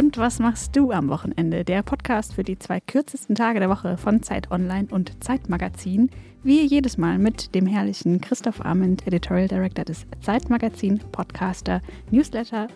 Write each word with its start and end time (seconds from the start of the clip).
und 0.00 0.16
was 0.16 0.38
machst 0.38 0.74
du 0.76 0.92
am 0.92 1.10
Wochenende? 1.10 1.62
Der 1.62 1.82
Podcast 1.82 2.32
für 2.32 2.42
die 2.42 2.58
zwei 2.58 2.80
kürzesten 2.80 3.34
Tage 3.34 3.60
der 3.60 3.68
Woche 3.68 3.98
von 3.98 4.22
Zeit 4.22 4.50
Online 4.50 4.88
und 4.90 5.22
Zeitmagazin. 5.22 6.08
Wie 6.42 6.64
jedes 6.64 6.96
Mal 6.96 7.18
mit 7.18 7.54
dem 7.54 7.66
herrlichen 7.66 8.18
Christoph 8.18 8.64
Arment, 8.64 9.06
Editorial 9.06 9.48
Director 9.48 9.84
des 9.84 10.06
Zeitmagazin, 10.22 11.00
Podcaster, 11.12 11.82
Newsletter 12.10 12.68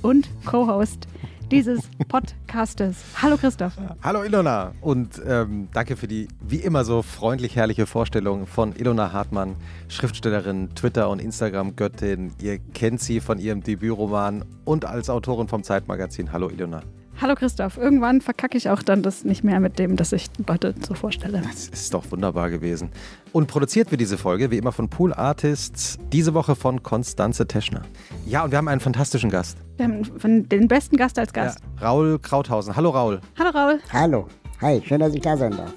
und 0.00 0.30
Co-Host 0.46 1.08
dieses 1.54 1.88
Podcastes. 2.08 2.96
Hallo 3.22 3.36
Christoph. 3.36 3.74
Hallo 4.02 4.24
Ilona 4.24 4.72
und 4.80 5.22
ähm, 5.24 5.68
danke 5.72 5.94
für 5.94 6.08
die 6.08 6.26
wie 6.40 6.56
immer 6.56 6.84
so 6.84 7.02
freundlich 7.02 7.54
herrliche 7.54 7.86
Vorstellung 7.86 8.48
von 8.48 8.74
Ilona 8.74 9.12
Hartmann, 9.12 9.54
Schriftstellerin, 9.86 10.74
Twitter- 10.74 11.08
und 11.08 11.20
Instagram-Göttin. 11.20 12.32
Ihr 12.42 12.58
kennt 12.58 13.00
sie 13.00 13.20
von 13.20 13.38
ihrem 13.38 13.62
Debütroman 13.62 14.44
und 14.64 14.84
als 14.84 15.08
Autorin 15.08 15.46
vom 15.46 15.62
Zeitmagazin. 15.62 16.32
Hallo 16.32 16.50
Ilona. 16.50 16.82
Hallo 17.20 17.36
Christoph, 17.36 17.76
irgendwann 17.78 18.20
verkacke 18.20 18.58
ich 18.58 18.68
auch 18.68 18.82
dann 18.82 19.02
das 19.02 19.24
nicht 19.24 19.44
mehr 19.44 19.60
mit 19.60 19.78
dem, 19.78 19.96
dass 19.96 20.12
ich 20.12 20.26
Leute 20.46 20.74
so 20.86 20.94
vorstelle. 20.94 21.42
Das 21.42 21.68
ist 21.68 21.94
doch 21.94 22.10
wunderbar 22.10 22.50
gewesen. 22.50 22.90
Und 23.32 23.46
produziert 23.46 23.92
wird 23.92 24.00
diese 24.00 24.18
Folge 24.18 24.50
wie 24.50 24.58
immer 24.58 24.72
von 24.72 24.88
Pool 24.90 25.14
Artists, 25.14 25.98
diese 26.12 26.34
Woche 26.34 26.56
von 26.56 26.82
Konstanze 26.82 27.46
Teschner. 27.46 27.82
Ja, 28.26 28.42
und 28.44 28.50
wir 28.50 28.58
haben 28.58 28.68
einen 28.68 28.80
fantastischen 28.80 29.30
Gast. 29.30 29.58
Wir 29.76 29.86
haben 29.86 30.48
den 30.48 30.66
besten 30.66 30.96
Gast 30.96 31.18
als 31.18 31.32
Gast. 31.32 31.60
Ja, 31.80 31.86
Raul 31.86 32.18
Krauthausen. 32.18 32.74
Hallo 32.74 32.90
Raul. 32.90 33.20
Hallo 33.38 33.50
Raul. 33.50 33.78
Hallo. 33.92 34.26
Hi, 34.60 34.82
schön, 34.84 34.98
dass 34.98 35.14
ich 35.14 35.20
da 35.20 35.36
sein 35.36 35.52
darf. 35.52 35.72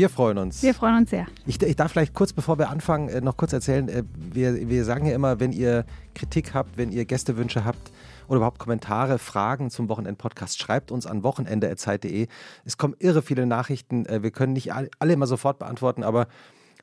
Wir 0.00 0.08
freuen 0.08 0.38
uns. 0.38 0.62
Wir 0.62 0.72
freuen 0.72 0.96
uns 0.96 1.10
sehr. 1.10 1.26
Ich, 1.44 1.60
ich 1.60 1.76
darf 1.76 1.90
vielleicht 1.92 2.14
kurz, 2.14 2.32
bevor 2.32 2.58
wir 2.58 2.70
anfangen, 2.70 3.10
äh, 3.10 3.20
noch 3.20 3.36
kurz 3.36 3.52
erzählen. 3.52 3.86
Äh, 3.90 4.02
wir, 4.16 4.66
wir 4.70 4.86
sagen 4.86 5.04
ja 5.04 5.14
immer, 5.14 5.40
wenn 5.40 5.52
ihr 5.52 5.84
Kritik 6.14 6.54
habt, 6.54 6.78
wenn 6.78 6.90
ihr 6.90 7.04
Gästewünsche 7.04 7.66
habt 7.66 7.92
oder 8.26 8.36
überhaupt 8.36 8.58
Kommentare, 8.58 9.18
Fragen 9.18 9.68
zum 9.68 9.90
Wochenend-Podcast, 9.90 10.58
schreibt 10.58 10.90
uns 10.90 11.04
an 11.04 11.22
wochenende.zeit.de. 11.22 12.28
Es 12.64 12.78
kommen 12.78 12.94
irre 12.98 13.20
viele 13.20 13.44
Nachrichten. 13.44 14.06
Äh, 14.06 14.22
wir 14.22 14.30
können 14.30 14.54
nicht 14.54 14.72
alle 14.72 15.12
immer 15.12 15.26
sofort 15.26 15.58
beantworten, 15.58 16.02
aber 16.02 16.28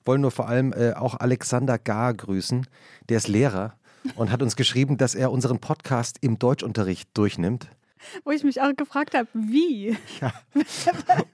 wollen 0.06 0.22
nur 0.22 0.30
vor 0.32 0.48
allem 0.48 0.74
auch 0.96 1.20
Alexander 1.20 1.78
Gar 1.80 2.14
grüßen. 2.14 2.68
Der 3.10 3.18
ist 3.18 3.28
Lehrer 3.28 3.74
und 4.16 4.32
hat 4.32 4.44
uns 4.44 4.56
geschrieben, 4.56 4.98
dass 4.98 5.16
er 5.16 5.32
unseren 5.32 5.60
Podcast 5.60 6.18
im 6.22 6.38
Deutschunterricht 6.40 7.10
durchnimmt. 7.18 7.68
Wo 8.24 8.32
ich 8.32 8.44
mich 8.44 8.62
auch 8.62 8.76
gefragt 8.76 9.16
habe, 9.16 9.28
wie? 9.34 9.98
Ja. 10.22 10.34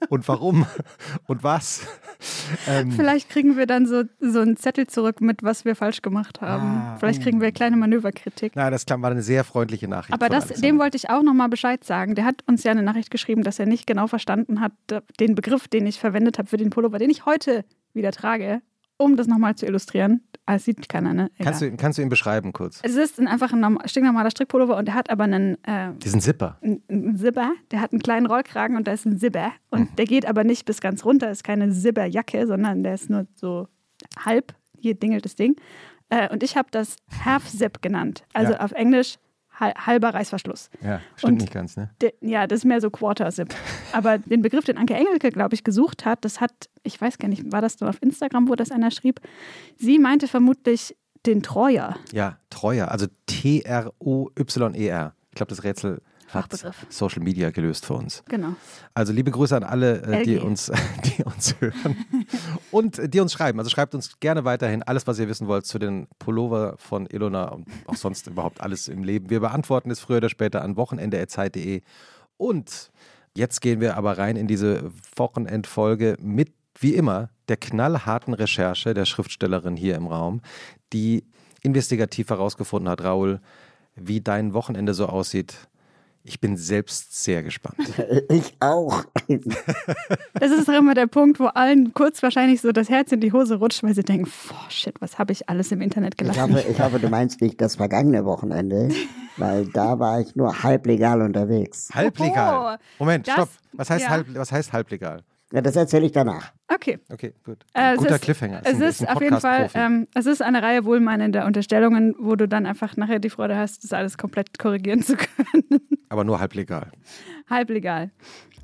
Und 0.08 0.26
warum? 0.28 0.66
Und 1.26 1.42
was? 1.42 1.86
Ähm, 2.68 2.92
Vielleicht 2.92 3.28
kriegen 3.28 3.56
wir 3.56 3.66
dann 3.66 3.86
so, 3.86 4.04
so 4.20 4.40
einen 4.40 4.56
Zettel 4.56 4.86
zurück 4.86 5.20
mit, 5.20 5.42
was 5.42 5.64
wir 5.64 5.76
falsch 5.76 6.02
gemacht 6.02 6.40
haben. 6.40 6.78
Ah, 6.78 6.96
Vielleicht 6.98 7.22
kriegen 7.22 7.40
wir 7.40 7.52
kleine 7.52 7.76
Manöverkritik. 7.76 8.56
Nein, 8.56 8.72
das 8.72 8.84
war 8.88 9.10
eine 9.10 9.22
sehr 9.22 9.44
freundliche 9.44 9.88
Nachricht. 9.88 10.12
Aber 10.12 10.28
das, 10.28 10.48
dem 10.48 10.78
wollte 10.78 10.96
ich 10.96 11.10
auch 11.10 11.22
nochmal 11.22 11.48
Bescheid 11.48 11.84
sagen. 11.84 12.14
Der 12.14 12.24
hat 12.24 12.42
uns 12.46 12.64
ja 12.64 12.70
eine 12.70 12.82
Nachricht 12.82 13.10
geschrieben, 13.10 13.42
dass 13.42 13.58
er 13.58 13.66
nicht 13.66 13.86
genau 13.86 14.06
verstanden 14.06 14.60
hat, 14.60 14.72
den 15.20 15.34
Begriff, 15.34 15.68
den 15.68 15.86
ich 15.86 15.98
verwendet 15.98 16.38
habe 16.38 16.48
für 16.48 16.56
den 16.56 16.70
Pullover, 16.70 16.98
den 16.98 17.10
ich 17.10 17.26
heute 17.26 17.64
wieder 17.92 18.12
trage, 18.12 18.62
um 18.96 19.16
das 19.16 19.26
nochmal 19.26 19.54
zu 19.54 19.66
illustrieren. 19.66 20.22
Ah, 20.46 20.56
es 20.56 20.64
sieht 20.64 20.88
keiner, 20.88 21.14
ne? 21.14 21.30
Kannst 21.42 21.62
du, 21.62 21.76
kannst 21.76 21.98
du 21.98 22.02
ihn 22.02 22.10
beschreiben 22.10 22.52
kurz? 22.52 22.80
Es 22.82 22.96
ist 22.96 23.18
ein, 23.18 23.26
einfach 23.26 23.52
ein 23.52 23.78
stinknormaler 23.86 24.30
Strickpullover 24.30 24.76
und 24.76 24.86
der 24.86 24.94
hat 24.94 25.08
aber 25.10 25.24
einen. 25.24 25.62
Äh, 25.64 25.92
Diesen 26.02 26.20
Zipper. 26.20 26.58
Einen 26.62 27.16
Zipper. 27.16 27.52
Der 27.70 27.80
hat 27.80 27.92
einen 27.92 28.02
kleinen 28.02 28.26
Rollkragen 28.26 28.76
und 28.76 28.86
da 28.86 28.92
ist 28.92 29.06
ein 29.06 29.18
Zipper. 29.18 29.52
Und 29.70 29.92
mhm. 29.92 29.96
der 29.96 30.04
geht 30.04 30.26
aber 30.26 30.44
nicht 30.44 30.66
bis 30.66 30.80
ganz 30.80 31.04
runter. 31.04 31.30
Ist 31.30 31.44
keine 31.44 31.70
Zipperjacke, 31.70 32.46
sondern 32.46 32.82
der 32.82 32.94
ist 32.94 33.08
nur 33.08 33.26
so 33.34 33.68
halb. 34.22 34.54
Hier 34.78 34.94
dingelt 34.94 35.24
das 35.24 35.34
Ding. 35.34 35.56
Äh, 36.10 36.30
und 36.30 36.42
ich 36.42 36.56
habe 36.56 36.68
das 36.70 36.96
Half-Zip 37.24 37.80
genannt. 37.80 38.24
Also 38.34 38.52
ja. 38.52 38.60
auf 38.60 38.72
Englisch 38.72 39.16
halber 39.60 40.14
Reißverschluss. 40.14 40.70
Ja, 40.82 41.00
stimmt 41.16 41.32
und 41.32 41.40
nicht 41.42 41.52
ganz, 41.52 41.76
ne? 41.76 41.90
De, 42.02 42.12
ja, 42.20 42.46
das 42.46 42.60
ist 42.60 42.64
mehr 42.64 42.80
so 42.80 42.90
Quarter-Zip. 42.90 43.54
Aber 43.92 44.18
den 44.18 44.42
Begriff, 44.42 44.64
den 44.64 44.78
Anke 44.78 44.94
Engelke, 44.94 45.30
glaube 45.30 45.54
ich, 45.54 45.64
gesucht 45.64 46.04
hat, 46.04 46.24
das 46.24 46.40
hat, 46.40 46.52
ich 46.82 47.00
weiß 47.00 47.18
gar 47.18 47.28
nicht, 47.28 47.52
war 47.52 47.60
das 47.60 47.76
dann 47.76 47.88
auf 47.88 48.02
Instagram, 48.02 48.48
wo 48.48 48.54
das 48.54 48.70
einer 48.70 48.90
schrieb? 48.90 49.20
Sie 49.76 49.98
meinte 49.98 50.28
vermutlich 50.28 50.96
den 51.26 51.42
Treuer. 51.42 51.96
Ja, 52.12 52.38
Treuer, 52.50 52.88
also 52.88 53.06
T-R-O-Y-E-R. 53.26 55.14
Ich 55.30 55.34
glaube, 55.34 55.50
das 55.50 55.64
Rätsel 55.64 56.02
hat 56.34 56.74
Social 56.88 57.22
Media 57.22 57.50
gelöst 57.50 57.86
für 57.86 57.94
uns. 57.94 58.22
Genau. 58.28 58.54
Also 58.94 59.12
liebe 59.12 59.30
Grüße 59.30 59.56
an 59.56 59.62
alle, 59.62 60.02
äh, 60.02 60.24
die 60.24 60.38
uns, 60.38 60.70
die 61.04 61.22
uns 61.22 61.54
hören 61.60 61.96
und 62.70 63.14
die 63.14 63.20
uns 63.20 63.32
schreiben. 63.32 63.58
Also 63.58 63.70
schreibt 63.70 63.94
uns 63.94 64.18
gerne 64.20 64.44
weiterhin 64.44 64.82
alles, 64.82 65.06
was 65.06 65.18
ihr 65.18 65.28
wissen 65.28 65.46
wollt 65.46 65.66
zu 65.66 65.78
den 65.78 66.08
Pullover 66.18 66.76
von 66.78 67.06
Ilona 67.06 67.48
und 67.48 67.66
auch 67.86 67.96
sonst 67.96 68.26
überhaupt 68.26 68.60
alles 68.60 68.88
im 68.88 69.04
Leben. 69.04 69.30
Wir 69.30 69.40
beantworten 69.40 69.90
es 69.90 70.00
früher 70.00 70.18
oder 70.18 70.28
später 70.28 70.62
an 70.62 70.76
wochenende.zeit.de. 70.76 71.82
Und 72.36 72.90
jetzt 73.36 73.60
gehen 73.60 73.80
wir 73.80 73.96
aber 73.96 74.18
rein 74.18 74.36
in 74.36 74.46
diese 74.46 74.90
Wochenendfolge 75.16 76.16
mit, 76.20 76.52
wie 76.78 76.94
immer, 76.94 77.30
der 77.48 77.56
knallharten 77.56 78.34
Recherche 78.34 78.94
der 78.94 79.04
Schriftstellerin 79.04 79.76
hier 79.76 79.96
im 79.96 80.06
Raum, 80.06 80.40
die 80.92 81.24
investigativ 81.62 82.30
herausgefunden 82.30 82.88
hat, 82.88 83.02
Raul, 83.02 83.40
wie 83.96 84.20
dein 84.20 84.54
Wochenende 84.54 84.94
so 84.94 85.06
aussieht 85.06 85.68
ich 86.26 86.40
bin 86.40 86.56
selbst 86.56 87.22
sehr 87.22 87.42
gespannt. 87.42 87.78
Ich 88.30 88.54
auch. 88.60 89.04
Das 90.34 90.50
ist 90.50 90.68
doch 90.68 90.72
immer 90.74 90.94
der 90.94 91.06
Punkt, 91.06 91.38
wo 91.38 91.46
allen 91.46 91.92
kurz 91.92 92.22
wahrscheinlich 92.22 92.60
so 92.60 92.72
das 92.72 92.88
Herz 92.88 93.12
in 93.12 93.20
die 93.20 93.32
Hose 93.32 93.56
rutscht, 93.56 93.82
weil 93.82 93.94
sie 93.94 94.02
denken, 94.02 94.30
boah, 94.48 94.70
shit, 94.70 95.00
was 95.00 95.18
habe 95.18 95.32
ich 95.32 95.48
alles 95.48 95.70
im 95.72 95.80
Internet 95.82 96.16
gelassen? 96.16 96.50
Ich 96.50 96.56
hoffe, 96.56 96.70
ich 96.70 96.80
hoffe, 96.80 96.98
du 96.98 97.08
meinst 97.08 97.40
nicht 97.40 97.60
das 97.60 97.76
vergangene 97.76 98.24
Wochenende, 98.24 98.88
weil 99.36 99.66
da 99.66 99.98
war 99.98 100.20
ich 100.20 100.34
nur 100.34 100.62
halblegal 100.62 101.22
unterwegs. 101.22 101.90
Halblegal? 101.92 102.78
Oh, 102.78 103.04
Moment, 103.04 103.28
stopp. 103.28 103.50
Was 103.72 103.90
heißt, 103.90 104.04
ja. 104.04 104.10
halb, 104.10 104.26
was 104.34 104.50
heißt 104.50 104.72
halblegal? 104.72 105.22
Ja, 105.54 105.60
das 105.60 105.76
erzähle 105.76 106.06
ich 106.06 106.10
danach. 106.10 106.52
Okay. 106.66 106.98
Okay, 107.12 107.32
gut. 107.44 107.58
Äh, 107.74 107.96
Guter 107.96 108.16
ist, 108.16 108.22
Cliffhanger. 108.22 108.62
Es 108.64 108.80
ist, 108.80 109.02
ist 109.02 109.08
auf 109.08 109.22
jeden 109.22 109.38
Fall, 109.38 109.70
ähm, 109.74 110.08
es 110.12 110.26
ist 110.26 110.42
eine 110.42 110.60
Reihe 110.64 110.84
wohlmeinender 110.84 111.46
Unterstellungen, 111.46 112.16
wo 112.18 112.34
du 112.34 112.48
dann 112.48 112.66
einfach 112.66 112.96
nachher 112.96 113.20
die 113.20 113.30
Freude 113.30 113.56
hast, 113.56 113.84
das 113.84 113.92
alles 113.92 114.18
komplett 114.18 114.58
korrigieren 114.58 115.04
zu 115.04 115.16
können. 115.16 115.80
Aber 116.08 116.24
nur 116.24 116.40
halblegal. 116.40 116.90
Halblegal. 117.48 118.10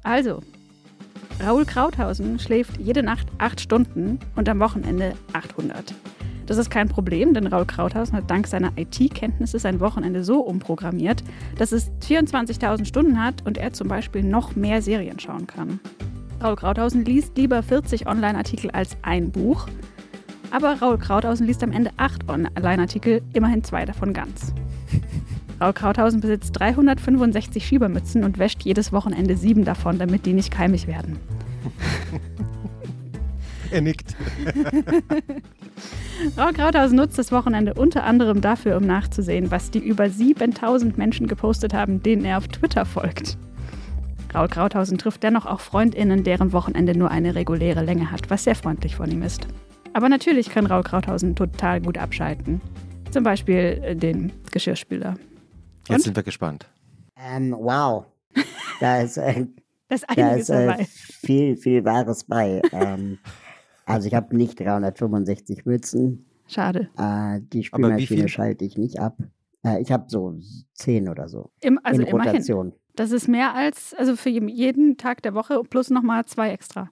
Also, 0.03 0.43
Raoul 1.41 1.65
Krauthausen 1.65 2.41
schläft 2.41 2.77
jede 2.79 3.05
Nacht 3.05 3.29
acht 3.39 3.61
Stunden 3.61 4.19
und 4.35 4.49
am 4.49 4.59
Wochenende 4.59 5.15
800. 5.33 5.95
Das 6.47 6.59
ist 6.59 6.71
kein 6.71 6.89
Problem, 6.89 7.35
denn 7.35 7.47
Raoul 7.47 7.67
Krauthausen 7.67 8.17
hat 8.17 8.29
dank 8.29 8.49
seiner 8.49 8.73
IT-Kenntnisse 8.75 9.61
sein 9.61 9.79
Wochenende 9.79 10.25
so 10.25 10.41
umprogrammiert, 10.41 11.23
dass 11.57 11.71
es 11.71 11.93
24.000 12.05 12.85
Stunden 12.85 13.23
hat 13.23 13.47
und 13.47 13.59
er 13.59 13.73
zum 13.73 13.87
Beispiel 13.87 14.25
noch 14.25 14.57
mehr 14.57 14.83
Serien 14.83 15.21
schauen 15.21 15.47
kann. 15.47 15.79
Raul 16.43 16.57
Krauthausen 16.57 17.05
liest 17.05 17.37
lieber 17.37 17.63
40 17.63 18.07
Online-Artikel 18.07 18.71
als 18.71 18.97
ein 19.03 19.31
Buch. 19.31 19.69
Aber 20.51 20.81
Raul 20.81 20.97
Krauthausen 20.97 21.47
liest 21.47 21.63
am 21.63 21.71
Ende 21.71 21.91
acht 21.99 22.27
Online-Artikel, 22.31 23.21
immerhin 23.35 23.63
zwei 23.63 23.85
davon 23.85 24.15
ganz. 24.15 24.55
Raul 25.61 25.75
Krauthausen 25.75 26.23
besitzt 26.23 26.59
365 26.59 27.67
Schiebermützen 27.67 28.25
und 28.25 28.39
wäscht 28.39 28.63
jedes 28.63 28.91
Wochenende 28.91 29.37
sieben 29.37 29.67
davon, 29.67 29.99
damit 29.99 30.25
die 30.25 30.33
nicht 30.33 30.51
keimig 30.51 30.87
werden. 30.87 31.19
er 33.71 33.83
nickt. 33.83 34.17
Raul 36.39 36.55
Krauthausen 36.55 36.97
nutzt 36.97 37.19
das 37.19 37.33
Wochenende 37.33 37.75
unter 37.75 38.05
anderem 38.05 38.41
dafür, 38.41 38.79
um 38.79 38.87
nachzusehen, 38.87 39.51
was 39.51 39.71
die 39.71 39.79
über 39.79 40.09
7000 40.09 40.97
Menschen 40.97 41.27
gepostet 41.27 41.75
haben, 41.75 42.03
denen 42.03 42.25
er 42.25 42.39
auf 42.39 42.49
Twitter 42.49 42.87
folgt. 42.87 43.37
Raul 44.35 44.49
Krauthausen 44.49 44.99
trifft 44.99 45.23
dennoch 45.23 45.47
auch 45.47 45.61
FreundInnen, 45.61 46.23
deren 46.25 46.53
Wochenende 46.53 46.97
nur 46.97 47.11
eine 47.11 47.35
reguläre 47.35 47.83
Länge 47.85 48.11
hat, 48.11 48.31
was 48.31 48.45
sehr 48.45 48.55
freundlich 48.55 48.97
von 48.97 49.11
ihm 49.11 49.23
ist. 49.23 49.47
Aber 49.93 50.09
natürlich 50.09 50.51
kann 50.51 50.67
Raul 50.67 50.83
Krauthausen 50.83 51.35
total 51.35 51.81
gut 51.81 51.99
abschalten. 51.99 52.61
Zum 53.11 53.25
Beispiel 53.25 53.81
äh, 53.83 53.97
den 53.97 54.33
Geschirrspüler. 54.53 55.17
Jetzt 55.89 55.91
Und? 55.91 56.03
sind 56.03 56.17
wir 56.17 56.23
gespannt. 56.23 56.71
Ähm, 57.17 57.55
wow. 57.59 58.07
Da 58.81 59.01
ist, 59.01 59.17
äh, 59.17 59.47
das 59.89 60.03
da 60.03 60.31
ist 60.35 60.51
äh, 60.51 60.85
viel, 60.85 61.57
viel 61.57 61.85
Wahres 61.85 62.25
bei. 62.25 62.63
ähm, 62.73 63.19
also 63.85 64.07
ich 64.07 64.15
habe 64.15 64.37
nicht 64.37 64.61
365 64.61 65.67
Mützen. 65.67 66.27
Schade. 66.47 66.89
Äh, 66.97 67.41
die 67.53 67.65
Spülmaschine 67.65 68.29
schalte 68.29 68.65
ich 68.65 68.79
nicht 68.79 69.01
ab. 69.01 69.19
Äh, 69.65 69.83
ich 69.83 69.91
habe 69.91 70.05
so 70.09 70.39
10 70.75 71.09
oder 71.09 71.29
so. 71.29 71.51
Im, 71.61 71.81
also 71.83 72.03
in 72.03 72.09
Rotation. 72.09 72.67
Immerhin. 72.67 72.80
Das 72.97 73.13
ist 73.13 73.29
mehr 73.29 73.55
als, 73.55 73.95
also 73.95 74.17
für 74.17 74.31
jeden 74.31 74.97
Tag 74.97 75.23
der 75.23 75.35
Woche 75.35 75.61
plus 75.69 75.91
nochmal 75.91 76.25
zwei 76.27 76.51
extra. 76.51 76.91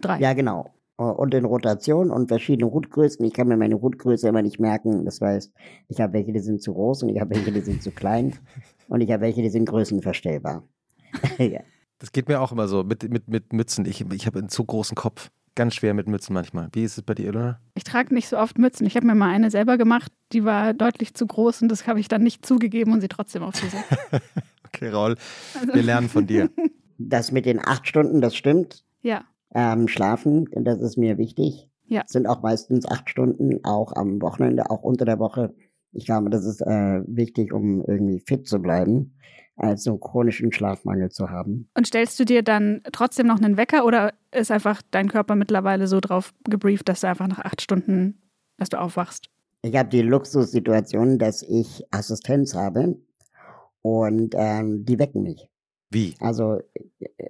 Drei. 0.00 0.18
Ja, 0.20 0.34
genau. 0.34 0.70
Und 0.96 1.34
in 1.34 1.44
Rotation 1.44 2.10
und 2.10 2.28
verschiedene 2.28 2.72
Hutgrößen. 2.72 3.24
Ich 3.26 3.34
kann 3.34 3.48
mir 3.48 3.58
meine 3.58 3.80
Hutgröße 3.82 4.28
immer 4.28 4.40
nicht 4.40 4.58
merken. 4.58 5.04
Das 5.04 5.20
heißt, 5.20 5.52
ich 5.88 6.00
habe 6.00 6.14
welche, 6.14 6.32
die 6.32 6.40
sind 6.40 6.62
zu 6.62 6.72
groß 6.72 7.02
und 7.02 7.10
ich 7.10 7.20
habe 7.20 7.34
welche, 7.34 7.52
die 7.52 7.60
sind 7.60 7.82
zu 7.82 7.90
klein. 7.90 8.34
Und 8.88 9.00
ich 9.00 9.10
habe 9.10 9.22
welche, 9.22 9.42
die 9.42 9.50
sind 9.50 9.64
größenverstellbar. 9.64 10.62
ja. 11.38 11.58
Das 11.98 12.12
geht 12.12 12.28
mir 12.28 12.40
auch 12.40 12.52
immer 12.52 12.68
so 12.68 12.84
mit, 12.84 13.10
mit, 13.10 13.26
mit 13.26 13.52
Mützen. 13.52 13.84
Ich, 13.84 14.00
ich 14.12 14.26
habe 14.26 14.38
einen 14.38 14.48
zu 14.48 14.64
großen 14.64 14.94
Kopf. 14.94 15.30
Ganz 15.56 15.74
schwer 15.74 15.92
mit 15.92 16.06
Mützen 16.06 16.34
manchmal. 16.34 16.68
Wie 16.72 16.84
ist 16.84 16.98
es 16.98 17.02
bei 17.02 17.14
dir, 17.14 17.30
oder? 17.30 17.58
Ich 17.74 17.82
trage 17.82 18.14
nicht 18.14 18.28
so 18.28 18.38
oft 18.38 18.58
Mützen. 18.58 18.86
Ich 18.86 18.94
habe 18.94 19.06
mir 19.06 19.14
mal 19.14 19.30
eine 19.30 19.50
selber 19.50 19.76
gemacht, 19.78 20.12
die 20.32 20.44
war 20.44 20.74
deutlich 20.74 21.14
zu 21.14 21.26
groß 21.26 21.62
und 21.62 21.68
das 21.68 21.86
habe 21.86 21.98
ich 21.98 22.08
dann 22.08 22.22
nicht 22.22 22.44
zugegeben 22.44 22.92
und 22.92 23.00
sie 23.00 23.08
trotzdem 23.08 23.42
aufgesetzt. 23.42 23.88
okay, 24.76 24.88
Raul, 24.88 25.16
also. 25.58 25.74
wir 25.74 25.82
lernen 25.82 26.08
von 26.08 26.26
dir. 26.26 26.50
Das 26.98 27.30
mit 27.30 27.44
den 27.44 27.60
acht 27.62 27.86
Stunden, 27.86 28.22
das 28.22 28.34
stimmt. 28.34 28.82
Ja. 29.02 29.26
Ähm, 29.54 29.86
schlafen, 29.86 30.48
das 30.52 30.80
ist 30.80 30.96
mir 30.96 31.18
wichtig. 31.18 31.68
Ja. 31.84 32.04
Sind 32.06 32.26
auch 32.26 32.40
meistens 32.40 32.88
acht 32.88 33.10
Stunden, 33.10 33.62
auch 33.64 33.92
am 33.94 34.22
Wochenende, 34.22 34.70
auch 34.70 34.82
unter 34.82 35.04
der 35.04 35.18
Woche. 35.18 35.54
Ich 35.92 36.06
glaube, 36.06 36.30
das 36.30 36.46
ist 36.46 36.62
äh, 36.62 37.02
wichtig, 37.06 37.52
um 37.52 37.84
irgendwie 37.86 38.20
fit 38.20 38.48
zu 38.48 38.60
bleiben 38.60 39.12
als 39.56 39.84
so 39.84 39.96
chronischen 39.96 40.52
Schlafmangel 40.52 41.10
zu 41.10 41.30
haben. 41.30 41.68
Und 41.74 41.86
stellst 41.86 42.20
du 42.20 42.24
dir 42.24 42.42
dann 42.42 42.82
trotzdem 42.92 43.26
noch 43.26 43.40
einen 43.40 43.56
Wecker 43.56 43.84
oder 43.84 44.12
ist 44.30 44.50
einfach 44.50 44.82
dein 44.90 45.08
Körper 45.08 45.34
mittlerweile 45.34 45.86
so 45.86 46.00
drauf 46.00 46.34
gebrieft, 46.44 46.88
dass 46.88 47.00
du 47.00 47.08
einfach 47.08 47.26
nach 47.26 47.38
acht 47.40 47.62
Stunden, 47.62 48.20
dass 48.58 48.68
du 48.68 48.78
aufwachst? 48.78 49.30
Ich 49.62 49.74
habe 49.74 49.88
die 49.88 50.02
Luxussituation, 50.02 51.18
dass 51.18 51.42
ich 51.42 51.84
Assistenz 51.90 52.54
habe 52.54 52.98
und 53.86 54.34
ähm, 54.36 54.84
die 54.84 54.98
wecken 54.98 55.22
mich. 55.22 55.48
Wie? 55.90 56.14
Also, 56.18 56.58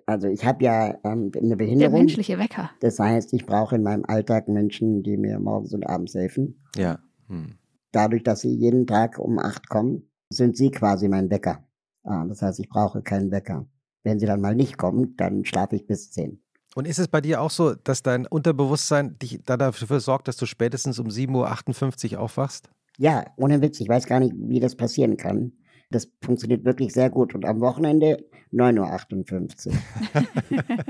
also 0.07 0.29
ich 0.29 0.45
habe 0.47 0.65
ja 0.65 0.99
ähm, 1.05 1.31
eine 1.37 1.57
Behinderung. 1.57 1.79
Der 1.79 1.91
menschliche 1.91 2.39
Wecker. 2.39 2.71
Das 2.81 2.99
heißt, 2.99 3.35
ich 3.35 3.45
brauche 3.45 3.77
in 3.77 3.83
meinem 3.83 4.05
Alltag 4.07 4.49
Menschen, 4.49 5.03
die 5.03 5.19
mir 5.19 5.39
morgens 5.39 5.75
und 5.75 5.87
abends 5.87 6.15
helfen. 6.15 6.65
Ja. 6.75 6.99
Hm. 7.29 7.59
Dadurch, 7.93 8.23
dass 8.23 8.41
sie 8.41 8.55
jeden 8.55 8.87
Tag 8.87 9.19
um 9.19 9.39
acht 9.39 9.69
kommen, 9.69 10.11
sind 10.31 10.57
sie 10.57 10.71
quasi 10.71 11.09
mein 11.09 11.31
Wecker. 11.31 11.63
Ah, 12.05 12.25
das 12.27 12.41
heißt, 12.41 12.59
ich 12.61 12.71
brauche 12.71 13.03
keinen 13.03 13.31
Wecker. 13.31 13.67
Wenn 14.03 14.19
sie 14.19 14.27
dann 14.27 14.41
mal 14.41 14.55
nicht 14.55 14.79
kommen, 14.79 15.15
dann 15.17 15.45
schlafe 15.45 15.77
ich 15.77 15.87
bis 15.87 16.11
zehn. 16.11 16.41
Und 16.75 16.87
ist 16.87 16.99
es 16.99 17.09
bei 17.09 17.21
dir 17.21 17.43
auch 17.43 17.51
so, 17.51 17.75
dass 17.75 18.03
dein 18.03 18.27
Unterbewusstsein 18.27 19.19
dich 19.19 19.43
da 19.45 19.57
dafür 19.57 20.01
sorgt, 20.01 20.29
dass 20.29 20.37
du 20.37 20.47
spätestens 20.47 20.99
um 20.99 21.09
7.58 21.09 22.15
Uhr 22.15 22.21
aufwachst? 22.21 22.71
Ja, 22.97 23.27
ohne 23.37 23.61
Witz. 23.61 23.81
Ich 23.81 23.89
weiß 23.89 24.07
gar 24.07 24.21
nicht, 24.21 24.35
wie 24.37 24.61
das 24.61 24.77
passieren 24.77 25.17
kann. 25.17 25.53
Das 25.91 26.11
funktioniert 26.23 26.65
wirklich 26.65 26.93
sehr 26.93 27.11
gut. 27.11 27.35
Und 27.35 27.45
am 27.45 27.61
Wochenende 27.61 28.25
9.58 28.53 29.69
Uhr. 29.69 29.75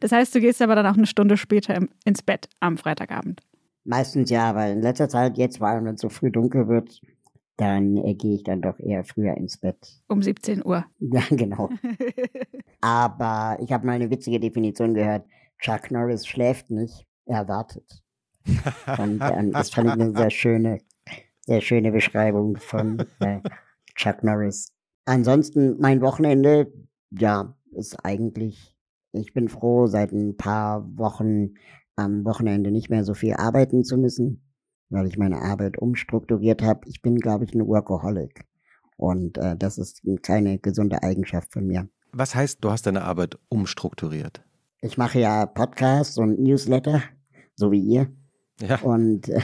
das 0.00 0.12
heißt, 0.12 0.34
du 0.34 0.40
gehst 0.40 0.62
aber 0.62 0.74
dann 0.74 0.86
auch 0.86 0.96
eine 0.96 1.06
Stunde 1.06 1.36
später 1.36 1.86
ins 2.04 2.22
Bett 2.22 2.48
am 2.60 2.78
Freitagabend. 2.78 3.42
Meistens 3.84 4.30
ja, 4.30 4.54
weil 4.54 4.72
in 4.72 4.82
letzter 4.82 5.08
Zeit 5.08 5.36
jetzt, 5.36 5.58
vor 5.58 5.68
allem 5.68 5.84
wenn 5.84 5.94
es 5.94 6.00
so 6.00 6.08
früh 6.08 6.30
dunkel 6.30 6.68
wird, 6.68 7.00
dann 7.56 7.96
äh, 7.98 8.14
gehe 8.14 8.34
ich 8.34 8.44
dann 8.44 8.62
doch 8.62 8.78
eher 8.80 9.04
früher 9.04 9.36
ins 9.36 9.58
Bett. 9.58 10.02
Um 10.08 10.22
17 10.22 10.64
Uhr. 10.64 10.84
Ja, 10.98 11.22
genau. 11.30 11.70
Aber 12.80 13.58
ich 13.60 13.72
habe 13.72 13.86
mal 13.86 13.92
eine 13.92 14.10
witzige 14.10 14.40
Definition 14.40 14.94
gehört. 14.94 15.26
Chuck 15.60 15.90
Norris 15.90 16.26
schläft 16.26 16.70
nicht, 16.70 17.06
er 17.26 17.46
wartet. 17.48 18.02
Und 18.98 19.20
ähm, 19.22 19.52
das 19.52 19.70
fand 19.70 19.88
ich 19.88 19.92
eine 19.92 20.12
sehr 20.12 20.30
schöne, 20.30 20.80
sehr 21.44 21.60
schöne 21.60 21.92
Beschreibung 21.92 22.56
von 22.56 23.06
äh, 23.20 23.40
Chuck 23.94 24.22
Norris. 24.22 24.72
Ansonsten 25.04 25.78
mein 25.80 26.00
Wochenende, 26.00 26.72
ja, 27.10 27.56
ist 27.72 28.04
eigentlich, 28.04 28.76
ich 29.12 29.32
bin 29.34 29.48
froh, 29.48 29.86
seit 29.86 30.12
ein 30.12 30.36
paar 30.36 30.86
Wochen 30.96 31.54
am 31.96 32.24
Wochenende 32.24 32.70
nicht 32.70 32.90
mehr 32.90 33.04
so 33.04 33.14
viel 33.14 33.34
arbeiten 33.34 33.84
zu 33.84 33.96
müssen 33.96 34.44
weil 34.94 35.06
ich 35.06 35.18
meine 35.18 35.42
Arbeit 35.42 35.78
umstrukturiert 35.78 36.62
habe. 36.62 36.88
Ich 36.88 37.02
bin, 37.02 37.16
glaube 37.16 37.44
ich, 37.44 37.54
ein 37.54 37.66
Workaholic. 37.66 38.44
Und 38.96 39.38
äh, 39.38 39.56
das 39.56 39.76
ist 39.76 40.02
keine 40.22 40.58
gesunde 40.58 41.02
Eigenschaft 41.02 41.52
von 41.52 41.66
mir. 41.66 41.88
Was 42.12 42.34
heißt, 42.34 42.62
du 42.62 42.70
hast 42.70 42.86
deine 42.86 43.02
Arbeit 43.02 43.36
umstrukturiert? 43.48 44.42
Ich 44.80 44.96
mache 44.96 45.18
ja 45.18 45.46
Podcasts 45.46 46.16
und 46.16 46.38
Newsletter, 46.38 47.02
so 47.56 47.72
wie 47.72 47.80
ihr. 47.80 48.12
Ja. 48.60 48.80
Und, 48.80 49.28
äh, 49.28 49.40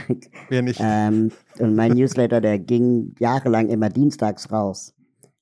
Wer 0.49 0.61
nicht. 0.61 0.79
Ähm, 0.83 1.31
und 1.59 1.75
mein 1.75 1.93
Newsletter, 1.93 2.41
der 2.41 2.59
ging 2.59 3.13
jahrelang 3.19 3.69
immer 3.69 3.89
dienstags 3.89 4.51
raus. 4.51 4.93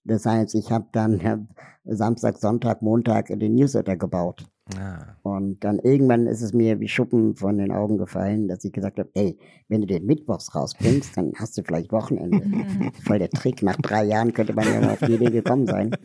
Das 0.05 0.25
heißt, 0.25 0.55
ich 0.55 0.71
habe 0.71 0.87
dann 0.91 1.19
äh, 1.19 1.37
Samstag, 1.85 2.37
Sonntag, 2.37 2.81
Montag 2.81 3.27
den 3.27 3.55
Newsletter 3.55 3.95
gebaut. 3.95 4.45
Ah. 4.77 5.15
Und 5.23 5.63
dann 5.63 5.79
irgendwann 5.79 6.27
ist 6.27 6.41
es 6.41 6.53
mir 6.53 6.79
wie 6.79 6.87
Schuppen 6.87 7.35
von 7.35 7.57
den 7.57 7.71
Augen 7.71 7.97
gefallen, 7.97 8.47
dass 8.47 8.63
ich 8.63 8.71
gesagt 8.71 8.99
habe, 8.99 9.09
ey, 9.15 9.37
wenn 9.67 9.81
du 9.81 9.87
den 9.87 10.05
Mittwochs 10.05 10.53
rausbringst, 10.53 11.17
dann 11.17 11.33
hast 11.35 11.57
du 11.57 11.63
vielleicht 11.63 11.91
Wochenende. 11.91 12.41
Voll 13.05 13.19
der 13.19 13.29
Trick. 13.29 13.63
Nach 13.63 13.77
drei 13.77 14.03
Jahren 14.03 14.33
könnte 14.33 14.53
man 14.53 14.65
ja 14.65 14.81
mal 14.81 14.91
auf 14.91 14.99
die 14.99 15.15
Idee 15.15 15.31
gekommen 15.31 15.65
sein. 15.65 15.95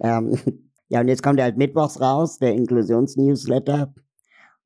Ähm, 0.00 0.36
ja, 0.88 1.00
und 1.00 1.08
jetzt 1.08 1.22
kommt 1.22 1.38
er 1.38 1.44
halt 1.44 1.56
Mittwochs 1.56 2.00
raus, 2.00 2.38
der 2.38 2.54
Inklusions-Newsletter. 2.54 3.92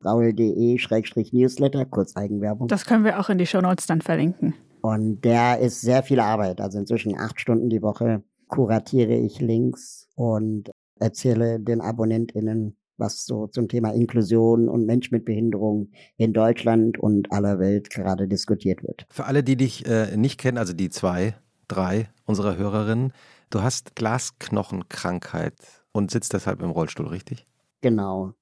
raul.de-newsletter, 0.04 1.84
kurz 1.86 2.16
Eigenwerbung. 2.16 2.68
Das 2.68 2.84
können 2.84 3.04
wir 3.04 3.20
auch 3.20 3.28
in 3.28 3.38
die 3.38 3.46
Shownotes 3.46 3.86
dann 3.86 4.00
verlinken. 4.00 4.54
Und 4.80 5.24
der 5.24 5.58
ist 5.58 5.80
sehr 5.80 6.02
viel 6.02 6.20
Arbeit. 6.20 6.60
Also 6.60 6.78
inzwischen 6.78 7.18
acht 7.18 7.40
Stunden 7.40 7.68
die 7.68 7.82
Woche 7.82 8.22
kuratiere 8.46 9.14
ich 9.14 9.40
Links 9.40 10.08
und 10.14 10.70
erzähle 10.98 11.60
den 11.60 11.80
AbonnentInnen 11.80 12.78
was 12.98 13.24
so 13.24 13.46
zum 13.46 13.68
Thema 13.68 13.92
Inklusion 13.94 14.68
und 14.68 14.84
Mensch 14.84 15.10
mit 15.10 15.24
Behinderung 15.24 15.90
in 16.16 16.32
Deutschland 16.32 16.98
und 16.98 17.32
aller 17.32 17.58
Welt 17.58 17.90
gerade 17.90 18.28
diskutiert 18.28 18.82
wird. 18.82 19.06
Für 19.08 19.24
alle, 19.24 19.42
die 19.42 19.56
dich 19.56 19.86
äh, 19.86 20.16
nicht 20.16 20.38
kennen, 20.38 20.58
also 20.58 20.72
die 20.72 20.90
zwei, 20.90 21.36
drei 21.68 22.08
unserer 22.24 22.56
Hörerinnen, 22.56 23.12
du 23.50 23.62
hast 23.62 23.94
Glasknochenkrankheit 23.94 25.54
und 25.92 26.10
sitzt 26.10 26.32
deshalb 26.32 26.60
im 26.62 26.70
Rollstuhl, 26.70 27.06
richtig? 27.06 27.46
Genau. 27.80 28.34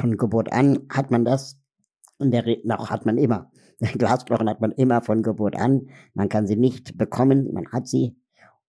Von 0.00 0.16
Geburt 0.16 0.52
an 0.52 0.80
hat 0.88 1.10
man 1.10 1.24
das 1.24 1.60
und 2.18 2.30
der 2.30 2.44
noch 2.64 2.90
hat 2.90 3.06
man 3.06 3.18
immer. 3.18 3.50
Glasknochen 3.80 4.48
hat 4.48 4.60
man 4.60 4.72
immer 4.72 5.02
von 5.02 5.22
Geburt 5.22 5.56
an. 5.56 5.88
Man 6.14 6.28
kann 6.28 6.46
sie 6.46 6.56
nicht 6.56 6.96
bekommen, 6.96 7.52
man 7.52 7.66
hat 7.72 7.86
sie. 7.86 8.16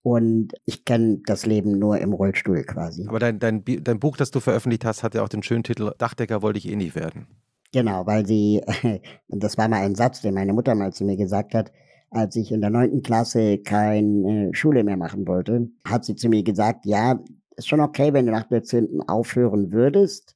Und 0.04 0.54
ich 0.66 0.84
kenne 0.84 1.20
das 1.26 1.46
Leben 1.46 1.78
nur 1.78 2.00
im 2.00 2.14
Rollstuhl 2.14 2.64
quasi. 2.64 3.06
Aber 3.08 3.20
dein, 3.20 3.40
dein, 3.40 3.64
dein 3.64 4.00
Buch, 4.00 4.18
das 4.18 4.32
du 4.32 4.40
veröffentlicht 4.40 4.84
hast, 4.84 5.04
hat 5.04 5.14
ja 5.14 5.24
auch 5.24 5.30
den 5.30 5.44
schönen 5.44 5.64
Titel 5.64 5.92
Dachdecker 5.98 6.42
wollte 6.42 6.58
ich 6.58 6.68
eh 6.68 6.76
nicht 6.76 6.96
werden. 6.96 7.28
Genau, 7.72 8.06
weil 8.06 8.26
sie, 8.26 8.62
das 9.28 9.58
war 9.58 9.68
mal 9.68 9.82
ein 9.82 9.96
Satz, 9.96 10.22
den 10.22 10.34
meine 10.34 10.54
Mutter 10.54 10.76
mal 10.76 10.92
zu 10.92 11.06
mir 11.06 11.18
gesagt 11.18 11.54
hat, 11.54 11.72
als 12.10 12.36
ich 12.36 12.52
in 12.52 12.62
der 12.62 12.72
neunten 12.72 13.04
Klasse 13.04 13.60
keine 13.60 14.54
Schule 14.54 14.84
mehr 14.84 14.98
machen 14.98 15.28
wollte, 15.28 15.70
hat 15.88 16.04
sie 16.04 16.16
zu 16.16 16.28
mir 16.28 16.44
gesagt, 16.44 16.86
ja, 16.86 17.24
ist 17.56 17.70
schon 17.70 17.80
okay, 17.80 18.12
wenn 18.12 18.26
du 18.26 18.32
nach 18.32 18.50
der 18.50 18.64
zehnten 18.64 19.02
aufhören 19.02 19.72
würdest, 19.72 20.36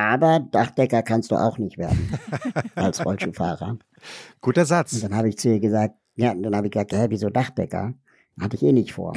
aber 0.00 0.40
Dachdecker 0.40 1.02
kannst 1.02 1.30
du 1.30 1.36
auch 1.36 1.58
nicht 1.58 1.78
werden 1.78 2.10
als 2.74 3.04
Rollstuhlfahrer. 3.04 3.78
Guter 4.40 4.64
Satz. 4.64 4.94
Und 4.94 5.04
dann 5.04 5.16
habe 5.16 5.28
ich 5.28 5.38
zu 5.38 5.50
ihr 5.50 5.60
gesagt, 5.60 5.94
ja, 6.16 6.34
dann 6.34 6.54
habe 6.54 6.66
ich 6.66 6.72
gesagt, 6.72 6.92
hä, 6.92 7.06
wieso 7.08 7.30
Dachdecker? 7.30 7.94
Hatte 8.40 8.56
ich 8.56 8.62
eh 8.62 8.72
nicht 8.72 8.92
vor. 8.92 9.14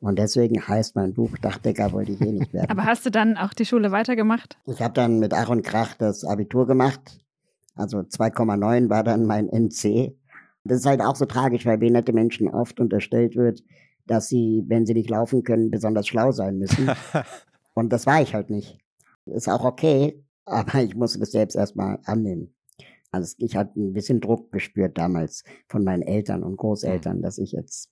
Und 0.00 0.18
deswegen 0.18 0.66
heißt 0.66 0.96
mein 0.96 1.14
Buch 1.14 1.36
Dachdecker 1.38 1.92
wollte 1.92 2.12
ich 2.12 2.20
eh 2.20 2.32
nicht 2.32 2.52
werden. 2.52 2.70
Aber 2.70 2.84
hast 2.84 3.06
du 3.06 3.10
dann 3.10 3.36
auch 3.36 3.54
die 3.54 3.64
Schule 3.64 3.90
weitergemacht? 3.90 4.58
Ich 4.66 4.82
habe 4.82 4.94
dann 4.94 5.18
mit 5.18 5.32
Ach 5.32 5.48
und 5.48 5.62
Krach 5.62 5.94
das 5.94 6.24
Abitur 6.24 6.66
gemacht. 6.66 7.20
Also 7.74 7.98
2,9 7.98 8.90
war 8.90 9.02
dann 9.02 9.26
mein 9.26 9.48
NC. 9.48 10.14
Das 10.64 10.78
ist 10.78 10.86
halt 10.86 11.00
auch 11.00 11.16
so 11.16 11.24
tragisch, 11.26 11.66
weil 11.66 11.78
behinderte 11.78 12.12
Menschen 12.12 12.48
oft 12.48 12.80
unterstellt 12.80 13.36
wird, 13.36 13.62
dass 14.06 14.28
sie, 14.28 14.64
wenn 14.66 14.86
sie 14.86 14.94
nicht 14.94 15.10
laufen 15.10 15.42
können, 15.42 15.70
besonders 15.70 16.06
schlau 16.06 16.32
sein 16.32 16.58
müssen. 16.58 16.90
und 17.74 17.92
das 17.92 18.06
war 18.06 18.22
ich 18.22 18.34
halt 18.34 18.50
nicht. 18.50 18.78
Ist 19.26 19.48
auch 19.48 19.64
okay, 19.64 20.22
aber 20.44 20.82
ich 20.82 20.94
musste 20.94 21.18
das 21.18 21.32
selbst 21.32 21.54
erstmal 21.54 21.98
annehmen. 22.04 22.54
Also 23.10 23.34
ich 23.38 23.56
hatte 23.56 23.78
ein 23.78 23.92
bisschen 23.92 24.20
Druck 24.20 24.50
gespürt 24.50 24.98
damals 24.98 25.44
von 25.68 25.84
meinen 25.84 26.02
Eltern 26.02 26.42
und 26.42 26.56
Großeltern, 26.56 27.22
dass 27.22 27.38
ich 27.38 27.52
jetzt 27.52 27.90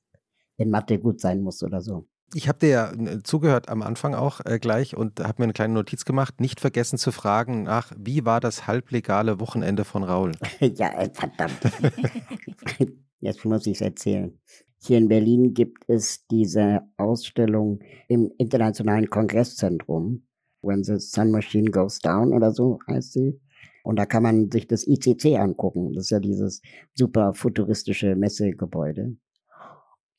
in 0.56 0.70
Mathe 0.70 0.98
gut 0.98 1.20
sein 1.20 1.42
muss 1.42 1.62
oder 1.62 1.80
so. 1.80 2.08
Ich 2.34 2.48
habe 2.48 2.58
dir 2.58 2.68
ja 2.68 2.92
äh, 2.92 3.22
zugehört 3.22 3.68
am 3.68 3.82
Anfang 3.82 4.14
auch 4.14 4.40
äh, 4.44 4.58
gleich 4.58 4.96
und 4.96 5.20
habe 5.20 5.34
mir 5.38 5.44
eine 5.44 5.52
kleine 5.52 5.74
Notiz 5.74 6.04
gemacht. 6.04 6.40
Nicht 6.40 6.60
vergessen 6.60 6.98
zu 6.98 7.12
fragen 7.12 7.64
nach, 7.64 7.92
wie 7.96 8.24
war 8.24 8.40
das 8.40 8.66
halblegale 8.66 9.38
Wochenende 9.38 9.84
von 9.84 10.02
Raul? 10.02 10.32
ja, 10.60 10.92
äh, 10.94 11.10
verdammt. 11.12 11.60
Jetzt 13.20 13.44
muss 13.44 13.66
ich 13.66 13.74
es 13.74 13.80
erzählen. 13.80 14.38
Hier 14.84 14.98
in 14.98 15.08
Berlin 15.08 15.54
gibt 15.54 15.84
es 15.88 16.26
diese 16.26 16.80
Ausstellung 16.96 17.80
im 18.08 18.32
Internationalen 18.38 19.08
Kongresszentrum. 19.08 20.26
When 20.62 20.85
the 20.85 20.99
Sun 20.99 21.31
Machine 21.31 21.71
Goes 21.71 21.99
Down 21.99 22.33
oder 22.33 22.52
so 22.52 22.78
heißt 22.88 23.12
sie. 23.12 23.40
Und 23.85 23.97
da 23.97 24.07
kann 24.07 24.23
man 24.23 24.50
sich 24.50 24.66
das 24.69 24.87
ICC 24.87 25.38
angucken. 25.38 25.92
Das 25.92 26.04
ist 26.04 26.11
ja 26.11 26.21
dieses 26.21 26.62
super 26.95 27.35
futuristische 27.35 28.14
Messegebäude. 28.14 29.16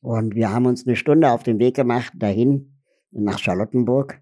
Und 0.02 0.36
wir 0.36 0.52
haben 0.52 0.66
uns 0.66 0.86
eine 0.86 0.98
Stunde 0.98 1.32
auf 1.32 1.44
den 1.44 1.60
Weg 1.60 1.76
gemacht 1.76 2.12
dahin 2.18 2.82
nach 3.12 3.40
Charlottenburg 3.40 4.22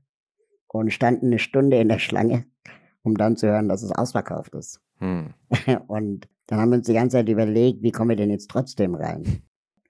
und 0.68 0.94
standen 0.94 1.28
eine 1.28 1.40
Stunde 1.40 1.80
in 1.80 1.90
der 1.90 2.00
Schlange, 2.00 2.46
um 3.01 3.18
dann 3.18 3.36
zu 3.36 3.48
hören, 3.48 3.68
dass 3.68 3.82
es 3.82 3.92
ausverkauft 3.92 4.54
ist. 4.54 4.80
Hm. 5.00 5.34
Und 5.88 6.30
dann 6.48 6.60
haben 6.60 6.70
wir 6.70 6.78
uns 6.78 6.88
die 6.88 6.94
ganze 6.94 7.18
Zeit 7.18 7.30
überlegt, 7.30 7.82
wie 7.82 7.92
kommen 7.92 8.10
wir 8.10 8.16
denn 8.16 8.30
jetzt 8.30 8.50
trotzdem 8.50 8.96
rein? 8.96 9.44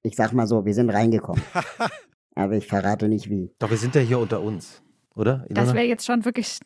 Ich 0.04 0.16
sag 0.16 0.32
mal 0.34 0.48
so, 0.48 0.66
wir 0.66 0.74
sind 0.74 0.90
reingekommen. 0.90 1.44
aber 2.36 2.54
ich 2.54 2.68
verrate 2.68 3.08
nicht 3.08 3.30
wie. 3.30 3.54
Doch, 3.60 3.70
wir 3.70 3.78
sind 3.78 3.94
ja 3.96 4.02
hier 4.02 4.20
unter 4.20 4.42
uns, 4.42 4.82
oder? 5.16 5.46
Ilona? 5.50 5.66
Das 5.66 5.74
wäre 5.74 5.86
jetzt 5.86 6.06
schon 6.06 6.26
wirklich 6.26 6.60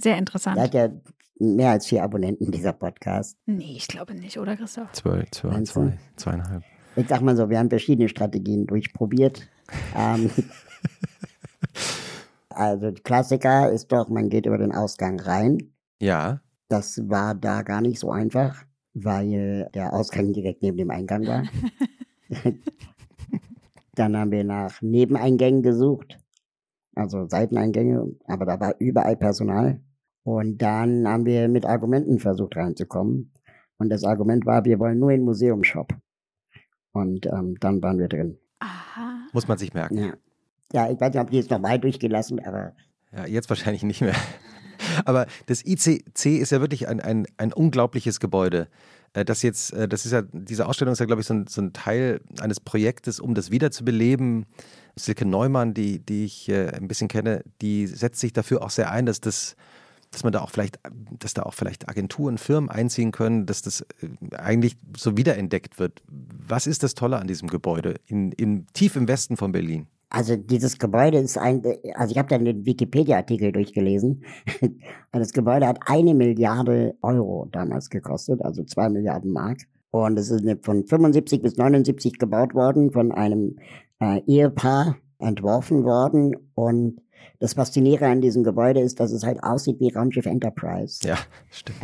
sehr 0.00 0.16
interessant. 0.18 0.56
Er 0.56 0.64
hat 0.64 0.74
ja 0.74 0.88
mehr 1.38 1.70
als 1.70 1.86
vier 1.86 2.02
Abonnenten, 2.02 2.50
dieser 2.50 2.72
Podcast. 2.72 3.36
Nee, 3.46 3.74
ich 3.76 3.88
glaube 3.88 4.14
nicht, 4.14 4.38
oder 4.38 4.56
Christoph? 4.56 4.92
Zwei, 4.92 5.26
zwei, 5.30 5.62
zwei, 5.62 5.98
zweieinhalb. 6.16 6.62
Ich 6.96 7.08
sag 7.08 7.22
mal 7.22 7.36
so, 7.36 7.48
wir 7.48 7.58
haben 7.58 7.70
verschiedene 7.70 8.08
Strategien 8.08 8.66
durchprobiert. 8.66 9.48
ähm, 9.96 10.30
also 12.50 12.92
Klassiker 13.04 13.70
ist 13.70 13.90
doch, 13.92 14.08
man 14.08 14.28
geht 14.28 14.46
über 14.46 14.58
den 14.58 14.72
Ausgang 14.72 15.20
rein. 15.20 15.72
Ja. 16.00 16.40
Das 16.68 17.08
war 17.08 17.34
da 17.34 17.62
gar 17.62 17.80
nicht 17.80 17.98
so 17.98 18.10
einfach, 18.10 18.64
weil 18.94 19.68
der 19.74 19.92
Ausgang 19.92 20.32
direkt 20.32 20.62
neben 20.62 20.76
dem 20.76 20.90
Eingang 20.90 21.26
war. 21.26 21.44
Dann 23.94 24.16
haben 24.16 24.30
wir 24.30 24.44
nach 24.44 24.80
Nebeneingängen 24.82 25.62
gesucht, 25.62 26.18
also 27.00 27.26
Seiteneingänge, 27.26 28.12
aber 28.26 28.44
da 28.44 28.60
war 28.60 28.74
überall 28.78 29.16
Personal. 29.16 29.80
Und 30.22 30.58
dann 30.58 31.08
haben 31.08 31.24
wir 31.24 31.48
mit 31.48 31.64
Argumenten 31.64 32.18
versucht 32.18 32.56
reinzukommen. 32.56 33.32
Und 33.78 33.88
das 33.88 34.04
Argument 34.04 34.44
war, 34.44 34.64
wir 34.64 34.78
wollen 34.78 34.98
nur 34.98 35.10
in 35.10 35.20
den 35.20 35.24
Museumshop. 35.24 35.94
Und 36.92 37.26
ähm, 37.26 37.56
dann 37.60 37.82
waren 37.82 37.98
wir 37.98 38.08
drin. 38.08 38.36
Aha. 38.58 39.26
Muss 39.32 39.48
man 39.48 39.56
sich 39.56 39.72
merken. 39.72 39.96
Ja. 39.96 40.12
ja, 40.72 40.90
ich 40.90 41.00
weiß 41.00 41.14
nicht, 41.14 41.22
ob 41.22 41.30
die 41.30 41.38
jetzt 41.38 41.50
nochmal 41.50 41.78
durchgelassen, 41.78 42.38
aber. 42.44 42.74
Ja, 43.16 43.26
jetzt 43.26 43.48
wahrscheinlich 43.48 43.82
nicht 43.82 44.02
mehr. 44.02 44.14
Aber 45.04 45.26
das 45.46 45.64
ICC 45.64 46.38
ist 46.38 46.52
ja 46.52 46.60
wirklich 46.60 46.88
ein, 46.88 47.00
ein, 47.00 47.26
ein 47.36 47.52
unglaubliches 47.52 48.18
Gebäude. 48.18 48.68
Äh, 49.12 49.24
das 49.24 49.42
jetzt, 49.42 49.72
äh, 49.72 49.88
das 49.88 50.06
ist 50.06 50.12
ja, 50.12 50.22
diese 50.32 50.66
Ausstellung 50.66 50.92
ist 50.92 51.00
ja, 51.00 51.06
glaube 51.06 51.20
ich, 51.20 51.26
so 51.26 51.34
ein, 51.34 51.46
so 51.46 51.60
ein 51.60 51.72
Teil 51.72 52.20
eines 52.40 52.60
Projektes, 52.60 53.20
um 53.20 53.34
das 53.34 53.50
wiederzubeleben. 53.50 54.46
Silke 55.04 55.24
Neumann, 55.24 55.74
die, 55.74 55.98
die 55.98 56.24
ich 56.24 56.48
äh, 56.48 56.68
ein 56.68 56.88
bisschen 56.88 57.08
kenne, 57.08 57.42
die 57.60 57.86
setzt 57.86 58.20
sich 58.20 58.32
dafür 58.32 58.62
auch 58.62 58.70
sehr 58.70 58.90
ein, 58.90 59.06
dass 59.06 59.20
das 59.20 59.56
dass 60.10 60.24
man 60.24 60.32
da 60.32 60.40
auch 60.40 60.50
vielleicht, 60.50 60.80
dass 61.18 61.34
da 61.34 61.44
auch 61.44 61.54
vielleicht 61.54 61.88
Agenturen, 61.88 62.38
Firmen 62.38 62.68
einziehen 62.68 63.12
können, 63.12 63.46
dass 63.46 63.62
das 63.62 63.86
eigentlich 64.36 64.76
so 64.96 65.16
wiederentdeckt 65.16 65.78
wird. 65.78 66.02
Was 66.08 66.66
ist 66.66 66.82
das 66.82 66.94
Tolle 66.94 67.18
an 67.18 67.28
diesem 67.28 67.48
Gebäude 67.48 67.94
in, 68.06 68.32
in 68.32 68.66
tief 68.72 68.96
im 68.96 69.06
Westen 69.06 69.36
von 69.36 69.52
Berlin? 69.52 69.86
Also 70.12 70.34
dieses 70.34 70.78
Gebäude 70.78 71.18
ist 71.18 71.38
ein, 71.38 71.62
also 71.94 72.10
ich 72.10 72.18
habe 72.18 72.28
dann 72.28 72.44
den 72.44 72.66
Wikipedia-Artikel 72.66 73.52
durchgelesen. 73.52 74.24
das 75.12 75.32
Gebäude 75.32 75.68
hat 75.68 75.78
eine 75.86 76.14
Milliarde 76.14 76.96
Euro 77.02 77.46
damals 77.52 77.88
gekostet, 77.90 78.42
also 78.42 78.64
zwei 78.64 78.88
Milliarden 78.88 79.30
Mark. 79.30 79.58
Und 79.92 80.18
es 80.18 80.30
ist 80.30 80.44
von 80.62 80.84
75 80.84 81.42
bis 81.42 81.56
79 81.56 82.18
gebaut 82.18 82.54
worden, 82.54 82.90
von 82.90 83.12
einem 83.12 83.56
äh, 84.00 84.20
Ehepaar 84.26 84.96
entworfen 85.18 85.84
worden. 85.84 86.36
Und 86.54 87.00
das 87.38 87.54
Faszinierende 87.54 88.06
an 88.06 88.20
diesem 88.20 88.42
Gebäude 88.42 88.80
ist, 88.80 89.00
dass 89.00 89.12
es 89.12 89.24
halt 89.24 89.42
aussieht 89.42 89.80
wie 89.80 89.92
Raumschiff 89.92 90.26
Enterprise. 90.26 91.06
Ja, 91.06 91.18
stimmt. 91.50 91.78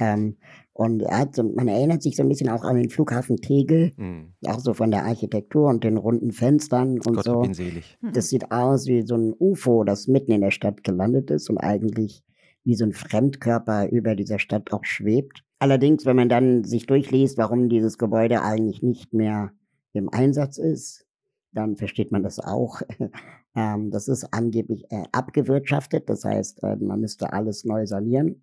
ähm, 0.00 0.36
und 0.72 1.02
er 1.02 1.18
hat 1.18 1.34
so, 1.34 1.42
man 1.42 1.68
erinnert 1.68 2.02
sich 2.02 2.16
so 2.16 2.22
ein 2.22 2.28
bisschen 2.28 2.48
auch 2.48 2.64
an 2.64 2.76
den 2.76 2.88
Flughafen 2.88 3.36
Tegel, 3.36 3.92
mhm. 3.96 4.32
auch 4.46 4.60
so 4.60 4.72
von 4.72 4.90
der 4.90 5.04
Architektur 5.04 5.68
und 5.68 5.84
den 5.84 5.96
runden 5.96 6.32
Fenstern 6.32 7.00
und 7.00 7.16
Gott 7.16 7.24
so. 7.24 7.40
Bin 7.40 7.54
selig. 7.54 7.98
Mhm. 8.00 8.12
Das 8.12 8.30
sieht 8.30 8.50
aus 8.50 8.86
wie 8.86 9.02
so 9.02 9.14
ein 9.16 9.34
UFO, 9.38 9.84
das 9.84 10.06
mitten 10.06 10.32
in 10.32 10.40
der 10.40 10.52
Stadt 10.52 10.82
gelandet 10.82 11.30
ist 11.30 11.50
und 11.50 11.58
eigentlich 11.58 12.22
wie 12.64 12.74
so 12.74 12.84
ein 12.84 12.92
Fremdkörper 12.92 13.88
über 13.90 14.14
dieser 14.14 14.38
Stadt 14.38 14.72
auch 14.72 14.84
schwebt. 14.84 15.42
Allerdings, 15.58 16.06
wenn 16.06 16.16
man 16.16 16.28
dann 16.28 16.64
sich 16.64 16.86
durchliest, 16.86 17.36
warum 17.36 17.68
dieses 17.68 17.98
Gebäude 17.98 18.42
eigentlich 18.42 18.82
nicht 18.82 19.12
mehr 19.12 19.52
im 19.92 20.08
Einsatz 20.08 20.56
ist, 20.56 21.06
dann 21.52 21.76
versteht 21.76 22.12
man 22.12 22.22
das 22.22 22.38
auch. 22.38 22.82
ähm, 23.54 23.90
das 23.90 24.08
ist 24.08 24.32
angeblich 24.32 24.84
äh, 24.90 25.04
abgewirtschaftet, 25.12 26.08
das 26.08 26.24
heißt, 26.24 26.62
äh, 26.62 26.76
man 26.76 27.00
müsste 27.00 27.32
alles 27.32 27.64
neu 27.64 27.86
sanieren 27.86 28.42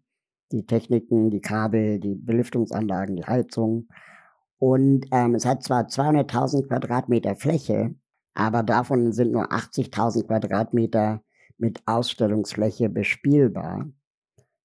die 0.51 0.65
Techniken, 0.65 1.29
die 1.29 1.41
Kabel, 1.41 1.99
die 1.99 2.15
Belüftungsanlagen, 2.15 3.15
die 3.15 3.25
Heizung. 3.25 3.87
Und 4.59 5.05
ähm, 5.11 5.35
es 5.35 5.45
hat 5.45 5.63
zwar 5.63 5.87
200.000 5.87 6.67
Quadratmeter 6.67 7.35
Fläche, 7.35 7.95
aber 8.33 8.63
davon 8.63 9.11
sind 9.11 9.31
nur 9.31 9.51
80.000 9.51 10.25
Quadratmeter 10.25 11.21
mit 11.57 11.81
Ausstellungsfläche 11.85 12.89
bespielbar, 12.89 13.87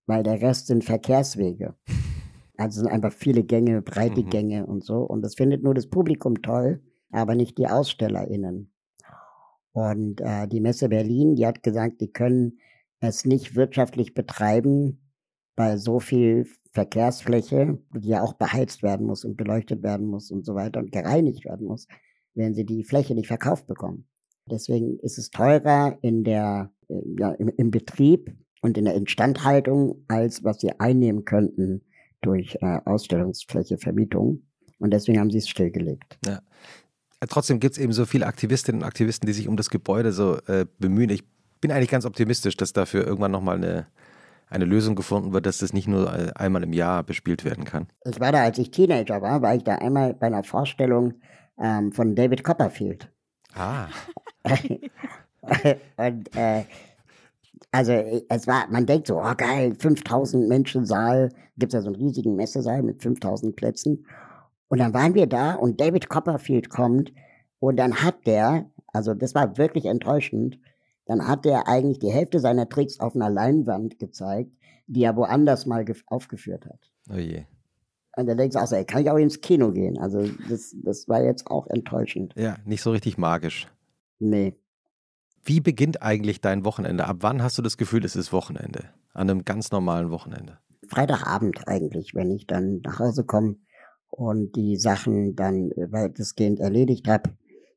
weil 0.06 0.22
der 0.22 0.40
Rest 0.40 0.68
sind 0.68 0.84
Verkehrswege. 0.84 1.75
Also 2.58 2.82
sind 2.82 2.92
einfach 2.92 3.14
viele 3.14 3.42
Gänge, 3.42 3.80
breite 3.80 4.20
mhm. 4.20 4.28
Gänge 4.28 4.66
und 4.66 4.84
so. 4.84 4.99
Und 4.99 5.22
das 5.22 5.34
findet 5.34 5.64
nur 5.64 5.75
das 5.75 5.88
Publikum 5.88 6.42
toll, 6.42 6.82
aber 7.12 7.35
nicht 7.35 7.59
die 7.59 7.69
AusstellerInnen. 7.69 8.73
Und 9.73 10.21
äh, 10.21 10.49
die 10.49 10.61
Messe 10.61 10.88
Berlin, 10.88 11.37
die 11.37 11.47
hat 11.47 11.62
gesagt, 11.62 12.00
die 12.00 12.12
können 12.12 12.59
es 13.00 13.25
nicht 13.25 13.54
wirtschaftlich 13.54 14.14
betreiben, 14.14 14.99
bei 15.57 15.76
so 15.76 16.00
viel 16.00 16.47
Verkehrsfläche, 16.73 17.78
die 17.95 18.09
ja 18.09 18.23
auch 18.23 18.35
beheizt 18.35 18.83
werden 18.83 19.07
muss 19.07 19.25
und 19.25 19.37
beleuchtet 19.37 19.83
werden 19.83 20.07
muss 20.07 20.31
und 20.31 20.47
so 20.47 20.54
weiter 20.54 20.81
und 20.81 20.92
gereinigt 20.92 21.45
werden 21.45 21.66
muss, 21.66 21.87
wenn 22.35 22.54
sie 22.54 22.64
die 22.64 22.85
Fläche 22.85 23.14
nicht 23.14 23.26
verkauft 23.26 23.66
bekommen. 23.66 24.07
Deswegen 24.50 24.99
ist 25.00 25.19
es 25.19 25.31
teurer 25.31 25.99
in 26.02 26.25
der, 26.25 26.73
äh, 26.88 26.95
ja, 27.19 27.33
im, 27.33 27.49
im 27.57 27.71
Betrieb 27.71 28.35
und 28.62 28.78
in 28.78 28.87
der 28.87 28.95
Instandhaltung, 28.95 30.04
als 30.09 30.42
was 30.42 30.61
sie 30.61 30.73
einnehmen 30.81 31.25
könnten 31.25 31.83
durch 32.23 32.57
äh, 32.61 32.81
Ausstellungsfläche, 32.85 33.78
Vermietung. 33.78 34.47
Und 34.78 34.92
deswegen 34.92 35.21
haben 35.21 35.31
sie 35.31 35.38
es 35.38 35.49
stillgelegt. 35.49 36.19
Ja. 36.26 36.40
Äh, 37.23 37.26
trotzdem 37.29 37.61
gibt 37.61 37.76
es 37.76 37.79
eben 37.79 37.93
so 37.93 38.05
viele 38.05 38.26
Aktivistinnen 38.26 38.83
und 38.83 38.87
Aktivisten, 38.87 39.26
die 39.26 39.33
sich 39.33 39.49
um 39.49 39.57
das 39.57 39.71
Gebäude 39.71 40.12
so 40.12 40.38
äh, 40.47 40.67
bemühen. 40.79 41.11
Ich 41.11 41.25
bin 41.61 41.71
eigentlich 41.71 41.91
ganz 41.91 42.05
optimistisch, 42.05 42.57
dass 42.57 42.73
dafür 42.73 43.07
irgendwann 43.07 43.31
nochmal 43.31 43.57
eine 43.57 43.87
eine 44.49 44.67
Lösung 44.67 44.97
gefunden 44.97 45.33
wird, 45.33 45.47
dass 45.47 45.59
das 45.59 45.73
nicht 45.73 45.88
nur 45.88 46.38
einmal 46.38 46.62
im 46.62 46.75
Jahr 46.75 47.02
bespielt 47.05 47.43
werden 47.43 47.64
kann. 47.64 47.87
Ich 48.05 48.21
war 48.21 48.33
da, 48.33 48.43
als 48.43 48.59
ich 48.59 48.71
Teenager 48.71 49.23
war, 49.23 49.41
war 49.41 49.55
ich 49.55 49.64
da 49.64 49.76
einmal 49.76 50.12
bei 50.12 50.26
einer 50.26 50.45
Vorstellung 50.45 51.14
ähm, 51.59 51.91
von 51.91 52.14
David 52.14 52.45
Copperfield. 52.45 53.11
Ah. 53.55 53.87
und 55.97 56.37
äh, 56.37 56.64
also 57.71 57.93
es 58.29 58.47
war, 58.47 58.69
man 58.71 58.85
denkt 58.85 59.07
so, 59.07 59.23
oh 59.23 59.35
geil, 59.35 59.75
5000 59.79 60.47
Menschen 60.47 60.85
Saal, 60.85 61.31
gibt 61.57 61.73
es 61.73 61.79
ja 61.79 61.81
so 61.81 61.87
einen 61.87 61.97
riesigen 61.97 62.37
Messesaal 62.37 62.83
mit 62.83 63.02
5000 63.02 63.57
Plätzen. 63.57 64.05
Und 64.73 64.79
dann 64.79 64.95
waren 64.95 65.14
wir 65.14 65.26
da 65.26 65.52
und 65.52 65.83
David 65.83 66.09
Copperfield 66.09 66.71
kommt 66.71 67.12
und 67.59 67.76
dann 67.76 68.02
hat 68.02 68.26
der, 68.26 68.71
also 68.87 69.12
das 69.12 69.35
war 69.35 69.59
wirklich 69.59 69.85
enttäuschend, 69.85 70.59
dann 71.05 71.29
hat 71.29 71.45
er 71.45 71.69
eigentlich 71.69 71.99
die 71.99 72.11
Hälfte 72.11 72.41
seiner 72.41 72.67
Tricks 72.67 72.99
auf 72.99 73.14
einer 73.14 73.29
Leinwand 73.29 73.99
gezeigt, 73.99 74.50
die 74.87 75.05
er 75.05 75.14
woanders 75.14 75.67
mal 75.67 75.85
aufgeführt 76.07 76.64
hat. 76.64 76.91
Oh 77.11 77.19
je. 77.19 77.45
Und 78.17 78.26
dann 78.26 78.38
denkst 78.38 78.55
du 78.55 78.62
auch 78.62 78.67
so, 78.67 78.76
ey, 78.76 78.87
kann 78.87 79.02
ich 79.02 79.11
auch 79.11 79.19
ins 79.19 79.43
Kino 79.43 79.73
gehen? 79.73 79.99
Also 79.99 80.26
das, 80.49 80.75
das 80.83 81.07
war 81.07 81.23
jetzt 81.23 81.49
auch 81.49 81.67
enttäuschend. 81.67 82.33
Ja, 82.35 82.57
nicht 82.64 82.81
so 82.81 82.93
richtig 82.93 83.19
magisch. 83.19 83.69
Nee. 84.21 84.55
Wie 85.45 85.61
beginnt 85.61 86.00
eigentlich 86.00 86.41
dein 86.41 86.64
Wochenende? 86.64 87.09
Ab 87.09 87.19
wann 87.21 87.43
hast 87.43 87.59
du 87.59 87.62
das 87.62 87.76
Gefühl, 87.76 88.07
es 88.07 88.17
ist 88.17 88.33
Wochenende? 88.33 88.85
An 89.12 89.29
einem 89.29 89.45
ganz 89.45 89.71
normalen 89.71 90.11
Wochenende? 90.11 90.61
Freitagabend 90.88 91.69
eigentlich, 91.69 92.14
wenn 92.14 92.31
ich 92.31 92.47
dann 92.47 92.81
nach 92.83 93.00
Hause 93.00 93.25
komme 93.25 93.57
und 94.12 94.54
die 94.54 94.76
Sachen 94.76 95.35
dann 95.35 95.71
weitestgehend 95.71 96.61
erledigt 96.61 97.09
habe, 97.09 97.31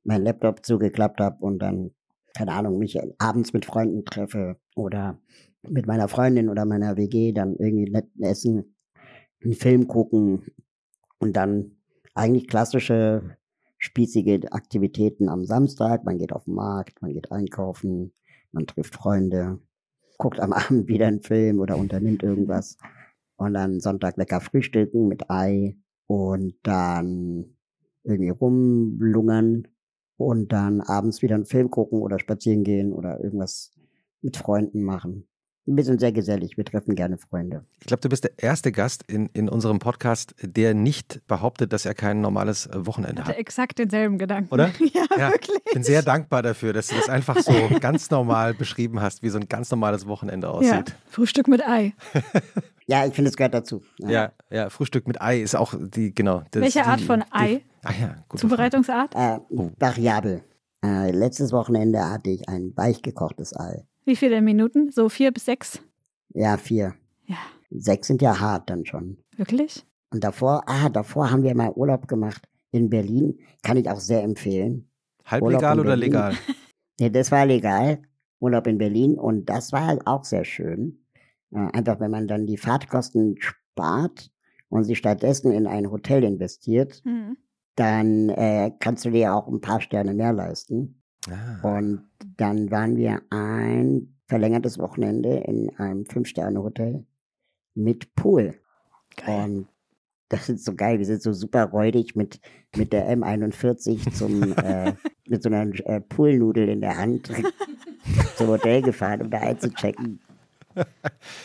mein 0.03 0.23
Laptop 0.23 0.65
zugeklappt 0.65 1.19
habe 1.19 1.43
und 1.43 1.59
dann 1.59 1.91
keine 2.35 2.51
Ahnung, 2.51 2.77
mich 2.77 2.99
abends 3.17 3.53
mit 3.53 3.65
Freunden 3.65 4.03
treffe 4.03 4.57
oder 4.75 5.19
mit 5.67 5.87
meiner 5.87 6.09
Freundin 6.09 6.49
oder 6.49 6.65
meiner 6.65 6.97
WG 6.97 7.31
dann 7.31 7.55
irgendwie 7.55 7.89
nett 7.89 8.07
essen, 8.19 8.75
einen 9.43 9.53
Film 9.53 9.87
gucken 9.87 10.43
und 11.19 11.35
dann 11.35 11.77
eigentlich 12.13 12.47
klassische 12.47 13.37
spießige 13.77 14.51
Aktivitäten 14.51 15.29
am 15.29 15.45
Samstag. 15.45 16.03
Man 16.03 16.17
geht 16.17 16.33
auf 16.33 16.43
den 16.43 16.55
Markt, 16.55 17.01
man 17.01 17.13
geht 17.13 17.31
einkaufen, 17.31 18.13
man 18.51 18.67
trifft 18.67 18.95
Freunde, 18.95 19.59
guckt 20.17 20.39
am 20.39 20.53
Abend 20.53 20.87
wieder 20.87 21.07
einen 21.07 21.21
Film 21.21 21.59
oder 21.59 21.77
unternimmt 21.77 22.21
irgendwas 22.21 22.77
und 23.37 23.53
dann 23.53 23.79
Sonntag 23.79 24.17
lecker 24.17 24.41
frühstücken 24.41 25.07
mit 25.07 25.29
Ei 25.29 25.77
und 26.07 26.55
dann 26.63 27.57
irgendwie 28.03 28.29
rumlungern 28.29 29.67
und 30.17 30.51
dann 30.51 30.81
abends 30.81 31.21
wieder 31.21 31.35
einen 31.35 31.45
Film 31.45 31.69
gucken 31.69 32.01
oder 32.01 32.19
spazieren 32.19 32.63
gehen 32.63 32.93
oder 32.93 33.19
irgendwas 33.23 33.71
mit 34.21 34.37
Freunden 34.37 34.83
machen. 34.83 35.27
Wir 35.67 35.83
sind 35.83 35.99
sehr 35.99 36.11
gesellig, 36.11 36.57
wir 36.57 36.65
treffen 36.65 36.93
gerne 36.93 37.17
Freunde. 37.17 37.65
Ich 37.79 37.87
glaube, 37.87 38.01
du 38.01 38.09
bist 38.09 38.23
der 38.23 38.33
erste 38.37 38.71
Gast 38.71 39.01
in, 39.07 39.31
in 39.33 39.49
unserem 39.49 39.79
Podcast, 39.79 40.35
der 40.39 40.75
nicht 40.75 41.25
behauptet, 41.27 41.73
dass 41.73 41.87
er 41.87 41.95
kein 41.95 42.21
normales 42.21 42.67
äh, 42.67 42.85
Wochenende 42.85 43.25
hat. 43.25 43.35
Exakt 43.35 43.79
denselben 43.79 44.19
Gedanken. 44.19 44.53
Oder? 44.53 44.67
ja, 44.93 45.05
ja, 45.17 45.31
wirklich. 45.31 45.57
Ich 45.65 45.73
bin 45.73 45.83
sehr 45.83 46.03
dankbar 46.03 46.43
dafür, 46.43 46.71
dass 46.71 46.87
du 46.87 46.95
das 46.95 47.09
einfach 47.09 47.39
so 47.39 47.51
ganz 47.79 48.11
normal 48.11 48.53
beschrieben 48.53 49.01
hast, 49.01 49.23
wie 49.23 49.29
so 49.29 49.39
ein 49.39 49.49
ganz 49.49 49.71
normales 49.71 50.05
Wochenende 50.05 50.49
aussieht. 50.49 50.89
Ja, 50.89 50.95
Frühstück 51.07 51.47
mit 51.47 51.67
Ei. 51.67 51.95
ja, 52.85 53.07
ich 53.07 53.15
finde, 53.15 53.31
es 53.31 53.35
gehört 53.35 53.55
dazu. 53.55 53.81
Ja. 53.97 54.09
ja. 54.09 54.31
ja, 54.51 54.69
Frühstück 54.69 55.07
mit 55.07 55.19
Ei 55.19 55.41
ist 55.41 55.55
auch 55.55 55.73
die, 55.79 56.13
genau. 56.13 56.43
Welche 56.51 56.85
Art 56.85 57.01
von 57.01 57.23
Ei? 57.31 57.63
Die, 57.81 57.87
ah 57.87 57.93
ja, 57.99 58.37
Zubereitungsart? 58.37 59.15
Äh. 59.15 59.39
Variabel. 59.79 60.43
Äh, 60.85 61.09
letztes 61.09 61.51
Wochenende 61.51 62.07
hatte 62.07 62.29
ich 62.29 62.47
ein 62.47 62.71
weichgekochtes 62.75 63.59
Ei. 63.59 63.87
Wie 64.05 64.15
viele 64.15 64.41
Minuten? 64.41 64.91
So 64.91 65.09
vier 65.09 65.31
bis 65.31 65.45
sechs? 65.45 65.81
Ja, 66.29 66.57
vier. 66.57 66.93
Ja. 67.25 67.37
Sechs 67.71 68.07
sind 68.07 68.21
ja 68.21 68.39
hart 68.39 68.69
dann 68.69 68.85
schon. 68.85 69.17
Wirklich? 69.35 69.83
Und 70.11 70.23
davor, 70.23 70.63
ah, 70.67 70.89
davor 70.89 71.31
haben 71.31 71.43
wir 71.43 71.55
mal 71.55 71.71
Urlaub 71.71 72.07
gemacht 72.07 72.47
in 72.71 72.89
Berlin. 72.89 73.39
Kann 73.63 73.77
ich 73.77 73.89
auch 73.89 73.99
sehr 73.99 74.23
empfehlen. 74.23 74.89
Halblegal 75.25 75.79
oder 75.79 75.95
legal? 75.95 76.35
nee, 76.99 77.09
das 77.09 77.31
war 77.31 77.47
legal. 77.47 78.03
Urlaub 78.39 78.67
in 78.67 78.77
Berlin 78.77 79.17
und 79.17 79.49
das 79.49 79.71
war 79.71 79.87
halt 79.87 80.05
auch 80.05 80.23
sehr 80.23 80.45
schön. 80.45 81.03
Äh, 81.51 81.67
einfach, 81.73 81.99
wenn 81.99 82.11
man 82.11 82.27
dann 82.27 82.45
die 82.45 82.57
Fahrtkosten 82.57 83.37
spart 83.39 84.29
und 84.69 84.83
sie 84.83 84.95
stattdessen 84.95 85.51
in 85.51 85.65
ein 85.65 85.89
Hotel 85.89 86.23
investiert, 86.23 87.01
mhm. 87.05 87.37
dann 87.75 88.29
äh, 88.29 88.71
kannst 88.79 89.05
du 89.05 89.09
dir 89.09 89.33
auch 89.33 89.47
ein 89.47 89.61
paar 89.61 89.81
Sterne 89.81 90.13
mehr 90.13 90.33
leisten. 90.33 91.01
Ah. 91.29 91.77
Und 91.77 92.07
dann 92.37 92.71
waren 92.71 92.97
wir 92.97 93.21
ein 93.29 94.15
verlängertes 94.27 94.77
Wochenende 94.79 95.37
in 95.37 95.75
einem 95.77 96.05
Fünf-Sterne-Hotel 96.05 97.05
mit 97.73 98.15
Pool. 98.15 98.55
Geil. 99.17 99.43
Und 99.43 99.67
das 100.29 100.49
ist 100.49 100.65
so 100.65 100.75
geil. 100.75 100.97
Wir 100.99 101.05
sind 101.05 101.21
so 101.21 101.33
super 101.33 101.65
räudig 101.65 102.15
mit, 102.15 102.39
mit 102.75 102.93
der 102.93 103.09
M41 103.15 104.13
zum, 104.13 104.53
äh, 104.57 104.93
mit 105.27 105.43
so 105.43 105.49
einer 105.49 105.67
äh, 105.85 106.01
Poolnudel 106.01 106.69
in 106.69 106.81
der 106.81 106.97
Hand 106.97 107.31
zum 108.35 108.47
Hotel 108.47 108.81
gefahren, 108.81 109.21
um 109.21 109.29
da 109.29 109.39
einzuchecken. 109.39 110.19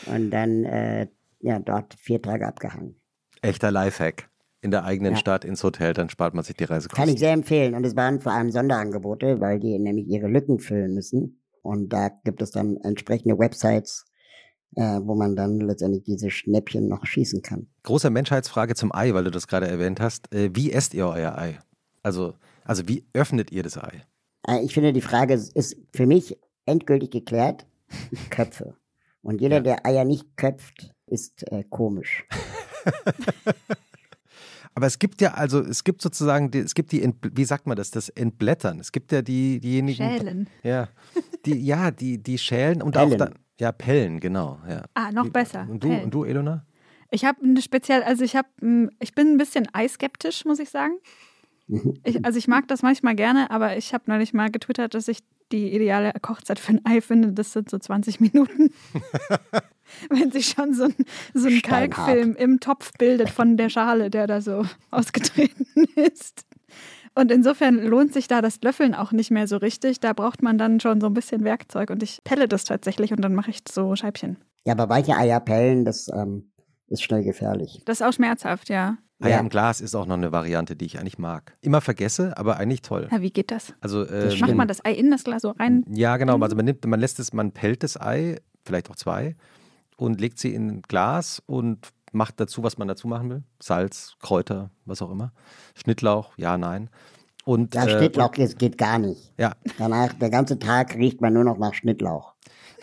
Und 0.07 0.31
dann, 0.31 0.65
äh, 0.65 1.07
ja, 1.41 1.59
dort 1.59 1.95
vier 1.95 2.21
Tage 2.21 2.47
abgehangen. 2.47 2.97
Echter 3.43 3.71
Lifehack. 3.71 4.29
In 4.63 4.71
der 4.71 4.85
eigenen 4.85 5.13
ja. 5.13 5.19
Stadt 5.19 5.45
ins 5.45 5.65
Hotel, 5.65 5.95
dann 5.95 6.11
spart 6.11 6.35
man 6.35 6.45
sich 6.45 6.55
die 6.55 6.65
Reisekosten. 6.65 7.03
Kann 7.03 7.13
ich 7.13 7.19
sehr 7.19 7.33
empfehlen. 7.33 7.75
Und 7.75 7.85
es 7.87 7.97
waren 7.97 8.21
vor 8.21 8.33
allem 8.33 8.51
Sonderangebote, 8.51 9.41
weil 9.41 9.59
die 9.59 9.79
nämlich 9.79 10.07
ihre 10.07 10.29
Lücken 10.29 10.59
füllen 10.59 10.95
müssen. 10.95 11.41
Und 11.63 11.91
da 11.93 12.11
gibt 12.25 12.43
es 12.43 12.51
dann 12.51 12.77
entsprechende 12.79 13.39
Websites, 13.39 14.05
äh, 14.77 15.01
wo 15.03 15.15
man 15.15 15.35
dann 15.35 15.61
letztendlich 15.61 16.05
diese 16.05 16.31
Schnäppchen 16.31 16.89
noch 16.89 17.07
schießen 17.07 17.43
kann. 17.43 17.69
Große 17.85 18.11
Menschheitsfrage 18.11 18.75
zum 18.75 18.95
Ei, 18.95 19.15
weil 19.15 19.25
du 19.25 19.31
das 19.31 19.47
gerade 19.47 19.67
erwähnt 19.67 20.01
hast. 20.01 20.33
Äh, 20.35 20.51
wie 20.55 20.73
esst 20.73 20.93
ihr 20.95 21.07
euer 21.07 21.39
Ei? 21.39 21.59
Also, 22.03 22.35
also 22.65 22.87
wie 22.87 23.07
öffnet 23.15 23.51
ihr 23.51 23.63
das 23.63 23.79
Ei? 23.79 24.05
Äh, 24.47 24.63
ich 24.63 24.75
finde, 24.75 24.93
die 24.93 25.01
Frage 25.01 25.35
ist 25.35 25.77
für 25.95 26.07
mich 26.07 26.39
endgültig 26.67 27.11
geklärt. 27.11 27.67
Köpfe. 28.31 28.77
Und 29.23 29.41
jeder, 29.41 29.57
ja. 29.57 29.63
der 29.63 29.87
Eier 29.87 30.05
nicht 30.05 30.37
köpft, 30.37 30.95
ist 31.07 31.51
äh, 31.51 31.65
komisch. 31.69 32.27
Aber 34.75 34.87
es 34.87 34.99
gibt 34.99 35.21
ja, 35.21 35.33
also 35.35 35.61
es 35.61 35.85
gibt 35.85 36.01
sozusagen, 36.01 36.51
es 36.57 36.75
gibt 36.75 36.93
die, 36.93 37.13
wie 37.35 37.45
sagt 37.45 37.67
man 37.67 37.77
das, 37.77 37.91
das 37.91 38.09
Entblättern. 38.09 38.79
Es 38.79 38.93
gibt 38.93 39.13
ja 39.13 39.21
die, 39.23 39.61
diejenigen. 39.61 39.97
Schälen. 39.97 40.49
Ja, 40.63 40.89
die, 41.45 41.59
ja, 41.59 41.91
die, 41.91 42.19
die 42.19 42.39
schälen 42.39 42.81
und 42.83 42.93
Pellen. 42.93 43.13
auch 43.13 43.17
dann, 43.17 43.35
ja, 43.59 43.73
Pellen, 43.73 44.21
genau. 44.21 44.59
Ja. 44.69 44.85
Ah, 44.95 45.11
noch 45.11 45.29
besser. 45.29 45.67
Und 45.69 45.83
du, 45.83 45.93
und 45.93 46.15
du 46.15 46.25
Elona? 46.25 46.65
Ich 47.11 47.25
habe 47.25 47.43
eine 47.43 47.61
speziell, 47.61 48.03
also 48.05 48.25
ich 48.25 48.37
habe, 48.37 48.49
ich 49.01 49.15
bin 49.15 49.33
ein 49.33 49.37
bisschen 49.37 49.69
eiskeptisch, 49.73 50.45
muss 50.45 50.59
ich 50.59 50.71
sagen. 50.71 50.95
Ich, 52.03 52.25
also 52.25 52.37
ich 52.37 52.49
mag 52.49 52.67
das 52.67 52.83
manchmal 52.83 53.15
gerne, 53.15 53.49
aber 53.53 53.77
ich 53.77 53.95
habe 53.95 54.03
neulich 54.09 54.35
mal 54.35 54.51
getwittert, 54.51 54.95
dass 54.95 55.07
ich 55.07 55.21
die 55.53 55.73
ideale 55.73 56.13
Kochzeit 56.21 56.59
für 56.59 56.73
ein 56.73 56.81
Ei 56.85 57.01
finde. 57.01 57.33
Das 57.33 57.53
sind 57.53 57.71
so 57.71 57.79
20 57.79 58.19
Minuten. 58.19 58.71
Wenn 60.11 60.31
sich 60.31 60.47
schon 60.47 60.75
so 60.75 60.85
ein, 60.85 60.95
so 61.35 61.49
ein 61.49 61.63
Kalkfilm 61.63 62.35
im 62.37 62.61
Topf 62.61 62.93
bildet 62.99 63.31
von 63.31 63.57
der 63.57 63.69
Schale, 63.69 64.11
der 64.11 64.27
da 64.27 64.41
so 64.41 64.65
ausgetreten 64.91 65.67
ist. 65.97 66.45
Und 67.15 67.33
insofern 67.33 67.77
lohnt 67.85 68.13
sich 68.13 68.29
da 68.29 68.41
das 68.41 68.61
Löffeln 68.63 68.95
auch 68.95 69.13
nicht 69.13 69.31
mehr 69.31 69.49
so 69.49 69.57
richtig. 69.57 70.01
Da 70.01 70.13
braucht 70.13 70.43
man 70.43 70.59
dann 70.59 70.79
schon 70.79 71.01
so 71.01 71.09
ein 71.09 71.15
bisschen 71.15 71.45
Werkzeug 71.45 71.91
und 71.91 72.03
ich 72.03 72.21
pelle 72.23 72.47
das 72.47 72.65
tatsächlich 72.65 73.13
und 73.13 73.21
dann 73.21 73.35
mache 73.35 73.51
ich 73.51 73.61
so 73.71 73.97
Scheibchen. 73.97 74.37
Ja, 74.65 74.75
aber 74.75 74.89
weiche 74.89 75.17
Eier 75.17 75.41
pellen, 75.41 75.85
das 75.85 76.09
ähm, 76.15 76.53
ist 76.87 77.03
schnell 77.03 77.25
gefährlich. 77.25 77.83
Das 77.85 78.01
ist 78.01 78.07
auch 78.07 78.13
schmerzhaft, 78.13 78.69
ja. 78.69 78.99
Eier 79.21 79.33
ja. 79.33 79.41
im 79.41 79.49
Glas 79.49 79.81
ist 79.81 79.95
auch 79.95 80.07
noch 80.07 80.17
eine 80.17 80.33
Variante, 80.33 80.77
die 80.77 80.87
ich 80.87 80.99
eigentlich 80.99 81.19
mag. 81.19 81.57
Immer 81.61 81.81
vergesse, 81.81 82.37
aber 82.39 82.57
eigentlich 82.57 82.83
toll. 82.83 83.09
Ja, 83.11 83.21
wie 83.21 83.31
geht 83.31 83.51
das? 83.51 83.75
Also 83.81 84.09
ähm, 84.09 84.39
macht 84.39 84.55
man 84.55 84.69
das 84.69 84.85
Ei 84.85 84.93
in 84.93 85.11
das 85.11 85.25
Glas 85.25 85.43
so 85.43 85.51
rein? 85.51 85.85
Ja, 85.91 86.17
genau. 86.17 86.39
Also 86.39 86.57
man 86.57 86.65
nimmt, 86.65 86.87
man 86.87 87.01
lässt 87.01 87.21
es, 87.21 87.33
man 87.33 87.53
pellt 87.53 87.83
das 87.83 88.01
Ei, 88.01 88.37
vielleicht 88.65 88.91
auch 88.91 88.97
zwei, 88.97 89.37
und 90.01 90.21
legt 90.21 90.39
sie 90.39 90.55
in 90.55 90.69
ein 90.69 90.83
Glas 90.83 91.43
und 91.47 91.93
macht 92.13 92.41
dazu, 92.41 92.63
was 92.63 92.79
man 92.79 92.89
dazu 92.89 93.07
machen 93.07 93.29
will. 93.29 93.43
Salz, 93.61 94.17
Kräuter, 94.21 94.71
was 94.87 95.03
auch 95.03 95.11
immer. 95.11 95.33
Schnittlauch, 95.75 96.33
ja, 96.39 96.57
nein. 96.57 96.89
Und, 97.45 97.75
ja, 97.75 97.85
äh, 97.85 97.99
Schnittlauch 97.99 98.35
äh, 98.37 98.49
geht 98.49 98.79
gar 98.79 98.99
nicht. 98.99 99.33
Ja. 99.37 99.53
Danach, 99.79 100.15
der 100.15 100.31
ganze 100.31 100.59
Tag 100.59 100.95
riecht 100.95 101.21
man 101.21 101.35
nur 101.35 101.45
noch 101.45 101.59
nach 101.59 101.75
Schnittlauch. 101.75 102.35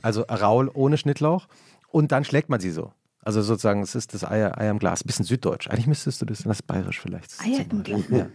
Also 0.03 0.21
Raul 0.21 0.69
ohne 0.73 0.97
Schnittlauch. 0.97 1.47
Und 1.89 2.11
dann 2.11 2.23
schlägt 2.23 2.49
man 2.49 2.59
sie 2.59 2.71
so. 2.71 2.93
Also 3.21 3.41
sozusagen, 3.41 3.81
es 3.81 3.95
ist 3.95 4.13
das 4.13 4.23
Eier, 4.23 4.57
Eier 4.57 4.71
im 4.71 4.79
Glas. 4.79 5.03
Ein 5.03 5.07
bisschen 5.07 5.25
süddeutsch. 5.25 5.67
Eigentlich 5.69 5.87
müsstest 5.87 6.21
du 6.21 6.25
das, 6.25 6.43
das 6.43 6.61
bayerisch 6.61 6.99
vielleicht. 6.99 7.33
Eier 7.41 7.65
im 7.69 7.83
Glas. 7.83 8.01
Ja. 8.09 8.27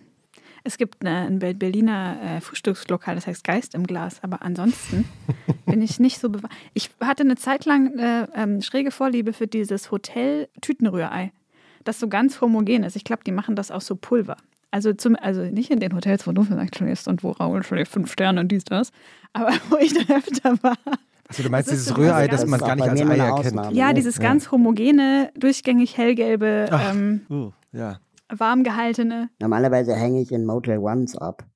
Es 0.64 0.78
gibt 0.78 1.04
ein 1.04 1.38
Berliner 1.38 2.16
äh, 2.22 2.40
Frühstückslokal, 2.40 3.16
das 3.16 3.26
heißt 3.26 3.42
Geist 3.44 3.74
im 3.74 3.86
Glas. 3.86 4.22
Aber 4.22 4.42
ansonsten 4.42 5.04
bin 5.66 5.82
ich 5.82 5.98
nicht 5.98 6.18
so 6.18 6.30
bewahrt. 6.30 6.52
Ich 6.72 6.90
hatte 7.00 7.24
eine 7.24 7.36
Zeit 7.36 7.64
lang 7.64 7.92
eine 7.98 8.28
ähm, 8.34 8.62
schräge 8.62 8.90
Vorliebe 8.90 9.32
für 9.32 9.46
dieses 9.46 9.90
Hotel-Tütenrührei, 9.90 11.32
das 11.84 11.98
so 11.98 12.08
ganz 12.08 12.40
homogen 12.40 12.84
ist. 12.84 12.96
Ich 12.96 13.04
glaube, 13.04 13.24
die 13.24 13.32
machen 13.32 13.56
das 13.56 13.70
aus 13.70 13.86
so 13.86 13.96
Pulver. 13.96 14.36
Also, 14.70 14.94
zum, 14.94 15.16
also 15.16 15.42
nicht 15.42 15.70
in 15.70 15.80
den 15.80 15.94
Hotels, 15.94 16.26
wo 16.26 16.32
du 16.32 16.44
vielleicht 16.44 16.76
schläfst 16.76 17.06
und 17.06 17.22
wo 17.22 17.32
Raoul 17.32 17.62
schläft, 17.62 17.92
fünf 17.92 18.10
Sterne 18.10 18.40
und 18.40 18.48
dies, 18.48 18.64
das. 18.64 18.90
Aber 19.32 19.52
wo 19.68 19.76
ich 19.76 19.92
dann 19.92 20.16
öfter 20.16 20.62
war. 20.62 20.78
Also 21.28 21.42
du 21.42 21.50
meinst 21.50 21.70
das 21.70 21.78
dieses 21.78 21.96
Rührei, 21.96 22.28
das 22.28 22.46
man 22.46 22.60
gar 22.60 22.76
nicht 22.76 22.88
als 22.88 23.00
Ei 23.00 23.16
erkennt? 23.16 23.72
Ja, 23.72 23.92
dieses 23.92 24.16
ja. 24.16 24.22
ganz 24.22 24.50
homogene, 24.50 25.30
durchgängig 25.34 25.96
hellgelbe, 25.96 26.68
Ach, 26.70 26.94
ähm, 26.94 27.22
uh, 27.30 27.52
ja. 27.72 27.98
Warm 28.38 28.64
gehaltene. 28.64 29.30
Normalerweise 29.40 29.94
hänge 29.94 30.20
ich 30.20 30.32
in 30.32 30.44
Motel 30.44 30.78
Ones 30.78 31.16
ab. 31.16 31.46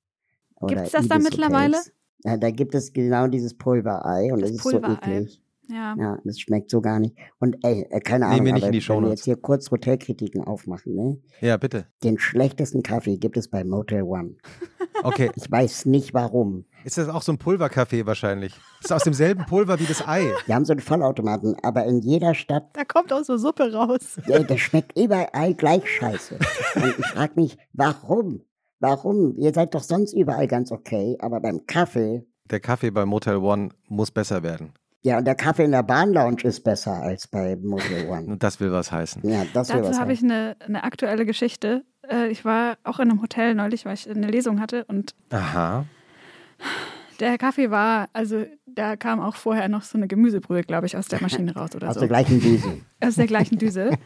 Gibt 0.67 0.81
es 0.81 0.91
das 0.91 1.07
da 1.07 1.19
mittlerweile? 1.19 1.77
Ja, 2.23 2.37
da 2.37 2.49
gibt 2.51 2.75
es 2.75 2.93
genau 2.93 3.27
dieses 3.27 3.55
Pulverei 3.55 4.33
und 4.33 4.41
das, 4.41 4.51
das 4.51 4.65
ist 4.65 4.71
so 4.71 4.81
eklig. 4.81 5.41
Ja. 5.69 5.95
ja, 5.99 6.17
das 6.23 6.39
schmeckt 6.39 6.71
so 6.71 6.79
gar 6.79 6.99
nicht. 6.99 7.15
Und 7.39 7.57
ey, 7.63 7.85
äh, 7.89 7.99
keine 7.99 8.27
Ahnung, 8.27 8.45
nicht 8.45 8.63
aber 8.63 8.73
wenn 8.73 9.03
wir 9.03 9.09
jetzt 9.09 9.25
hier 9.25 9.35
kurz 9.35 9.69
Hotelkritiken 9.69 10.43
aufmachen, 10.45 10.95
ne? 10.95 11.17
Ja, 11.41 11.57
bitte. 11.57 11.87
Den 12.03 12.17
schlechtesten 12.17 12.83
Kaffee 12.83 13.17
gibt 13.17 13.35
es 13.35 13.49
bei 13.49 13.65
Motel 13.65 14.03
One. 14.03 14.35
Okay. 15.03 15.29
Ich 15.35 15.51
weiß 15.51 15.85
nicht 15.85 16.13
warum. 16.13 16.65
Ist 16.87 16.97
das 16.97 17.09
auch 17.09 17.21
so 17.21 17.33
ein 17.33 17.37
Pulverkaffee 17.37 18.05
wahrscheinlich? 18.05 18.53
Ist 18.81 18.93
aus 18.93 19.03
demselben 19.03 19.45
Pulver 19.45 19.77
wie 19.77 19.83
das 19.83 20.07
Ei. 20.07 20.31
Wir 20.45 20.55
haben 20.55 20.63
so 20.63 20.71
einen 20.71 20.79
Vollautomaten, 20.79 21.57
aber 21.61 21.83
in 21.83 21.99
jeder 21.99 22.33
Stadt. 22.33 22.69
Da 22.71 22.85
kommt 22.85 23.11
auch 23.11 23.25
so 23.25 23.35
Suppe 23.35 23.73
raus. 23.73 24.17
Ja, 24.25 24.39
das 24.39 24.61
schmeckt 24.61 24.97
überall 24.97 25.53
gleich 25.53 25.83
scheiße. 25.85 26.39
Und 26.75 26.95
ich 26.97 27.07
frage 27.07 27.33
mich, 27.35 27.57
warum? 27.73 28.39
Warum? 28.79 29.35
Ihr 29.35 29.53
seid 29.53 29.75
doch 29.75 29.83
sonst 29.83 30.13
überall 30.13 30.47
ganz 30.47 30.71
okay, 30.71 31.17
aber 31.19 31.41
beim 31.41 31.65
Kaffee. 31.67 32.25
Der 32.45 32.61
Kaffee 32.61 32.89
bei 32.89 33.05
Motel 33.05 33.35
One 33.35 33.71
muss 33.89 34.09
besser 34.09 34.41
werden. 34.41 34.71
Ja, 35.01 35.17
und 35.17 35.25
der 35.25 35.35
Kaffee 35.35 35.65
in 35.65 35.71
der 35.71 35.83
Bahnlounge 35.83 36.41
ist 36.43 36.63
besser 36.63 36.93
als 36.93 37.27
bei 37.27 37.57
Motel 37.57 38.07
One. 38.07 38.27
Und 38.27 38.43
das 38.43 38.61
will 38.61 38.71
was 38.71 38.93
heißen. 38.93 39.29
Ja, 39.29 39.43
das 39.53 39.73
will 39.73 39.81
Dazu 39.81 39.99
habe 39.99 40.13
ich 40.13 40.23
eine, 40.23 40.55
eine 40.65 40.85
aktuelle 40.85 41.25
Geschichte. 41.25 41.83
Äh, 42.09 42.29
ich 42.29 42.45
war 42.45 42.77
auch 42.85 42.99
in 42.99 43.11
einem 43.11 43.21
Hotel 43.21 43.55
neulich, 43.55 43.83
weil 43.83 43.95
ich 43.95 44.09
eine 44.09 44.27
Lesung 44.27 44.61
hatte 44.61 44.85
und 44.85 45.15
Aha. 45.31 45.83
Der 47.19 47.37
Kaffee 47.37 47.71
war, 47.71 48.09
also 48.13 48.45
da 48.65 48.95
kam 48.95 49.19
auch 49.19 49.35
vorher 49.35 49.69
noch 49.69 49.83
so 49.83 49.97
eine 49.97 50.07
Gemüsebrühe, 50.07 50.61
glaube 50.61 50.85
ich, 50.85 50.95
aus 50.95 51.07
der 51.07 51.21
Maschine 51.21 51.55
raus 51.55 51.75
oder 51.75 51.89
aus 51.89 51.95
so. 51.95 51.99
Aus 51.99 52.01
der 52.01 52.07
gleichen 52.09 52.39
Düse. 52.39 52.77
Aus 53.03 53.15
der 53.15 53.27
gleichen 53.27 53.57
Düse. 53.57 53.97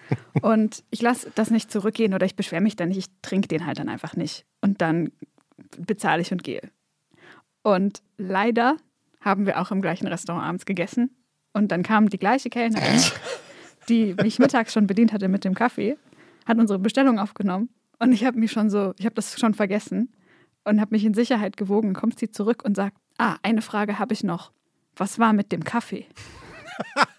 Und 0.41 0.83
ich 0.91 1.01
lasse 1.01 1.31
das 1.35 1.51
nicht 1.51 1.71
zurückgehen 1.71 2.13
oder 2.13 2.25
ich 2.25 2.35
beschwere 2.35 2.61
mich 2.61 2.75
dann 2.75 2.89
nicht, 2.89 2.97
ich 2.97 3.21
trinke 3.21 3.47
den 3.47 3.65
halt 3.65 3.79
dann 3.79 3.89
einfach 3.89 4.15
nicht. 4.15 4.45
Und 4.61 4.81
dann 4.81 5.11
bezahle 5.77 6.21
ich 6.21 6.31
und 6.31 6.43
gehe. 6.43 6.61
Und 7.63 8.01
leider 8.17 8.77
haben 9.19 9.45
wir 9.45 9.59
auch 9.59 9.71
im 9.71 9.81
gleichen 9.81 10.07
Restaurant 10.07 10.45
abends 10.45 10.65
gegessen. 10.65 11.15
Und 11.53 11.71
dann 11.71 11.83
kam 11.83 12.09
die 12.09 12.17
gleiche 12.17 12.49
Kellnerin, 12.49 13.01
die 13.89 14.15
mich 14.21 14.39
mittags 14.39 14.73
schon 14.73 14.87
bedient 14.87 15.13
hatte 15.13 15.27
mit 15.27 15.43
dem 15.43 15.53
Kaffee, 15.53 15.97
hat 16.45 16.57
unsere 16.57 16.79
Bestellung 16.79 17.19
aufgenommen. 17.19 17.69
Und 17.99 18.13
ich 18.13 18.25
habe 18.25 18.39
mich 18.39 18.51
schon 18.51 18.69
so, 18.69 18.93
ich 18.97 19.05
habe 19.05 19.15
das 19.15 19.39
schon 19.39 19.53
vergessen 19.53 20.11
und 20.63 20.81
habe 20.81 20.95
mich 20.95 21.05
in 21.05 21.13
Sicherheit 21.13 21.57
gewogen. 21.57 21.93
Kommt 21.93 22.19
sie 22.19 22.31
zurück 22.31 22.63
und 22.63 22.75
sagt: 22.75 22.97
Ah, 23.17 23.37
eine 23.43 23.61
Frage 23.61 23.99
habe 23.99 24.13
ich 24.13 24.23
noch. 24.23 24.51
Was 24.95 25.19
war 25.19 25.33
mit 25.33 25.51
dem 25.51 25.63
Kaffee? 25.63 26.05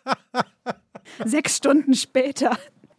Sechs 1.25 1.57
Stunden 1.57 1.95
später. 1.95 2.57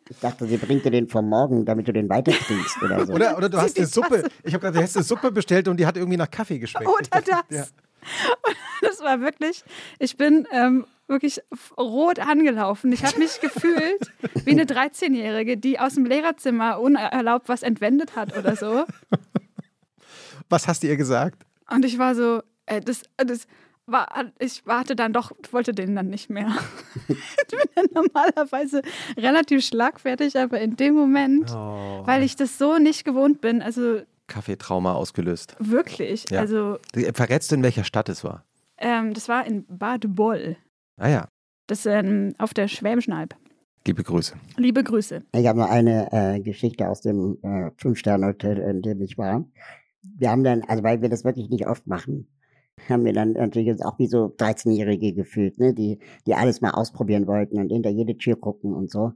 Ich 0.10 0.19
dachte, 0.19 0.45
sie 0.47 0.58
bringt 0.58 0.86
dir 0.86 0.91
den 0.91 1.08
vom 1.08 1.27
Morgen, 1.29 1.65
damit 1.65 1.88
du 1.88 1.93
den 1.93 2.10
weitertrinkst 2.10 2.82
oder 2.84 3.06
so. 3.06 3.13
Oder, 3.13 3.38
oder 3.38 3.49
du 3.49 3.58
hast 3.58 3.77
eine 3.77 3.88
Suppe. 3.88 4.29
Ich 4.43 4.53
habe 4.53 4.62
gerade, 4.62 4.77
du 4.77 4.84
hast 4.84 4.95
eine 4.95 5.03
Suppe 5.03 5.32
bestellt 5.32 5.67
und 5.67 5.77
die 5.79 5.86
hat 5.86 5.97
irgendwie 5.97 6.17
nach 6.17 6.29
Kaffee 6.29 6.60
geschmeckt. 6.60 6.88
Oder 6.88 7.03
dachte, 7.10 7.32
das. 7.49 7.58
Ja. 7.58 7.65
das 8.82 8.99
war 8.99 9.21
wirklich, 9.21 9.63
ich 9.99 10.17
bin 10.17 10.45
ähm, 10.51 10.86
wirklich 11.08 11.41
rot 11.77 12.19
angelaufen. 12.19 12.91
Ich 12.91 13.03
habe 13.03 13.17
mich 13.17 13.39
gefühlt 13.39 14.12
wie 14.45 14.51
eine 14.51 14.65
13-Jährige, 14.65 15.58
die 15.58 15.79
aus 15.79 15.95
dem 15.95 16.06
Lehrerzimmer 16.06 16.79
unerlaubt 16.79 17.49
was 17.49 17.63
entwendet 17.63 18.15
hat 18.15 18.38
oder 18.38 18.56
so. 18.56 18.86
Was 20.49 20.67
hast 20.67 20.84
du 20.84 20.88
ihr 20.88 20.97
gesagt? 20.97 21.45
Und 21.69 21.86
ich 21.86 21.97
war 21.97 22.13
so, 22.13 22.43
äh, 22.65 22.82
das, 22.82 23.04
das 23.17 23.47
war, 23.86 24.08
ich 24.39 24.65
warte 24.65 24.95
dann 24.95 25.13
doch, 25.13 25.32
wollte 25.52 25.73
den 25.73 25.95
dann 25.95 26.08
nicht 26.10 26.30
mehr. 26.30 26.52
ich 27.08 27.47
bin 27.47 27.60
dann 27.76 27.86
normalerweise 27.93 28.82
relativ 29.17 29.65
schlagfertig, 29.65 30.38
aber 30.38 30.62
in 30.62 30.76
dem 30.76 30.95
Moment, 30.95 31.52
oh. 31.52 32.02
weil 32.06 32.23
ich 32.23 32.36
das 32.36 32.58
so 32.58 32.78
nicht 32.78 33.04
gewohnt 33.04 33.41
bin, 33.41 33.62
also 33.62 34.02
Kaffeetrauma 34.28 34.93
ausgelöst. 34.93 35.56
Wirklich, 35.60 36.26
ja. 36.30 36.39
also. 36.39 36.80
Verrätst 37.13 37.52
du, 37.52 37.56
in 37.56 37.63
welcher 37.63 37.84
Stadt 37.84 38.10
es 38.10 38.23
war? 38.23 38.45
Ähm, 38.78 39.13
das 39.13 39.28
war 39.30 39.45
in 39.45 39.65
Bad 39.67 40.15
Boll. 40.15 40.56
Ah 40.97 41.10
ja. 41.10 41.28
Das 41.67 41.80
ist 41.80 41.86
ähm, 41.86 42.34
auf 42.38 42.54
der 42.54 42.67
Schwäbischen 42.67 43.13
Alb. 43.13 43.36
Liebe 43.86 44.04
Grüße. 44.04 44.36
Liebe 44.58 44.84
Grüße. 44.84 45.23
Ich 45.34 45.47
habe 45.47 45.60
noch 45.60 45.69
eine 45.69 46.10
äh, 46.12 46.39
Geschichte 46.39 46.88
aus 46.88 47.02
dem 47.02 47.38
äh, 47.41 47.71
Fünf-Sterne-Hotel, 47.78 48.58
in 48.60 48.82
dem 48.82 49.02
ich 49.02 49.17
war. 49.17 49.45
Wir 50.02 50.32
haben 50.32 50.43
dann, 50.43 50.63
also 50.63 50.84
weil 50.84 51.02
wir 51.02 51.10
das 51.10 51.26
wirklich 51.26 51.49
nicht 51.49 51.67
oft 51.67 51.86
machen, 51.86 52.28
haben 52.90 53.06
wir 53.06 53.14
dann 53.14 53.34
natürlich 53.34 53.84
auch 53.84 53.98
wie 54.00 54.08
so 54.08 54.34
13-Jährige 54.38 55.14
gefühlt, 55.14 55.60
ne, 55.60 55.74
die, 55.74 56.00
die 56.26 56.36
alles 56.36 56.62
mal 56.62 56.72
ausprobieren 56.72 57.28
wollten 57.28 57.60
und 57.60 57.72
hinter 57.72 57.90
jede 57.90 58.18
Tür 58.18 58.36
gucken 58.36 58.74
und 58.74 58.92
so. 58.92 59.14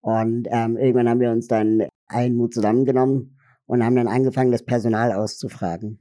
Und 0.00 0.48
ähm, 0.50 0.76
irgendwann 0.76 1.08
haben 1.08 1.20
wir 1.20 1.30
uns 1.30 1.48
dann 1.48 1.84
allen 2.06 2.36
Mut 2.36 2.54
zusammengenommen 2.54 3.38
und 3.66 3.84
haben 3.84 3.96
dann 3.96 4.08
angefangen, 4.08 4.52
das 4.52 4.64
Personal 4.64 5.12
auszufragen. 5.12 5.98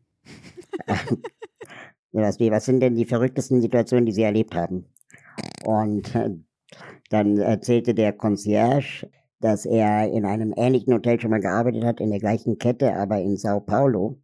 was, 2.11 2.39
was 2.39 2.65
sind 2.65 2.81
denn 2.81 2.95
die 2.95 3.05
verrücktesten 3.05 3.61
Situationen, 3.61 4.05
die 4.05 4.11
Sie 4.11 4.23
erlebt 4.23 4.55
haben? 4.55 4.85
Und 5.65 6.13
äh, 6.15 6.31
dann 7.09 7.37
erzählte 7.37 7.93
der 7.93 8.13
Concierge, 8.13 9.09
dass 9.39 9.65
er 9.65 10.11
in 10.11 10.25
einem 10.25 10.53
ähnlichen 10.55 10.93
Hotel 10.93 11.19
schon 11.19 11.31
mal 11.31 11.39
gearbeitet 11.39 11.83
hat, 11.83 11.99
in 11.99 12.09
der 12.09 12.19
gleichen 12.19 12.57
Kette, 12.57 12.95
aber 12.95 13.21
in 13.21 13.37
Sao 13.37 13.59
Paulo. 13.59 14.17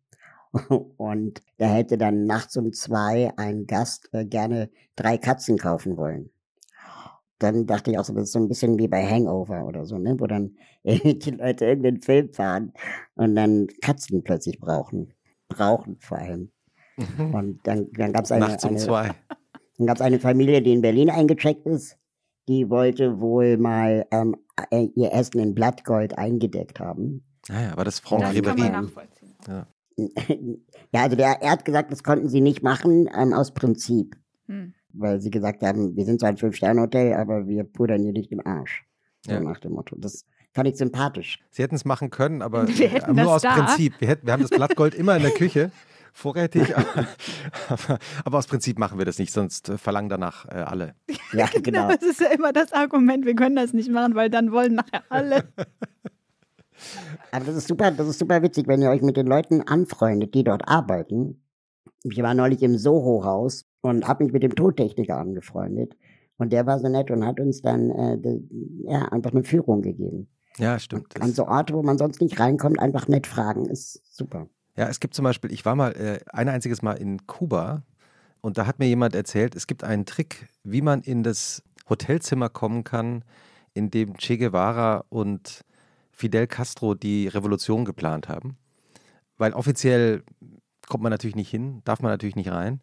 Und 0.98 1.42
da 1.58 1.68
hätte 1.68 1.98
dann 1.98 2.26
nachts 2.26 2.58
um 2.58 2.74
zwei 2.74 3.32
ein 3.38 3.68
Gast 3.68 4.10
äh, 4.14 4.26
gerne 4.26 4.70
drei 4.96 5.18
Katzen 5.18 5.58
kaufen 5.58 5.98
wollen. 5.98 6.32
Dann 7.38 7.68
dachte 7.68 7.92
ich 7.92 7.98
auch 7.98 8.04
so, 8.04 8.14
das 8.14 8.26
ist 8.26 8.32
so 8.34 8.40
ein 8.40 8.50
bisschen 8.50 8.78
wie 8.80 8.88
bei 8.88 9.06
Hangover 9.06 9.66
oder 9.66 9.86
so, 9.86 9.98
ne? 9.98 10.16
wo 10.20 10.28
dann 10.28 10.58
die 10.84 11.32
Leute 11.32 11.66
irgendeinen 11.66 12.02
Film 12.02 12.34
fahren 12.34 12.74
und 13.16 13.36
dann 13.36 13.68
Katzen 13.82 14.24
plötzlich 14.24 14.60
brauchen. 14.60 15.14
Brauchen 15.48 15.98
vor 16.00 16.18
allem. 16.18 16.52
Mhm. 16.98 17.34
Und 17.34 17.60
dann, 17.64 17.88
dann 17.94 18.12
gab 18.12 18.26
es 18.26 18.32
eine, 18.32 18.48
Nachts 18.48 18.64
um 18.66 18.72
eine, 18.72 18.80
zwei. 18.80 19.12
Dann 19.78 19.88
gab 19.88 19.98
es 19.98 20.02
eine 20.02 20.20
Familie, 20.20 20.62
die 20.62 20.74
in 20.74 20.82
Berlin 20.82 21.10
eingecheckt 21.10 21.66
ist. 21.66 21.98
Die 22.50 22.70
wollte 22.70 23.22
wohl 23.22 23.58
mal 23.58 24.06
ähm, 24.12 24.36
äh, 24.72 24.88
ihr 24.96 25.14
Essen 25.14 25.40
in 25.40 25.56
Blattgold 25.56 26.18
eingedeckt 26.18 26.80
haben. 26.80 27.24
Ah 27.50 27.62
ja, 27.62 27.78
war 27.78 27.86
das 27.86 28.00
Franck 28.00 28.34
Ribery. 28.34 28.72
Ja. 29.48 29.68
Ja, 30.94 31.04
also 31.04 31.16
der, 31.16 31.42
er 31.42 31.52
hat 31.52 31.66
gesagt, 31.66 31.92
das 31.92 32.04
konnten 32.04 32.30
sie 32.30 32.42
nicht 32.42 32.64
machen 32.64 33.10
ähm, 33.16 33.34
aus 33.34 33.54
Prinzip. 33.54 34.16
Hm. 34.48 34.74
Weil 34.94 35.22
sie 35.22 35.30
gesagt 35.30 35.62
haben, 35.62 35.96
wir 35.96 36.06
sind 36.06 36.20
zwar 36.20 36.30
ein 36.30 36.38
Fünf-Sterne-Hotel, 36.38 37.14
aber 37.14 37.48
wir 37.48 37.64
pudern 37.64 38.02
hier 38.02 38.14
nicht 38.14 38.32
im 38.32 38.46
Arsch. 38.46 38.86
So 39.26 39.34
ja. 39.34 39.40
nach 39.40 39.60
dem 39.60 39.74
Motto. 39.74 39.96
Das 40.00 40.26
fand 40.54 40.68
ich 40.68 40.78
sympathisch. 40.78 41.40
Sie 41.52 41.62
hätten 41.62 41.76
es 41.76 41.86
machen 41.86 42.10
können, 42.10 42.42
aber 42.42 42.66
nur 43.14 43.34
aus 43.34 43.44
da. 43.44 43.56
Prinzip. 43.56 43.94
Wir, 44.00 44.08
hätten, 44.08 44.26
wir 44.26 44.34
haben 44.34 44.42
das 44.42 44.50
Blattgold 44.50 44.96
immer 44.96 45.16
in 45.16 45.22
der 45.22 45.32
Küche 45.36 45.72
vorrätig, 46.12 46.76
aber, 46.78 47.08
aber, 47.70 48.00
aber, 48.26 48.38
aus 48.38 48.48
Prinzip 48.48 48.80
machen 48.80 48.98
wir 48.98 49.06
das 49.06 49.20
nicht, 49.20 49.32
sonst 49.32 49.72
verlangen 49.78 50.10
danach 50.10 50.46
äh, 50.46 50.58
alle. 50.58 50.96
Ja, 51.34 51.46
genau. 51.48 51.62
genau. 51.62 51.88
Das 51.90 52.04
ist 52.04 52.20
ja 52.20 52.28
immer 52.28 52.52
das 52.52 52.74
Argument, 52.74 53.26
wir 53.26 53.36
können 53.36 53.56
das 53.56 53.74
nicht 53.74 53.92
machen, 53.92 54.16
weil 54.16 54.30
dann 54.30 54.52
wollen 54.52 54.76
nachher 54.76 55.04
alle. 55.10 55.48
Aber 57.32 57.46
das 57.46 57.56
ist 57.56 57.68
super, 57.68 57.92
das 57.92 58.08
ist 58.08 58.20
super 58.20 58.42
witzig, 58.42 58.68
wenn 58.68 58.82
ihr 58.82 58.90
euch 58.90 59.02
mit 59.02 59.18
den 59.18 59.28
Leuten 59.28 59.62
anfreundet, 59.62 60.34
die 60.34 60.44
dort 60.44 60.68
arbeiten. 60.68 61.42
Ich 62.04 62.22
war 62.22 62.34
neulich 62.34 62.62
im 62.64 62.78
Soho-Haus 62.78 63.66
und 63.82 64.08
habe 64.08 64.24
mich 64.24 64.34
mit 64.34 64.44
dem 64.44 64.56
Tontechniker 64.56 65.18
angefreundet. 65.18 65.96
Und 66.38 66.54
der 66.54 66.66
war 66.66 66.80
so 66.80 66.88
nett 66.88 67.12
und 67.12 67.26
hat 67.26 67.40
uns 67.40 67.62
dann 67.62 67.90
äh, 67.92 68.18
ja, 68.86 69.06
einfach 69.10 69.32
eine 69.32 69.44
Führung 69.44 69.82
gegeben. 69.82 70.28
Ja, 70.58 70.80
stimmt. 70.80 71.22
An 71.22 71.34
so 71.34 71.48
Orte, 71.48 71.74
wo 71.74 71.84
man 71.84 71.98
sonst 71.98 72.22
nicht 72.22 72.40
reinkommt, 72.40 72.80
einfach 72.80 73.08
nett 73.08 73.28
fragen, 73.28 73.66
ist 73.66 74.02
super. 74.16 74.48
Ja, 74.78 74.88
es 74.88 75.00
gibt 75.00 75.14
zum 75.14 75.24
Beispiel, 75.24 75.52
ich 75.52 75.66
war 75.66 75.76
mal 75.76 75.92
äh, 75.92 76.20
ein 76.32 76.48
einziges 76.48 76.82
Mal 76.82 76.94
in 76.94 77.28
Kuba 77.28 77.84
und 78.42 78.58
da 78.58 78.66
hat 78.66 78.80
mir 78.80 78.88
jemand 78.88 79.16
erzählt, 79.16 79.56
es 79.56 79.68
gibt 79.68 79.84
einen 79.84 80.06
Trick, 80.06 80.48
wie 80.64 80.82
man 80.82 81.02
in 81.02 81.24
das 81.24 81.64
Hotelzimmer 81.90 82.50
kommen 82.50 82.84
kann, 82.84 83.24
in 83.74 83.92
dem 83.92 84.16
Che 84.18 84.38
Guevara 84.38 85.04
und 85.10 85.66
Fidel 86.20 86.48
Castro 86.48 86.96
die 86.96 87.30
Revolution 87.30 87.86
geplant 87.86 88.28
haben. 88.28 88.58
Weil 89.38 89.54
offiziell 89.54 90.24
kommt 90.90 91.02
man 91.02 91.12
natürlich 91.12 91.38
nicht 91.38 91.50
hin, 91.50 91.82
darf 91.86 92.02
man 92.02 92.12
natürlich 92.12 92.36
nicht 92.36 92.52
rein. 92.52 92.82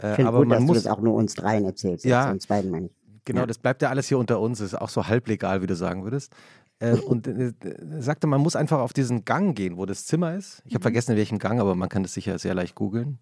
Äh, 0.00 0.20
ich 0.20 0.24
aber 0.24 0.38
gut, 0.38 0.48
man 0.48 0.58
dass 0.58 0.66
muss, 0.66 0.78
du 0.78 0.84
das 0.84 0.92
auch 0.92 1.00
nur 1.00 1.14
uns 1.14 1.34
dreien 1.34 1.64
erzählst. 1.64 2.04
Ja, 2.04 2.30
uns 2.30 2.46
beiden 2.46 2.70
meine 2.70 2.86
ich. 2.86 2.92
Genau, 3.24 3.40
ja. 3.40 3.46
das 3.46 3.58
bleibt 3.58 3.82
ja 3.82 3.90
alles 3.90 4.06
hier 4.06 4.16
unter 4.16 4.38
uns, 4.38 4.60
ist 4.60 4.74
auch 4.74 4.90
so 4.90 5.08
halblegal, 5.08 5.60
wie 5.60 5.66
du 5.66 5.74
sagen 5.74 6.04
würdest. 6.04 6.32
Äh, 6.78 6.92
und 7.00 7.26
äh, 7.26 7.52
sagte, 7.98 8.28
man 8.28 8.40
muss 8.40 8.54
einfach 8.54 8.78
auf 8.78 8.92
diesen 8.92 9.24
Gang 9.24 9.56
gehen, 9.56 9.76
wo 9.76 9.84
das 9.84 10.06
Zimmer 10.06 10.34
ist. 10.34 10.62
Ich 10.64 10.74
habe 10.74 10.78
mhm. 10.78 10.82
vergessen, 10.82 11.10
in 11.12 11.16
welchem 11.16 11.40
Gang, 11.40 11.58
aber 11.60 11.74
man 11.74 11.88
kann 11.88 12.04
das 12.04 12.14
sicher 12.14 12.38
sehr 12.38 12.54
leicht 12.54 12.76
googeln. 12.76 13.18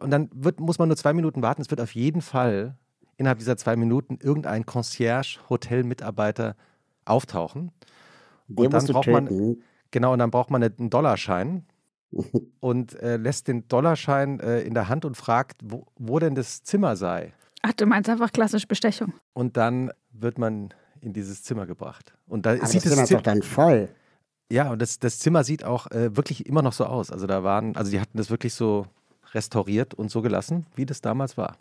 Und 0.00 0.10
dann 0.10 0.30
wird, 0.34 0.58
muss 0.58 0.80
man 0.80 0.88
nur 0.88 0.96
zwei 0.96 1.12
Minuten 1.12 1.42
warten. 1.42 1.62
Es 1.62 1.70
wird 1.70 1.80
auf 1.80 1.94
jeden 1.94 2.22
Fall 2.22 2.76
innerhalb 3.18 3.38
dieser 3.38 3.56
zwei 3.56 3.76
Minuten 3.76 4.18
irgendein 4.20 4.66
Concierge, 4.66 5.38
Hotelmitarbeiter 5.48 6.56
auftauchen. 7.04 7.70
Den 8.50 8.66
und 8.66 8.74
dann 8.74 8.86
braucht 8.86 9.06
man 9.06 9.56
genau 9.90 10.12
und 10.12 10.18
dann 10.18 10.30
braucht 10.30 10.50
man 10.50 10.62
einen 10.62 10.90
Dollarschein 10.90 11.64
und 12.60 13.00
äh, 13.00 13.16
lässt 13.16 13.48
den 13.48 13.68
Dollarschein 13.68 14.40
äh, 14.40 14.60
in 14.60 14.74
der 14.74 14.88
Hand 14.88 15.04
und 15.04 15.16
fragt, 15.16 15.60
wo, 15.64 15.86
wo 15.96 16.18
denn 16.18 16.34
das 16.34 16.62
Zimmer 16.62 16.96
sei. 16.96 17.32
Ach, 17.62 17.72
du 17.72 17.86
meinst 17.86 18.08
einfach 18.08 18.32
klassisch 18.32 18.66
Bestechung. 18.66 19.12
Und 19.32 19.56
dann 19.56 19.90
wird 20.12 20.38
man 20.38 20.72
in 21.00 21.12
dieses 21.12 21.42
Zimmer 21.42 21.66
gebracht. 21.66 22.14
Und 22.26 22.46
da 22.46 22.52
Aber 22.52 22.66
sieht 22.66 22.84
das 22.84 22.90
Zimmer 22.92 23.02
ist 23.04 23.12
doch 23.12 23.22
dann 23.22 23.42
voll. 23.42 23.88
Ja, 24.50 24.70
und 24.70 24.82
das, 24.82 24.98
das 24.98 25.18
Zimmer 25.18 25.44
sieht 25.44 25.64
auch 25.64 25.90
äh, 25.90 26.16
wirklich 26.16 26.46
immer 26.46 26.62
noch 26.62 26.72
so 26.72 26.84
aus. 26.84 27.10
Also 27.10 27.26
da 27.26 27.44
waren, 27.44 27.76
also 27.76 27.90
die 27.90 28.00
hatten 28.00 28.18
das 28.18 28.30
wirklich 28.30 28.54
so 28.54 28.86
restauriert 29.32 29.94
und 29.94 30.10
so 30.10 30.22
gelassen, 30.22 30.66
wie 30.74 30.86
das 30.86 31.00
damals 31.00 31.36
war. 31.36 31.56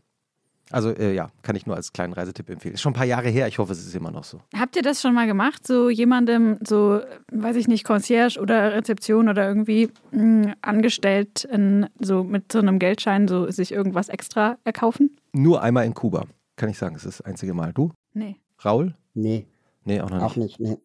Also 0.71 0.91
äh, 0.91 1.13
ja, 1.13 1.29
kann 1.41 1.55
ich 1.55 1.65
nur 1.65 1.75
als 1.75 1.93
kleinen 1.93 2.13
Reisetipp 2.13 2.49
empfehlen. 2.49 2.75
Ist 2.75 2.81
schon 2.81 2.91
ein 2.91 2.95
paar 2.95 3.05
Jahre 3.05 3.29
her, 3.29 3.47
ich 3.47 3.57
hoffe, 3.57 3.71
es 3.71 3.85
ist 3.85 3.95
immer 3.95 4.11
noch 4.11 4.23
so. 4.23 4.39
Habt 4.55 4.75
ihr 4.75 4.81
das 4.81 5.01
schon 5.01 5.13
mal 5.13 5.25
gemacht? 5.25 5.65
So 5.65 5.89
jemandem, 5.89 6.57
so, 6.65 7.01
weiß 7.31 7.55
ich 7.55 7.67
nicht, 7.67 7.83
Concierge 7.83 8.39
oder 8.39 8.73
Rezeption 8.73 9.29
oder 9.29 9.47
irgendwie 9.47 9.89
mh, 10.11 10.21
hm, 10.21 10.53
angestellt, 10.61 11.45
in, 11.45 11.87
so 11.99 12.23
mit 12.23 12.51
so 12.51 12.59
einem 12.59 12.77
Geldschein, 12.79 13.27
so 13.27 13.49
sich 13.49 13.71
irgendwas 13.71 14.09
extra 14.09 14.57
erkaufen? 14.63 15.17
Nur 15.33 15.61
einmal 15.61 15.85
in 15.85 15.93
Kuba, 15.93 16.25
kann 16.55 16.69
ich 16.69 16.77
sagen. 16.77 16.93
Das 16.93 17.05
ist 17.05 17.19
das 17.19 17.25
einzige 17.25 17.53
Mal. 17.53 17.73
Du? 17.73 17.91
Nee. 18.13 18.35
Raul? 18.63 18.95
Nee. 19.13 19.47
Nee, 19.85 20.01
auch 20.01 20.09
noch 20.09 20.17
nicht. 20.17 20.25
Auch 20.25 20.35
nicht, 20.35 20.59
nee. 20.59 20.77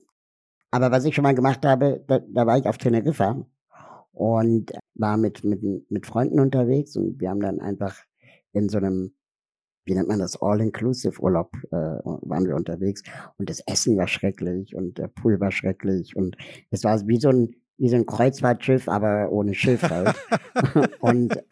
Aber 0.71 0.91
was 0.91 1.05
ich 1.05 1.15
schon 1.15 1.23
mal 1.23 1.35
gemacht 1.35 1.65
habe, 1.65 2.03
da, 2.09 2.19
da 2.19 2.47
war 2.47 2.59
ich 2.59 2.67
auf 2.67 2.79
Teneriffa 2.79 3.45
und 4.13 4.73
war 4.95 5.17
mit, 5.17 5.45
mit, 5.45 5.63
mit 5.91 6.07
Freunden 6.07 6.41
unterwegs 6.41 6.97
und 6.97 7.21
wir 7.21 7.31
haben 7.31 7.41
dann 7.41 7.61
einfach 7.61 7.97
in 8.53 8.69
so 8.69 8.79
einem, 8.79 9.13
wie 9.85 9.95
nennt 9.95 10.09
man 10.09 10.19
das, 10.19 10.41
All-Inclusive-Urlaub 10.41 11.51
äh, 11.71 11.77
waren 11.77 12.47
wir 12.47 12.57
unterwegs 12.57 13.03
und 13.39 13.51
das 13.51 13.61
Essen 13.67 13.97
war 13.97 14.09
schrecklich 14.09 14.75
und 14.75 14.99
der 14.99 15.09
Pool 15.09 15.41
war 15.41 15.51
schrecklich 15.51 16.17
und 16.17 16.37
es 16.71 16.85
war 16.85 17.07
wie 17.07 17.19
so 17.19 17.29
ein, 17.29 17.55
wie 17.77 17.89
so 17.89 17.97
ein 17.97 18.07
Kreuzfahrtschiff, 18.07 18.89
aber 18.89 19.31
ohne 19.31 19.55
Schiff 19.55 19.83
halt. 19.83 20.15
und, 21.01 21.43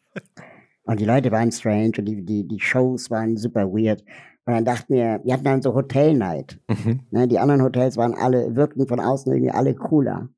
und 0.85 1.01
die 1.01 1.05
Leute 1.05 1.31
waren 1.31 1.53
strange 1.53 1.92
und 1.99 2.05
die, 2.05 2.25
die, 2.25 2.47
die 2.47 2.61
Shows 2.61 3.11
waren 3.11 3.37
super 3.37 3.73
weird. 3.73 4.03
Und 4.45 4.55
dann 4.55 4.64
dachten 4.64 4.95
wir, 4.95 5.21
wir 5.23 5.35
hatten 5.35 5.45
dann 5.45 5.62
so 5.62 5.75
Hotelnight. 5.75 6.59
Mhm. 6.68 7.01
Ne, 7.11 7.29
die 7.29 7.38
anderen 7.38 7.62
Hotels 7.62 7.97
waren 7.97 8.14
alle, 8.14 8.57
wirkten 8.57 8.88
von 8.88 8.99
außen 8.99 9.33
irgendwie 9.33 9.53
alle 9.53 9.75
cooler. 9.75 10.29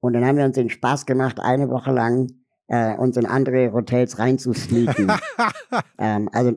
Und 0.00 0.12
dann 0.12 0.24
haben 0.24 0.36
wir 0.36 0.44
uns 0.44 0.56
den 0.56 0.70
Spaß 0.70 1.06
gemacht, 1.06 1.38
eine 1.40 1.68
Woche 1.68 1.92
lang 1.92 2.28
äh, 2.68 2.96
uns 2.96 3.16
in 3.16 3.26
andere 3.26 3.72
Hotels 3.72 4.18
reinzusneaken. 4.18 5.12
ähm, 5.98 6.28
also 6.32 6.54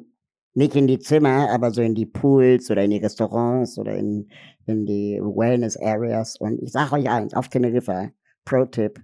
nicht 0.53 0.75
in 0.75 0.87
die 0.87 0.99
Zimmer, 0.99 1.49
aber 1.51 1.71
so 1.71 1.81
in 1.81 1.95
die 1.95 2.05
Pools 2.05 2.69
oder 2.71 2.83
in 2.83 2.91
die 2.91 2.97
Restaurants 2.97 3.77
oder 3.77 3.95
in, 3.95 4.29
in 4.65 4.85
die 4.85 5.19
Wellness 5.21 5.77
Areas. 5.77 6.35
Und 6.37 6.61
ich 6.61 6.71
sage 6.71 6.93
euch 6.93 7.09
eins, 7.09 7.33
auf 7.33 7.49
Teneriffa, 7.49 8.09
Pro-Tipp, 8.45 9.01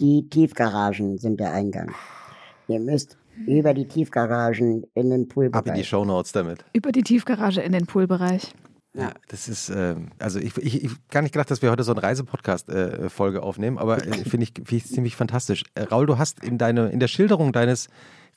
die 0.00 0.28
Tiefgaragen 0.28 1.18
sind 1.18 1.40
der 1.40 1.52
Eingang. 1.52 1.94
Ihr 2.68 2.80
müsst 2.80 3.16
über 3.46 3.74
die 3.74 3.86
Tiefgaragen 3.86 4.84
in 4.94 5.10
den 5.10 5.28
Poolbereich. 5.28 5.58
Ab 5.58 5.66
in 5.68 5.74
die 5.74 5.84
Shownotes 5.84 6.32
damit. 6.32 6.64
Über 6.72 6.92
die 6.92 7.02
Tiefgarage 7.02 7.60
in 7.60 7.72
den 7.72 7.86
Poolbereich. 7.86 8.52
Ja, 8.94 9.12
das 9.28 9.46
ist, 9.48 9.68
äh, 9.68 9.94
also 10.18 10.38
ich, 10.38 10.56
ich, 10.56 10.84
ich 10.84 11.08
gar 11.10 11.20
nicht 11.20 11.32
gedacht, 11.32 11.50
dass 11.50 11.60
wir 11.60 11.70
heute 11.70 11.82
so 11.82 11.92
eine 11.92 12.02
Reisepodcast-Folge 12.02 13.38
äh, 13.38 13.40
aufnehmen, 13.40 13.76
aber 13.76 13.98
äh, 13.98 14.12
finde 14.24 14.44
ich, 14.44 14.54
find 14.54 14.72
ich 14.72 14.86
ziemlich 14.86 15.16
fantastisch. 15.16 15.64
Äh, 15.74 15.82
Raul, 15.82 16.06
du 16.06 16.16
hast 16.16 16.42
in, 16.42 16.56
deine, 16.56 16.88
in 16.88 16.98
der 16.98 17.08
Schilderung 17.08 17.52
deines 17.52 17.88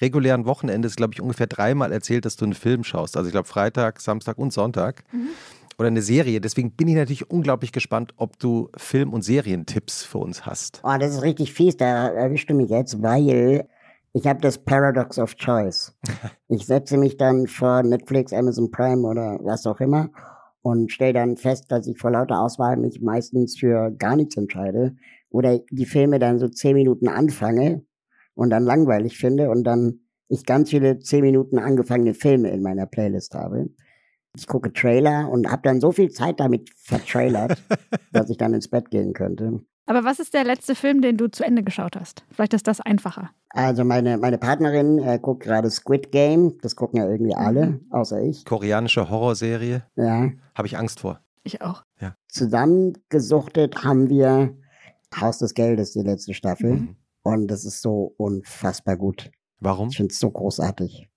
regulären 0.01 0.45
Wochenendes, 0.45 0.95
glaube 0.95 1.13
ich, 1.13 1.21
ungefähr 1.21 1.47
dreimal 1.47 1.91
erzählt, 1.91 2.25
dass 2.25 2.35
du 2.35 2.45
einen 2.45 2.53
Film 2.53 2.83
schaust. 2.83 3.17
Also 3.17 3.27
ich 3.27 3.33
glaube 3.33 3.47
Freitag, 3.47 4.01
Samstag 4.01 4.37
und 4.37 4.53
Sonntag. 4.53 5.03
Mhm. 5.11 5.29
Oder 5.77 5.87
eine 5.87 6.01
Serie. 6.01 6.41
Deswegen 6.41 6.71
bin 6.71 6.89
ich 6.89 6.95
natürlich 6.95 7.31
unglaublich 7.31 7.71
gespannt, 7.71 8.13
ob 8.17 8.37
du 8.37 8.69
Film- 8.75 9.13
und 9.13 9.21
Serientipps 9.21 10.03
für 10.03 10.17
uns 10.17 10.45
hast. 10.45 10.81
Oh, 10.83 10.97
das 10.99 11.13
ist 11.13 11.21
richtig 11.21 11.53
fies. 11.53 11.77
Da 11.77 12.09
erwischst 12.09 12.49
du 12.49 12.53
mich 12.53 12.69
jetzt, 12.69 13.01
weil 13.01 13.65
Ich 14.11 14.27
habe 14.27 14.41
das 14.41 14.57
Paradox 14.57 15.17
of 15.19 15.35
Choice. 15.35 15.95
Ich 16.49 16.65
setze 16.65 16.97
mich 16.97 17.15
dann 17.15 17.47
vor 17.47 17.83
Netflix, 17.83 18.33
Amazon 18.33 18.71
Prime 18.71 19.07
oder 19.07 19.39
was 19.43 19.67
auch 19.67 19.79
immer 19.79 20.09
und 20.61 20.91
stelle 20.91 21.13
dann 21.13 21.37
fest, 21.37 21.65
dass 21.69 21.87
ich 21.87 21.97
vor 21.97 22.11
lauter 22.11 22.39
Auswahl 22.39 22.75
mich 22.75 23.01
meistens 23.01 23.57
für 23.57 23.91
gar 23.91 24.15
nichts 24.15 24.35
entscheide 24.35 24.95
oder 25.29 25.59
die 25.69 25.85
Filme 25.85 26.19
dann 26.19 26.39
so 26.39 26.47
zehn 26.47 26.75
Minuten 26.75 27.07
anfange 27.07 27.83
und 28.39 28.49
dann 28.49 28.63
langweilig 28.63 29.17
finde 29.17 29.49
und 29.49 29.63
dann 29.65 29.99
ich 30.29 30.45
ganz 30.45 30.69
viele 30.69 30.99
zehn 30.99 31.21
Minuten 31.21 31.59
angefangene 31.59 32.13
Filme 32.13 32.49
in 32.49 32.61
meiner 32.61 32.85
Playlist 32.85 33.35
habe. 33.35 33.69
Ich 34.35 34.47
gucke 34.47 34.71
Trailer 34.71 35.29
und 35.29 35.51
habe 35.51 35.63
dann 35.63 35.81
so 35.81 35.91
viel 35.91 36.09
Zeit 36.11 36.39
damit 36.39 36.69
vertrailert, 36.77 37.61
dass 38.13 38.29
ich 38.29 38.37
dann 38.37 38.53
ins 38.53 38.69
Bett 38.69 38.91
gehen 38.91 39.13
könnte. 39.13 39.59
Aber 39.87 40.03
was 40.03 40.19
ist 40.19 40.35
der 40.35 40.43
letzte 40.43 40.75
Film, 40.75 41.01
den 41.01 41.17
du 41.17 41.29
zu 41.29 41.43
Ende 41.43 41.63
geschaut 41.63 41.95
hast? 41.95 42.23
Vielleicht 42.31 42.53
ist 42.53 42.67
das 42.67 42.79
einfacher. 42.79 43.31
Also 43.49 43.83
meine, 43.83 44.17
meine 44.17 44.37
Partnerin 44.37 44.99
äh, 44.99 45.17
guckt 45.19 45.43
gerade 45.43 45.69
Squid 45.71 46.11
Game. 46.11 46.59
Das 46.61 46.75
gucken 46.75 46.99
ja 46.99 47.09
irgendwie 47.09 47.35
alle, 47.35 47.65
mhm. 47.65 47.87
außer 47.89 48.21
ich. 48.21 48.45
Koreanische 48.45 49.09
Horrorserie. 49.09 49.83
Ja. 49.95 50.29
Habe 50.55 50.67
ich 50.67 50.77
Angst 50.77 50.99
vor. 50.99 51.19
Ich 51.43 51.61
auch. 51.63 51.83
Ja. 51.99 52.15
Zusammengesuchtet 52.27 53.83
haben 53.83 54.09
wir 54.09 54.55
Haus 55.19 55.39
des 55.39 55.55
Geldes, 55.55 55.93
die 55.93 56.03
letzte 56.03 56.35
Staffel. 56.35 56.73
Mhm. 56.73 56.95
Und 57.23 57.47
das 57.47 57.65
ist 57.65 57.81
so 57.81 58.13
unfassbar 58.17 58.97
gut. 58.97 59.31
Warum? 59.59 59.89
Ich 59.89 59.97
finde 59.97 60.11
es 60.11 60.19
so 60.19 60.31
großartig. 60.31 61.09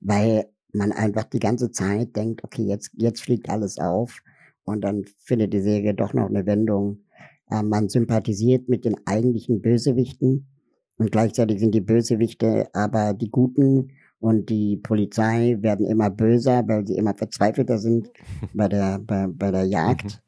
Weil 0.00 0.46
man 0.72 0.92
einfach 0.92 1.24
die 1.24 1.38
ganze 1.38 1.70
Zeit 1.70 2.14
denkt, 2.16 2.44
okay, 2.44 2.62
jetzt, 2.62 2.90
jetzt 2.94 3.22
fliegt 3.22 3.48
alles 3.48 3.78
auf. 3.78 4.20
Und 4.64 4.82
dann 4.82 5.04
findet 5.18 5.52
die 5.52 5.60
Serie 5.60 5.94
doch 5.94 6.12
noch 6.12 6.28
eine 6.28 6.44
Wendung 6.44 7.06
äh, 7.50 7.62
man 7.62 7.88
sympathisiert 7.88 8.68
mit 8.68 8.84
den 8.84 8.96
eigentlichen 9.06 9.62
Bösewichten 9.62 10.46
und 10.98 11.12
gleichzeitig 11.12 11.60
sind 11.60 11.74
die 11.74 11.80
Bösewichte 11.80 12.68
aber 12.72 13.14
die 13.14 13.30
Guten 13.30 13.92
und 14.18 14.48
die 14.48 14.78
Polizei 14.78 15.58
werden 15.60 15.86
immer 15.86 16.10
böser, 16.10 16.66
weil 16.66 16.86
sie 16.86 16.96
immer 16.96 17.14
verzweifelter 17.14 17.78
sind 17.78 18.10
bei 18.54 18.68
der, 18.68 18.98
bei, 18.98 19.26
bei 19.28 19.50
der 19.50 19.64
Jagd. 19.64 20.22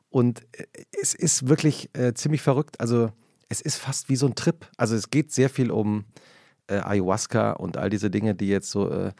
Und 0.09 0.41
äh, 0.53 0.65
es 0.99 1.13
ist 1.13 1.47
wirklich 1.47 1.89
ziemlich 2.15 2.41
verrückt. 2.41 2.79
Also 2.79 3.11
es 3.49 3.61
ist 3.61 3.77
fast 3.77 4.09
wie 4.09 4.15
so 4.15 4.25
ein 4.25 4.33
Trip. 4.33 4.67
Also 4.77 4.95
es 4.95 5.11
geht 5.11 5.31
sehr 5.31 5.49
viel 5.49 5.71
um 5.71 6.05
Ayahuasca 6.67 7.53
und 7.53 7.77
all 7.77 7.89
diese 7.89 8.11
Dinge, 8.11 8.35
die 8.35 8.47
jetzt 8.47 8.69
so 8.69 9.11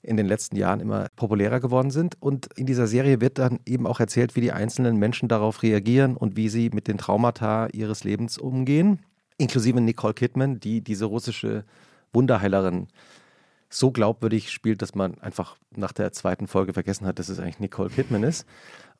in 0.00 0.16
den 0.16 0.24
letzten 0.24 0.56
Jahren 0.56 0.80
immer 0.80 1.08
populärer 1.16 1.60
geworden 1.60 1.90
sind. 1.90 2.16
Und 2.18 2.48
in 2.56 2.64
dieser 2.64 2.86
Serie 2.86 3.20
wird 3.20 3.36
dann 3.36 3.60
eben 3.66 3.86
auch 3.86 4.00
erzählt, 4.00 4.36
wie 4.36 4.40
die 4.40 4.52
einzelnen 4.52 4.96
Menschen 4.96 5.28
darauf 5.28 5.62
reagieren 5.62 6.16
und 6.16 6.34
wie 6.34 6.48
sie 6.48 6.70
mit 6.72 6.88
den 6.88 6.96
Traumata 6.96 7.66
ihres 7.74 8.04
Lebens 8.04 8.38
umgehen. 8.38 9.00
Inklusive 9.36 9.82
Nicole 9.82 10.14
Kidman, 10.14 10.60
die 10.60 10.80
diese 10.80 11.04
russische 11.04 11.64
Wunderheilerin 12.14 12.88
so 13.70 13.90
glaubwürdig 13.90 14.50
spielt, 14.50 14.82
dass 14.82 14.94
man 14.94 15.18
einfach 15.20 15.56
nach 15.74 15.92
der 15.92 16.12
zweiten 16.12 16.46
Folge 16.46 16.72
vergessen 16.72 17.06
hat, 17.06 17.18
dass 17.18 17.28
es 17.28 17.38
eigentlich 17.38 17.60
Nicole 17.60 17.90
Kidman 17.90 18.22
ist. 18.22 18.46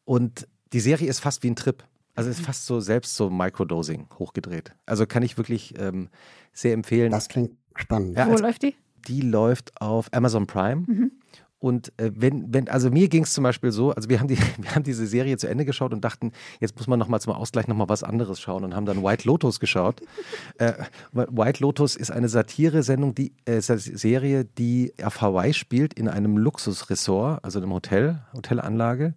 Und 0.04 0.46
die 0.72 0.80
Serie 0.80 1.08
ist 1.08 1.20
fast 1.20 1.42
wie 1.42 1.50
ein 1.50 1.56
Trip. 1.56 1.84
Also 2.14 2.30
ist 2.30 2.40
fast 2.40 2.66
so 2.66 2.80
selbst 2.80 3.14
so 3.14 3.30
Microdosing 3.30 4.08
hochgedreht. 4.18 4.74
Also 4.86 5.06
kann 5.06 5.22
ich 5.22 5.36
wirklich 5.36 5.78
ähm, 5.78 6.08
sehr 6.52 6.72
empfehlen. 6.72 7.12
Das 7.12 7.28
klingt 7.28 7.52
spannend. 7.76 8.16
Ja, 8.16 8.26
Wo 8.26 8.32
also, 8.32 8.42
läuft 8.42 8.62
die? 8.64 8.74
die 9.06 9.20
läuft 9.20 9.80
auf 9.80 10.12
Amazon 10.12 10.46
Prime. 10.46 10.84
Mhm. 10.86 11.12
Und 11.60 11.92
äh, 11.98 12.12
wenn, 12.14 12.52
wenn, 12.54 12.68
also 12.68 12.90
mir 12.90 13.08
ging 13.08 13.24
es 13.24 13.32
zum 13.32 13.42
Beispiel 13.42 13.72
so, 13.72 13.92
also 13.92 14.08
wir 14.08 14.20
haben, 14.20 14.28
die, 14.28 14.38
wir 14.58 14.74
haben 14.74 14.84
diese 14.84 15.06
Serie 15.06 15.36
zu 15.36 15.48
Ende 15.48 15.64
geschaut 15.64 15.92
und 15.92 16.04
dachten, 16.04 16.32
jetzt 16.60 16.76
muss 16.76 16.86
man 16.86 16.98
nochmal 16.98 17.20
zum 17.20 17.32
Ausgleich 17.32 17.66
nochmal 17.66 17.88
was 17.88 18.04
anderes 18.04 18.40
schauen 18.40 18.64
und 18.64 18.74
haben 18.74 18.86
dann 18.86 19.02
White 19.02 19.26
Lotus 19.26 19.58
geschaut. 19.58 20.00
äh, 20.58 20.74
White 21.12 21.62
Lotus 21.62 21.96
ist 21.96 22.10
eine 22.10 22.28
Satire-Sendung, 22.28 23.14
die 23.14 23.32
äh, 23.44 23.60
Serie, 23.60 24.44
die 24.44 24.92
auf 25.02 25.20
Hawaii 25.20 25.52
spielt, 25.52 25.94
in 25.94 26.08
einem 26.08 26.36
Luxusresort, 26.38 27.44
also 27.44 27.58
einem 27.58 27.72
Hotel, 27.72 28.20
Hotelanlage. 28.34 29.14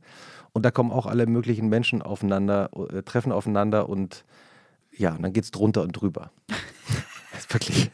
Und 0.54 0.66
da 0.66 0.72
kommen 0.72 0.92
auch 0.92 1.06
alle 1.06 1.28
möglichen 1.28 1.70
Menschen 1.70 2.02
aufeinander, 2.02 2.70
äh, 2.92 3.04
treffen 3.04 3.32
aufeinander 3.32 3.88
und 3.88 4.26
ja, 4.98 5.14
und 5.16 5.22
dann 5.22 5.32
geht 5.32 5.46
es 5.46 5.52
drunter 5.52 5.84
und 5.84 5.94
drüber. 5.94 6.32
wirklich. 7.50 7.92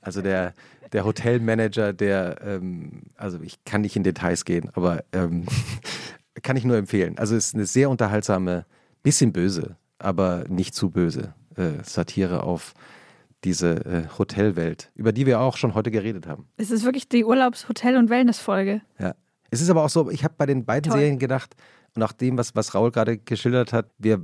Also 0.00 0.22
der, 0.22 0.54
der 0.92 1.04
Hotelmanager, 1.04 1.92
der, 1.92 2.40
ähm, 2.44 3.02
also 3.16 3.40
ich 3.42 3.64
kann 3.64 3.80
nicht 3.80 3.96
in 3.96 4.02
Details 4.02 4.44
gehen, 4.44 4.70
aber 4.74 5.04
ähm, 5.12 5.46
kann 6.42 6.56
ich 6.56 6.64
nur 6.64 6.76
empfehlen. 6.76 7.18
Also 7.18 7.34
es 7.34 7.48
ist 7.48 7.54
eine 7.54 7.66
sehr 7.66 7.90
unterhaltsame, 7.90 8.66
bisschen 9.02 9.32
böse, 9.32 9.76
aber 9.98 10.44
nicht 10.48 10.74
zu 10.74 10.90
böse 10.90 11.34
äh, 11.56 11.82
Satire 11.82 12.42
auf 12.42 12.74
diese 13.44 13.84
äh, 13.84 14.18
Hotelwelt, 14.18 14.92
über 14.94 15.12
die 15.12 15.26
wir 15.26 15.40
auch 15.40 15.56
schon 15.56 15.74
heute 15.74 15.90
geredet 15.90 16.26
haben. 16.26 16.46
Es 16.56 16.70
ist 16.70 16.84
wirklich 16.84 17.08
die 17.08 17.24
Urlaubs-, 17.24 17.68
Hotel- 17.68 17.96
und 17.96 18.08
Wellness-Folge. 18.08 18.82
Ja. 18.98 19.14
Es 19.50 19.60
ist 19.60 19.68
aber 19.68 19.84
auch 19.84 19.90
so, 19.90 20.10
ich 20.10 20.24
habe 20.24 20.34
bei 20.38 20.46
den 20.46 20.64
beiden 20.64 20.90
Toll. 20.90 21.00
Serien 21.00 21.18
gedacht, 21.18 21.54
nach 21.94 22.12
dem, 22.12 22.38
was, 22.38 22.54
was 22.54 22.74
Raul 22.74 22.90
gerade 22.90 23.18
geschildert 23.18 23.72
hat, 23.72 23.90
wir 23.98 24.22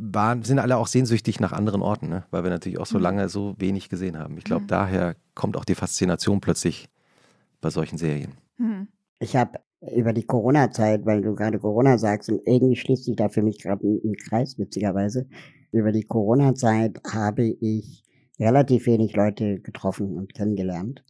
waren, 0.00 0.42
sind 0.42 0.58
alle 0.58 0.76
auch 0.76 0.86
sehnsüchtig 0.86 1.40
nach 1.40 1.52
anderen 1.52 1.82
Orten, 1.82 2.08
ne? 2.08 2.24
weil 2.30 2.42
wir 2.42 2.50
natürlich 2.50 2.78
auch 2.78 2.86
so 2.86 2.98
mhm. 2.98 3.04
lange 3.04 3.28
so 3.28 3.54
wenig 3.58 3.88
gesehen 3.88 4.18
haben. 4.18 4.36
Ich 4.38 4.44
glaube, 4.44 4.62
mhm. 4.62 4.68
daher 4.68 5.16
kommt 5.34 5.56
auch 5.56 5.64
die 5.64 5.74
Faszination 5.74 6.40
plötzlich 6.40 6.88
bei 7.60 7.70
solchen 7.70 7.98
Serien. 7.98 8.32
Mhm. 8.58 8.88
Ich 9.18 9.36
habe 9.36 9.58
über 9.94 10.12
die 10.12 10.24
Corona-Zeit, 10.24 11.06
weil 11.06 11.22
du 11.22 11.34
gerade 11.34 11.58
Corona 11.58 11.98
sagst, 11.98 12.30
und 12.30 12.40
irgendwie 12.46 12.76
schließt 12.76 13.04
sich 13.04 13.16
da 13.16 13.28
für 13.28 13.42
mich 13.42 13.62
gerade 13.62 13.86
ein, 13.86 14.00
ein 14.04 14.16
Kreis, 14.16 14.58
witzigerweise. 14.58 15.26
Über 15.72 15.92
die 15.92 16.04
Corona-Zeit 16.04 17.00
habe 17.12 17.44
ich 17.44 18.02
relativ 18.38 18.86
wenig 18.86 19.14
Leute 19.14 19.60
getroffen 19.60 20.16
und 20.16 20.34
kennengelernt. 20.34 21.04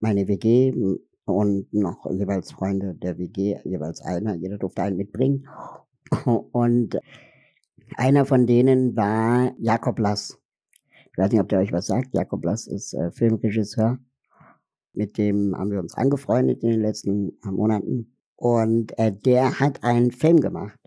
Meine 0.00 0.28
WG 0.28 0.72
und 1.24 1.72
noch 1.72 2.06
jeweils 2.10 2.52
Freunde 2.52 2.94
der 2.94 3.18
WG, 3.18 3.56
jeweils 3.64 4.02
einer, 4.02 4.34
jeder 4.34 4.58
durfte 4.58 4.82
einen 4.82 4.96
mitbringen. 4.96 5.48
Und 6.24 6.98
einer 7.96 8.26
von 8.26 8.46
denen 8.46 8.96
war 8.96 9.52
Jakob 9.58 9.98
Lass. 9.98 10.38
Ich 11.12 11.18
weiß 11.18 11.30
nicht, 11.30 11.40
ob 11.40 11.48
der 11.48 11.60
euch 11.60 11.72
was 11.72 11.86
sagt. 11.86 12.08
Jakob 12.12 12.44
Lass 12.44 12.66
ist 12.66 12.94
äh, 12.94 13.10
Filmregisseur. 13.12 13.98
Mit 14.92 15.18
dem 15.18 15.56
haben 15.56 15.70
wir 15.70 15.80
uns 15.80 15.94
angefreundet 15.94 16.62
in 16.62 16.70
den 16.70 16.80
letzten 16.80 17.32
Monaten. 17.44 18.16
Und 18.36 18.96
äh, 18.98 19.12
der 19.12 19.60
hat 19.60 19.82
einen 19.82 20.10
Film 20.10 20.40
gemacht. 20.40 20.78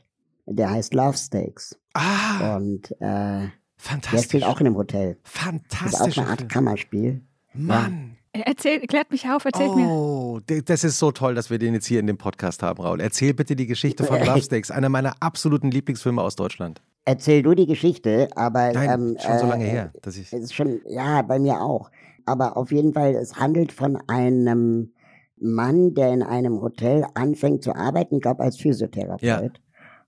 Der 0.46 0.70
heißt 0.70 0.94
Love 0.94 1.18
Stakes. 1.18 1.78
Ah. 1.94 2.56
Und 2.56 2.92
äh, 3.02 3.48
Fantastisch. 3.78 4.12
der 4.12 4.24
spielt 4.24 4.44
auch 4.46 4.60
in 4.60 4.68
einem 4.68 4.78
Hotel. 4.78 5.18
Fantastisch. 5.24 5.92
Das 5.92 6.08
ist 6.08 6.18
auch 6.18 6.22
eine 6.24 6.32
Art 6.32 6.50
Kammerspiel. 6.50 7.22
Mann. 7.54 8.18
Erzähl, 8.34 8.80
klärt 8.82 9.12
mich 9.12 9.28
auf, 9.28 9.46
erzählt 9.46 9.70
oh, 9.70 9.76
mir. 9.76 9.88
Oh, 9.88 10.40
das 10.66 10.84
ist 10.84 11.00
so 11.00 11.12
toll, 11.12 11.34
dass 11.36 11.50
wir 11.50 11.58
den 11.58 11.74
jetzt 11.74 11.88
hier 11.88 12.00
in 12.00 12.08
dem 12.08 12.18
Podcast 12.18 12.62
haben, 12.62 12.82
Raul. 12.82 13.02
Erzähl 13.02 13.34
bitte 13.34 13.56
die 13.56 13.68
Geschichte 13.68 14.04
von 14.04 14.20
Love 14.26 14.42
Stakes, 14.42 14.72
einer 14.72 14.90
meiner 14.90 15.16
absoluten 15.22 15.72
Lieblingsfilme 15.72 16.22
aus 16.22 16.36
Deutschland. 16.36 16.82
Erzähl 17.08 17.42
du 17.42 17.54
die 17.56 17.68
Geschichte, 17.68 18.28
aber 18.36 18.74
Nein, 18.74 18.90
ähm, 18.90 19.18
schon 19.18 19.40
so 19.40 19.48
lange 19.48 19.66
äh, 19.66 19.70
her, 19.70 19.94
dass 20.02 20.18
ich 20.18 20.34
ist 20.34 20.54
schon 20.54 20.82
ja 20.86 21.22
bei 21.22 21.40
mir 21.40 21.62
auch. 21.62 21.90
Aber 22.26 22.58
auf 22.58 22.70
jeden 22.70 22.92
Fall, 22.94 23.16
es 23.16 23.38
handelt 23.38 23.72
von 23.72 23.98
einem 24.08 24.92
Mann, 25.38 25.94
der 25.94 26.12
in 26.12 26.22
einem 26.22 26.62
Hotel 26.62 27.06
anfängt 27.14 27.64
zu 27.64 27.74
arbeiten, 27.74 28.16
ich 28.16 28.22
glaube 28.22 28.44
als 28.44 28.58
Physiotherapeut. 28.58 29.22
Ja. 29.24 29.50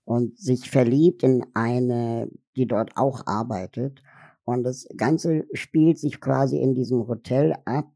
und 0.04 0.38
sich 0.38 0.68
verliebt 0.68 1.22
in 1.22 1.46
eine, 1.54 2.28
die 2.54 2.66
dort 2.66 2.94
auch 2.98 3.26
arbeitet. 3.26 4.02
Und 4.44 4.64
das 4.64 4.86
Ganze 4.94 5.46
spielt 5.54 5.98
sich 5.98 6.20
quasi 6.20 6.58
in 6.58 6.74
diesem 6.74 7.08
Hotel 7.08 7.54
ab. 7.64 7.90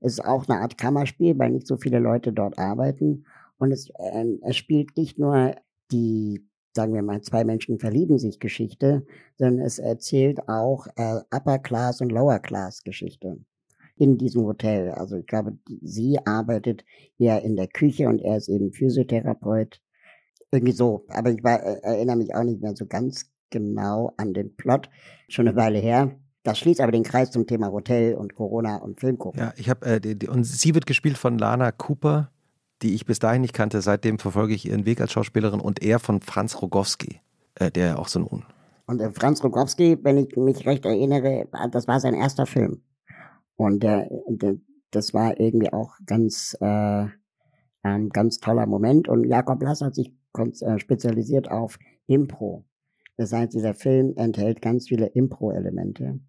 Ist 0.00 0.24
auch 0.24 0.48
eine 0.48 0.62
Art 0.62 0.78
Kammerspiel, 0.78 1.38
weil 1.38 1.50
nicht 1.50 1.68
so 1.68 1.76
viele 1.76 2.00
Leute 2.00 2.32
dort 2.32 2.58
arbeiten. 2.58 3.24
Und 3.58 3.70
es, 3.70 3.90
äh, 3.90 4.24
es 4.42 4.56
spielt 4.56 4.96
nicht 4.96 5.16
nur 5.16 5.54
die, 5.92 6.47
sagen 6.78 6.94
wir 6.94 7.02
mal, 7.02 7.20
zwei 7.22 7.42
Menschen 7.42 7.80
verlieben 7.80 8.20
sich 8.20 8.38
Geschichte, 8.38 9.04
sondern 9.36 9.66
es 9.66 9.80
erzählt 9.80 10.48
auch 10.48 10.86
äh, 10.94 11.16
Upper 11.34 11.58
Class 11.58 12.00
und 12.00 12.12
Lower 12.12 12.38
Class 12.38 12.84
Geschichte 12.84 13.38
in 13.96 14.16
diesem 14.16 14.44
Hotel. 14.44 14.92
Also 14.92 15.16
ich 15.16 15.26
glaube, 15.26 15.58
sie 15.82 16.24
arbeitet 16.24 16.84
eher 17.18 17.42
in 17.42 17.56
der 17.56 17.66
Küche 17.66 18.08
und 18.08 18.20
er 18.20 18.36
ist 18.36 18.48
eben 18.48 18.72
Physiotherapeut. 18.72 19.80
Irgendwie 20.52 20.72
so. 20.72 21.04
Aber 21.08 21.32
ich 21.32 21.42
war, 21.42 21.60
äh, 21.64 21.80
erinnere 21.82 22.14
mich 22.14 22.32
auch 22.36 22.44
nicht 22.44 22.62
mehr 22.62 22.76
so 22.76 22.86
ganz 22.86 23.28
genau 23.50 24.12
an 24.16 24.32
den 24.32 24.54
Plot. 24.54 24.88
Schon 25.28 25.48
eine 25.48 25.56
Weile 25.56 25.80
her. 25.80 26.12
Das 26.44 26.60
schließt 26.60 26.80
aber 26.80 26.92
den 26.92 27.02
Kreis 27.02 27.32
zum 27.32 27.48
Thema 27.48 27.72
Hotel 27.72 28.14
und 28.14 28.36
Corona 28.36 28.76
und 28.76 29.00
Filmgucken. 29.00 29.40
Ja, 29.40 29.52
ich 29.56 29.68
habe 29.68 29.84
äh, 29.84 30.28
und 30.28 30.44
sie 30.44 30.76
wird 30.76 30.86
gespielt 30.86 31.18
von 31.18 31.38
Lana 31.38 31.72
Cooper, 31.72 32.30
die 32.82 32.94
ich 32.94 33.06
bis 33.06 33.18
dahin 33.18 33.42
nicht 33.42 33.54
kannte. 33.54 33.80
Seitdem 33.80 34.18
verfolge 34.18 34.54
ich 34.54 34.66
ihren 34.66 34.86
Weg 34.86 35.00
als 35.00 35.12
Schauspielerin 35.12 35.60
und 35.60 35.82
er 35.82 35.98
von 35.98 36.20
Franz 36.20 36.60
Rogowski, 36.62 37.20
äh, 37.56 37.70
der 37.70 37.98
auch 37.98 38.08
so 38.08 38.20
ein 38.20 38.44
und 38.88 39.00
äh, 39.00 39.10
Franz 39.12 39.44
Rogowski, 39.44 39.98
wenn 40.02 40.16
ich 40.16 40.34
mich 40.36 40.66
recht 40.66 40.84
erinnere, 40.84 41.46
das 41.70 41.86
war 41.86 42.00
sein 42.00 42.14
erster 42.14 42.46
Film. 42.46 42.80
Und 43.56 43.82
der, 43.82 44.08
der, 44.28 44.56
das 44.90 45.12
war 45.14 45.38
irgendwie 45.38 45.72
auch 45.72 45.94
ganz, 46.06 46.56
äh, 46.60 47.06
ein 47.82 48.08
ganz 48.08 48.38
toller 48.38 48.66
Moment. 48.66 49.06
Und 49.06 49.24
Jakob 49.24 49.62
Lass 49.62 49.82
hat 49.82 49.94
sich 49.94 50.12
äh, 50.36 50.78
spezialisiert 50.78 51.50
auf 51.50 51.78
Impro. 52.06 52.64
Das 53.18 53.32
heißt, 53.32 53.52
dieser 53.52 53.74
Film 53.74 54.14
enthält 54.16 54.62
ganz 54.62 54.88
viele 54.88 55.06
Impro-Elemente, 55.06 56.20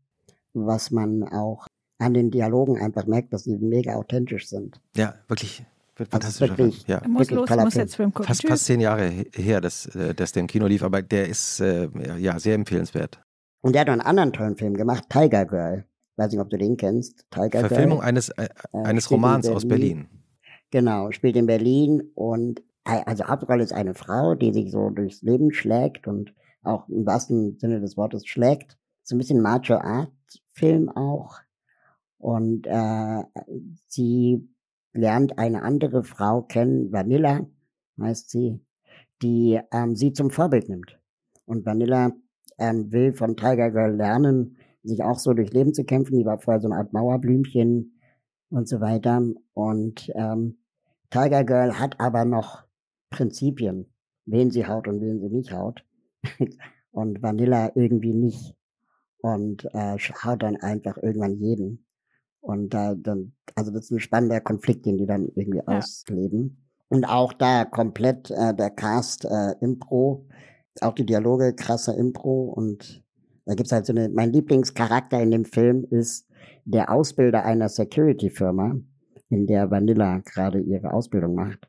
was 0.53 0.91
man 0.91 1.23
auch 1.23 1.67
an 1.97 2.13
den 2.13 2.29
Dialogen 2.29 2.77
einfach 2.77 3.05
merkt, 3.05 3.31
dass 3.31 3.43
sie 3.43 3.57
mega 3.57 3.95
authentisch 3.95 4.49
sind. 4.49 4.81
Ja, 4.95 5.15
wirklich 5.27 5.65
fantastischer 6.05 6.57
wirklich, 6.57 6.85
Film. 6.85 6.99
Ja. 7.01 7.07
Muss 7.07 7.31
los, 7.31 7.49
muss 7.49 7.73
jetzt 7.73 7.95
Film 7.95 8.13
gucken. 8.13 8.27
Fast, 8.27 8.47
fast 8.47 8.65
zehn 8.65 8.79
Jahre 8.79 9.09
her, 9.33 9.61
dass, 9.61 9.87
äh, 9.95 10.13
dass 10.13 10.31
der 10.31 10.41
im 10.41 10.47
Kino 10.47 10.67
lief, 10.67 10.83
aber 10.83 11.01
der 11.01 11.27
ist 11.27 11.59
äh, 11.59 11.89
ja 12.17 12.39
sehr 12.39 12.55
empfehlenswert. 12.55 13.21
Und 13.61 13.73
der 13.73 13.81
hat 13.81 13.87
noch 13.87 13.93
einen 13.93 14.01
anderen 14.01 14.33
tollen 14.33 14.55
Film 14.55 14.75
gemacht, 14.75 15.05
Tiger 15.09 15.45
Girl 15.45 15.85
weiß 16.19 16.31
nicht, 16.31 16.41
ob 16.41 16.49
du 16.49 16.57
den 16.57 16.77
kennst. 16.77 17.25
Tiger 17.31 17.61
Verfilmung 17.61 17.99
Girl. 17.99 18.09
eines, 18.09 18.29
äh, 18.29 18.49
eines 18.73 19.09
Romans 19.09 19.45
Berlin. 19.45 19.55
aus 19.55 19.67
Berlin. 19.67 20.07
Genau, 20.69 21.11
spielt 21.11 21.35
in 21.35 21.47
Berlin 21.47 22.11
und 22.13 22.61
also 22.83 23.25
Hauptrolle 23.25 23.63
ist 23.63 23.73
eine 23.73 23.93
Frau, 23.93 24.35
die 24.35 24.53
sich 24.53 24.71
so 24.71 24.89
durchs 24.89 25.21
Leben 25.21 25.53
schlägt 25.53 26.07
und 26.07 26.33
auch 26.63 26.87
im 26.89 27.05
wahrsten 27.05 27.57
Sinne 27.59 27.79
des 27.79 27.97
Wortes 27.97 28.25
schlägt. 28.27 28.77
So 29.03 29.15
ein 29.15 29.19
bisschen 29.19 29.41
Macho 29.41 29.75
Art 29.75 30.11
Film 30.49 30.89
auch. 30.89 31.37
Und 32.17 32.67
äh, 32.67 33.23
sie 33.87 34.47
lernt 34.93 35.37
eine 35.37 35.63
andere 35.63 36.03
Frau 36.03 36.41
kennen, 36.41 36.91
Vanilla 36.91 37.45
heißt 38.01 38.29
sie, 38.29 38.59
die 39.21 39.59
ähm, 39.71 39.95
sie 39.95 40.13
zum 40.13 40.29
Vorbild 40.31 40.69
nimmt. 40.69 40.99
Und 41.45 41.65
Vanilla 41.65 42.11
ähm, 42.57 42.91
will 42.91 43.13
von 43.13 43.35
Tiger 43.35 43.71
Girl 43.71 43.95
lernen, 43.95 44.57
sich 44.83 45.03
auch 45.03 45.19
so 45.19 45.33
durch 45.33 45.51
Leben 45.51 45.73
zu 45.73 45.83
kämpfen. 45.83 46.17
Die 46.17 46.25
war 46.25 46.39
vorher 46.39 46.61
so 46.61 46.67
eine 46.67 46.77
Art 46.77 46.93
Mauerblümchen 46.93 47.99
und 48.49 48.67
so 48.67 48.79
weiter. 48.81 49.21
Und 49.53 50.11
ähm, 50.15 50.59
Tiger 51.09 51.43
Girl 51.43 51.79
hat 51.79 51.99
aber 51.99 52.25
noch 52.25 52.63
Prinzipien, 53.09 53.91
wen 54.25 54.51
sie 54.51 54.67
haut 54.67 54.87
und 54.87 55.01
wen 55.01 55.19
sie 55.19 55.29
nicht 55.29 55.51
haut. 55.51 55.83
und 56.91 57.21
Vanilla 57.21 57.71
irgendwie 57.75 58.13
nicht. 58.13 58.55
Und 59.21 59.65
äh, 59.73 59.97
haut 59.97 60.43
dann 60.43 60.55
einfach 60.55 60.97
irgendwann 60.97 61.35
jeden. 61.39 61.85
Und 62.41 62.73
da 62.73 62.95
dann, 62.95 63.33
also 63.55 63.71
das 63.71 63.85
ist 63.85 63.91
ein 63.91 63.99
spannender 63.99 64.41
Konflikt, 64.41 64.85
den 64.85 64.97
die 64.97 65.05
dann 65.05 65.29
irgendwie 65.35 65.59
ja. 65.59 65.77
ausleben. 65.77 66.65
Und 66.87 67.05
auch 67.05 67.33
da 67.33 67.65
komplett 67.65 68.31
äh, 68.31 68.53
der 68.55 68.71
Cast 68.71 69.25
äh, 69.25 69.53
Impro, 69.61 70.25
auch 70.81 70.93
die 70.93 71.05
Dialoge 71.05 71.53
krasser 71.53 71.95
Impro 71.97 72.45
und 72.45 73.03
da 73.49 73.55
gibt's 73.55 73.71
halt 73.71 73.87
so 73.87 73.93
eine, 73.93 74.09
mein 74.09 74.31
Lieblingscharakter 74.31 75.19
in 75.19 75.31
dem 75.31 75.43
Film 75.43 75.83
ist 75.89 76.27
der 76.65 76.91
Ausbilder 76.91 77.43
einer 77.45 77.67
Security-Firma, 77.67 78.75
in 79.29 79.47
der 79.47 79.71
Vanilla 79.71 80.19
gerade 80.19 80.59
ihre 80.59 80.93
Ausbildung 80.93 81.33
macht. 81.33 81.67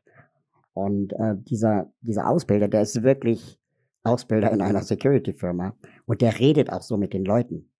Und 0.73 1.13
äh, 1.13 1.35
dieser, 1.37 1.91
dieser 2.01 2.29
Ausbilder, 2.29 2.67
der 2.67 2.83
ist 2.83 3.01
wirklich 3.01 3.59
Ausbilder 4.03 4.51
in 4.51 4.61
einer 4.61 4.83
Security-Firma. 4.83 5.75
Und 6.05 6.21
der 6.21 6.39
redet 6.39 6.71
auch 6.71 6.83
so 6.83 6.97
mit 6.97 7.13
den 7.13 7.25
Leuten. 7.25 7.70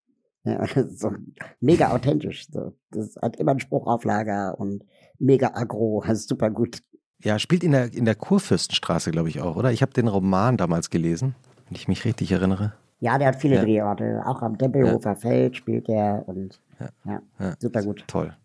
Ja, 0.43 0.65
so 0.89 1.11
mega 1.59 1.91
authentisch. 1.91 2.47
So. 2.51 2.73
Das 2.91 3.15
hat 3.21 3.37
immer 3.37 3.51
einen 3.51 3.59
Spruch 3.59 3.87
auf 3.87 4.03
Lager 4.03 4.59
und 4.59 4.83
mega 5.19 5.51
aggro. 5.53 6.03
Das 6.05 6.19
ist 6.19 6.29
super 6.29 6.49
gut. 6.49 6.79
Ja, 7.23 7.37
spielt 7.37 7.63
in 7.63 7.71
der, 7.71 7.93
in 7.93 8.05
der 8.05 8.15
Kurfürstenstraße, 8.15 9.11
glaube 9.11 9.29
ich, 9.29 9.41
auch, 9.41 9.55
oder? 9.55 9.71
Ich 9.71 9.81
habe 9.83 9.93
den 9.93 10.07
Roman 10.07 10.57
damals 10.57 10.89
gelesen, 10.89 11.35
wenn 11.67 11.75
ich 11.75 11.87
mich 11.87 12.03
richtig 12.03 12.31
erinnere. 12.31 12.73
Ja, 12.99 13.17
der 13.17 13.29
hat 13.29 13.35
viele 13.35 13.55
ja. 13.55 13.63
Drehorte. 13.63 14.23
Auch 14.25 14.41
am 14.41 14.57
Tempelhofer 14.57 15.11
ja. 15.11 15.15
Feld 15.15 15.57
spielt 15.57 15.87
er 15.89 16.23
und 16.27 16.59
ja, 16.79 17.21
ja 17.39 17.55
super 17.59 17.83
gut. 17.83 18.03
Toll. 18.07 18.35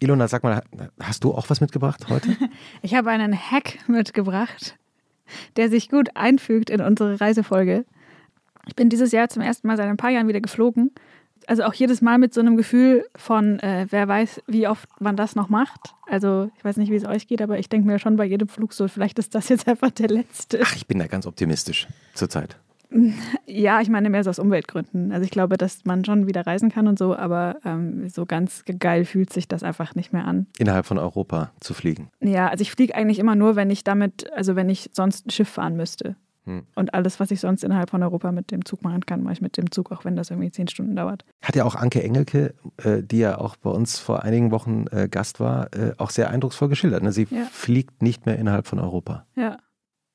Ilona, 0.00 0.28
sag 0.28 0.42
mal, 0.42 0.62
hast 1.00 1.24
du 1.24 1.32
auch 1.32 1.48
was 1.48 1.60
mitgebracht 1.60 2.06
heute? 2.08 2.36
ich 2.82 2.94
habe 2.94 3.10
einen 3.10 3.34
Hack 3.34 3.78
mitgebracht, 3.88 4.76
der 5.56 5.68
sich 5.68 5.88
gut 5.88 6.10
einfügt 6.14 6.70
in 6.70 6.80
unsere 6.80 7.20
Reisefolge. 7.20 7.84
Ich 8.66 8.74
bin 8.74 8.88
dieses 8.88 9.12
Jahr 9.12 9.28
zum 9.28 9.42
ersten 9.42 9.66
Mal 9.66 9.76
seit 9.76 9.88
ein 9.88 9.96
paar 9.96 10.10
Jahren 10.10 10.28
wieder 10.28 10.40
geflogen. 10.40 10.92
Also 11.46 11.64
auch 11.64 11.74
jedes 11.74 12.00
Mal 12.00 12.18
mit 12.18 12.34
so 12.34 12.40
einem 12.40 12.56
Gefühl 12.56 13.06
von, 13.16 13.58
äh, 13.60 13.86
wer 13.90 14.06
weiß, 14.08 14.42
wie 14.46 14.68
oft 14.68 14.88
man 15.00 15.16
das 15.16 15.34
noch 15.36 15.48
macht. 15.48 15.94
Also 16.06 16.50
ich 16.56 16.64
weiß 16.64 16.76
nicht, 16.76 16.90
wie 16.90 16.96
es 16.96 17.04
euch 17.04 17.26
geht, 17.26 17.42
aber 17.42 17.58
ich 17.58 17.68
denke 17.68 17.86
mir 17.86 17.98
schon 17.98 18.16
bei 18.16 18.24
jedem 18.24 18.48
Flug 18.48 18.72
so, 18.72 18.88
vielleicht 18.88 19.18
ist 19.18 19.34
das 19.34 19.48
jetzt 19.48 19.68
einfach 19.68 19.90
der 19.90 20.08
letzte. 20.08 20.60
Ach, 20.62 20.76
ich 20.76 20.86
bin 20.86 20.98
da 20.98 21.06
ganz 21.06 21.26
optimistisch 21.26 21.88
zurzeit. 22.14 22.56
Ja, 23.46 23.80
ich 23.80 23.88
meine 23.88 24.10
mehr 24.10 24.24
so 24.24 24.30
aus 24.30 24.38
Umweltgründen. 24.38 25.12
Also 25.12 25.24
ich 25.24 25.30
glaube, 25.30 25.56
dass 25.56 25.84
man 25.84 26.04
schon 26.04 26.26
wieder 26.26 26.46
reisen 26.46 26.70
kann 26.70 26.86
und 26.86 26.98
so, 26.98 27.16
aber 27.16 27.56
ähm, 27.64 28.08
so 28.08 28.26
ganz 28.26 28.64
geil 28.78 29.04
fühlt 29.04 29.32
sich 29.32 29.48
das 29.48 29.62
einfach 29.62 29.94
nicht 29.94 30.12
mehr 30.12 30.24
an. 30.24 30.46
Innerhalb 30.58 30.86
von 30.86 30.98
Europa 30.98 31.50
zu 31.60 31.74
fliegen. 31.74 32.10
Ja, 32.20 32.48
also 32.48 32.62
ich 32.62 32.70
fliege 32.70 32.94
eigentlich 32.94 33.18
immer 33.18 33.34
nur, 33.34 33.56
wenn 33.56 33.70
ich 33.70 33.84
damit, 33.84 34.32
also 34.32 34.56
wenn 34.56 34.68
ich 34.68 34.90
sonst 34.92 35.26
ein 35.26 35.30
Schiff 35.30 35.48
fahren 35.48 35.76
müsste. 35.76 36.16
Hm. 36.44 36.66
Und 36.74 36.94
alles, 36.94 37.20
was 37.20 37.30
ich 37.30 37.40
sonst 37.40 37.64
innerhalb 37.64 37.90
von 37.90 38.02
Europa 38.02 38.32
mit 38.32 38.50
dem 38.50 38.64
Zug 38.64 38.82
machen 38.82 39.04
kann, 39.04 39.22
mache 39.22 39.34
ich 39.34 39.40
mit 39.40 39.56
dem 39.56 39.70
Zug, 39.70 39.92
auch 39.92 40.04
wenn 40.04 40.16
das 40.16 40.30
irgendwie 40.30 40.50
zehn 40.50 40.68
Stunden 40.68 40.96
dauert. 40.96 41.24
Hat 41.42 41.54
ja 41.54 41.64
auch 41.64 41.74
Anke 41.74 42.02
Engelke, 42.02 42.54
äh, 42.78 43.02
die 43.02 43.18
ja 43.18 43.38
auch 43.38 43.56
bei 43.56 43.70
uns 43.70 43.98
vor 43.98 44.22
einigen 44.22 44.50
Wochen 44.50 44.86
äh, 44.90 45.08
Gast 45.08 45.40
war, 45.40 45.74
äh, 45.74 45.92
auch 45.98 46.10
sehr 46.10 46.30
eindrucksvoll 46.30 46.68
geschildert. 46.68 47.02
Ne? 47.02 47.12
Sie 47.12 47.26
ja. 47.30 47.44
fliegt 47.50 48.02
nicht 48.02 48.26
mehr 48.26 48.38
innerhalb 48.38 48.66
von 48.66 48.78
Europa. 48.78 49.26
Ja. 49.36 49.58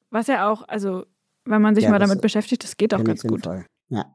Was 0.09 0.27
ja 0.27 0.49
auch, 0.49 0.67
also 0.67 1.05
wenn 1.45 1.61
man 1.61 1.75
sich 1.75 1.83
ja, 1.83 1.91
mal 1.91 1.99
damit 1.99 2.21
beschäftigt, 2.21 2.63
das 2.63 2.77
geht 2.77 2.93
auch 2.93 3.03
ganz 3.03 3.23
gut. 3.23 3.45
Ja. 3.89 4.05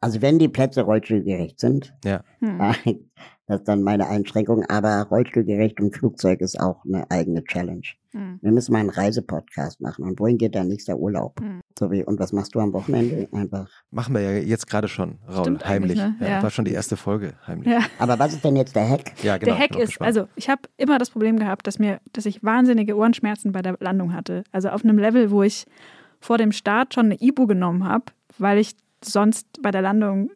Also 0.00 0.22
wenn 0.22 0.38
die 0.38 0.48
Plätze 0.48 0.82
rollstuhlgerecht 0.82 1.58
sind, 1.58 1.94
ja. 2.04 2.22
Hm. 2.40 2.58
das 3.46 3.60
ist 3.60 3.68
dann 3.68 3.82
meine 3.82 4.08
Einschränkung, 4.08 4.64
aber 4.64 5.06
rollstuhlgerecht 5.10 5.80
und 5.80 5.94
Flugzeug 5.96 6.40
ist 6.40 6.60
auch 6.60 6.84
eine 6.84 7.10
eigene 7.10 7.44
Challenge. 7.44 7.86
Hm. 8.12 8.38
Wir 8.42 8.52
müssen 8.52 8.72
mal 8.72 8.80
einen 8.80 8.90
Reisepodcast 8.90 9.80
machen. 9.80 10.04
Und 10.04 10.18
wohin 10.18 10.38
geht 10.38 10.54
dein 10.54 10.68
nächster 10.68 10.96
Urlaub? 10.96 11.40
Hm. 11.40 11.60
So 11.78 11.90
wie, 11.90 12.04
und 12.04 12.18
was 12.18 12.32
machst 12.32 12.54
du 12.54 12.60
am 12.60 12.72
Wochenende? 12.72 13.28
Einfach. 13.32 13.68
Machen 13.90 14.14
wir 14.14 14.20
ja 14.20 14.32
jetzt 14.32 14.66
gerade 14.66 14.88
schon, 14.88 15.18
Raul, 15.28 15.44
Stimmt 15.44 15.66
heimlich. 15.66 15.96
Ne? 15.96 16.16
Ja, 16.20 16.28
ja. 16.28 16.42
War 16.42 16.50
schon 16.50 16.64
die 16.64 16.72
erste 16.72 16.96
Folge 16.96 17.34
heimlich. 17.46 17.68
Ja. 17.68 17.80
Aber 17.98 18.18
was 18.18 18.32
ist 18.32 18.44
denn 18.44 18.56
jetzt 18.56 18.74
der 18.74 18.88
Hack? 18.88 19.12
Ja, 19.22 19.36
genau. 19.38 19.54
Der 19.54 19.62
Hack 19.62 19.76
ist, 19.76 20.00
also 20.00 20.28
ich 20.34 20.48
habe 20.48 20.62
immer 20.76 20.98
das 20.98 21.10
Problem 21.10 21.38
gehabt, 21.38 21.66
dass 21.66 21.78
mir, 21.78 22.00
dass 22.12 22.26
ich 22.26 22.42
wahnsinnige 22.42 22.96
Ohrenschmerzen 22.96 23.52
bei 23.52 23.62
der 23.62 23.76
Landung 23.80 24.12
hatte. 24.12 24.44
Also 24.52 24.68
auf 24.70 24.84
einem 24.84 24.98
Level, 24.98 25.30
wo 25.30 25.42
ich 25.42 25.66
vor 26.20 26.38
dem 26.38 26.52
Start 26.52 26.94
schon 26.94 27.06
eine 27.06 27.20
Ibu 27.20 27.46
genommen 27.46 27.84
habe, 27.84 28.04
weil 28.38 28.58
ich 28.58 28.76
sonst 29.12 29.46
bei 29.62 29.70
der 29.70 29.82
Landung 29.82 30.30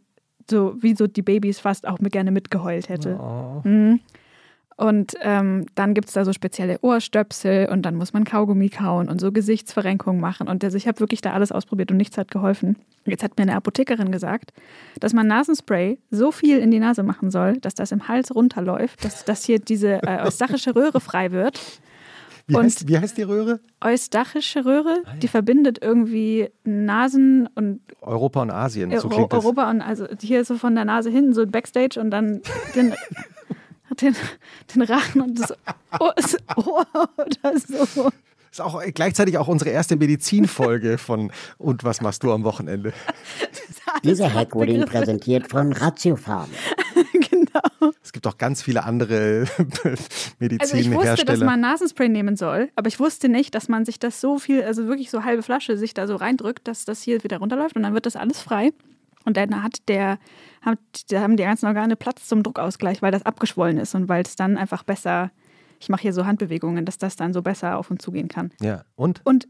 so 0.50 0.74
wie 0.80 0.94
so 0.96 1.06
die 1.06 1.22
Babys 1.22 1.60
fast 1.60 1.86
auch 1.86 1.98
gerne 2.00 2.30
mitgeheult 2.32 2.88
hätte. 2.88 3.18
Oh. 3.20 3.60
Mhm. 3.66 4.00
Und 4.76 5.12
ähm, 5.20 5.66
dann 5.74 5.92
gibt 5.92 6.08
es 6.08 6.14
da 6.14 6.24
so 6.24 6.32
spezielle 6.32 6.78
Ohrstöpsel 6.80 7.68
und 7.68 7.82
dann 7.82 7.96
muss 7.96 8.14
man 8.14 8.24
Kaugummi 8.24 8.70
kauen 8.70 9.10
und 9.10 9.20
so 9.20 9.30
Gesichtsverrenkungen 9.30 10.18
machen. 10.22 10.48
Und 10.48 10.64
also 10.64 10.78
ich 10.78 10.88
habe 10.88 11.00
wirklich 11.00 11.20
da 11.20 11.34
alles 11.34 11.52
ausprobiert 11.52 11.90
und 11.90 11.98
nichts 11.98 12.16
hat 12.16 12.30
geholfen. 12.30 12.76
Jetzt 13.04 13.22
hat 13.22 13.36
mir 13.36 13.42
eine 13.42 13.56
Apothekerin 13.56 14.10
gesagt, 14.10 14.54
dass 14.98 15.12
man 15.12 15.26
Nasenspray 15.26 15.98
so 16.10 16.32
viel 16.32 16.58
in 16.60 16.70
die 16.70 16.78
Nase 16.78 17.02
machen 17.02 17.30
soll, 17.30 17.58
dass 17.58 17.74
das 17.74 17.92
im 17.92 18.08
Hals 18.08 18.34
runterläuft, 18.34 19.04
dass, 19.04 19.26
dass 19.26 19.44
hier 19.44 19.58
diese 19.58 20.02
äh, 20.02 20.22
Röhre 20.74 21.00
frei 21.00 21.30
wird. 21.30 21.60
Wie, 22.50 22.56
heißt, 22.56 22.88
wie 22.88 22.98
heißt 22.98 23.16
die 23.16 23.22
Röhre? 23.22 23.60
Eustachische 23.80 24.64
Röhre, 24.64 25.02
ah, 25.04 25.10
ja. 25.10 25.16
die 25.16 25.28
verbindet 25.28 25.78
irgendwie 25.82 26.50
Nasen 26.64 27.48
und 27.54 27.80
Europa 28.00 28.42
und 28.42 28.50
Asien. 28.50 28.90
So 28.98 29.08
klingt 29.08 29.32
Europa 29.32 29.62
das. 29.64 29.74
und 29.74 29.80
also 29.82 30.06
hier 30.20 30.44
so 30.44 30.56
von 30.56 30.74
der 30.74 30.84
Nase 30.84 31.10
hinten 31.10 31.32
so 31.32 31.46
Backstage 31.46 32.00
und 32.00 32.10
dann 32.10 32.42
den, 32.74 32.94
den, 34.00 34.14
den 34.74 34.82
Rachen 34.82 35.22
und 35.22 35.40
das 35.40 35.52
Ohr, 35.98 36.14
das 36.16 36.36
Ohr 36.56 36.86
oder 37.16 37.58
so. 37.58 38.10
Ist 38.50 38.60
auch 38.60 38.82
gleichzeitig 38.94 39.38
auch 39.38 39.48
unsere 39.48 39.70
erste 39.70 39.96
Medizinfolge 39.96 40.98
von 40.98 41.32
Und 41.58 41.84
was 41.84 42.00
machst 42.00 42.22
du 42.22 42.32
am 42.32 42.44
Wochenende? 42.44 42.92
Dieser 44.04 44.32
Hack 44.32 44.54
wurde 44.54 44.72
Ihnen 44.72 44.86
präsentiert 44.86 45.48
von 45.48 45.72
Ratiofarm. 45.72 46.50
genau. 47.12 47.92
Es 48.02 48.12
gibt 48.12 48.26
auch 48.26 48.38
ganz 48.38 48.62
viele 48.62 48.84
andere 48.84 49.46
Medizinhersteller. 50.38 50.60
Also 50.60 50.76
ich 50.76 50.92
wusste, 50.92 51.24
dass 51.24 51.40
man 51.40 51.60
Nasenspray 51.60 52.08
nehmen 52.08 52.36
soll, 52.36 52.70
aber 52.76 52.88
ich 52.88 52.98
wusste 53.00 53.28
nicht, 53.28 53.54
dass 53.54 53.68
man 53.68 53.84
sich 53.84 53.98
das 53.98 54.20
so 54.20 54.38
viel, 54.38 54.62
also 54.62 54.86
wirklich 54.86 55.10
so 55.10 55.24
halbe 55.24 55.42
Flasche 55.42 55.76
sich 55.76 55.94
da 55.94 56.06
so 56.06 56.16
reindrückt, 56.16 56.66
dass 56.68 56.84
das 56.84 57.02
hier 57.02 57.22
wieder 57.24 57.38
runterläuft 57.38 57.76
und 57.76 57.82
dann 57.82 57.94
wird 57.94 58.06
das 58.06 58.16
alles 58.16 58.40
frei. 58.40 58.72
Und 59.24 59.36
dann 59.36 59.62
hat 59.62 59.88
der, 59.88 60.18
hat, 60.62 60.78
da 61.08 61.20
haben 61.20 61.36
die 61.36 61.42
ganzen 61.42 61.66
Organe 61.66 61.96
Platz 61.96 62.26
zum 62.26 62.42
Druckausgleich, 62.42 63.02
weil 63.02 63.12
das 63.12 63.26
abgeschwollen 63.26 63.78
ist 63.78 63.94
und 63.94 64.08
weil 64.08 64.22
es 64.22 64.34
dann 64.36 64.56
einfach 64.56 64.82
besser, 64.82 65.30
ich 65.80 65.88
mache 65.88 66.02
hier 66.02 66.12
so 66.12 66.26
Handbewegungen, 66.26 66.84
dass 66.84 66.98
das 66.98 67.16
dann 67.16 67.32
so 67.32 67.42
besser 67.42 67.78
auf 67.78 67.90
und 67.90 68.00
zugehen 68.00 68.28
kann. 68.28 68.52
Ja, 68.60 68.84
und? 68.94 69.22
Und 69.24 69.48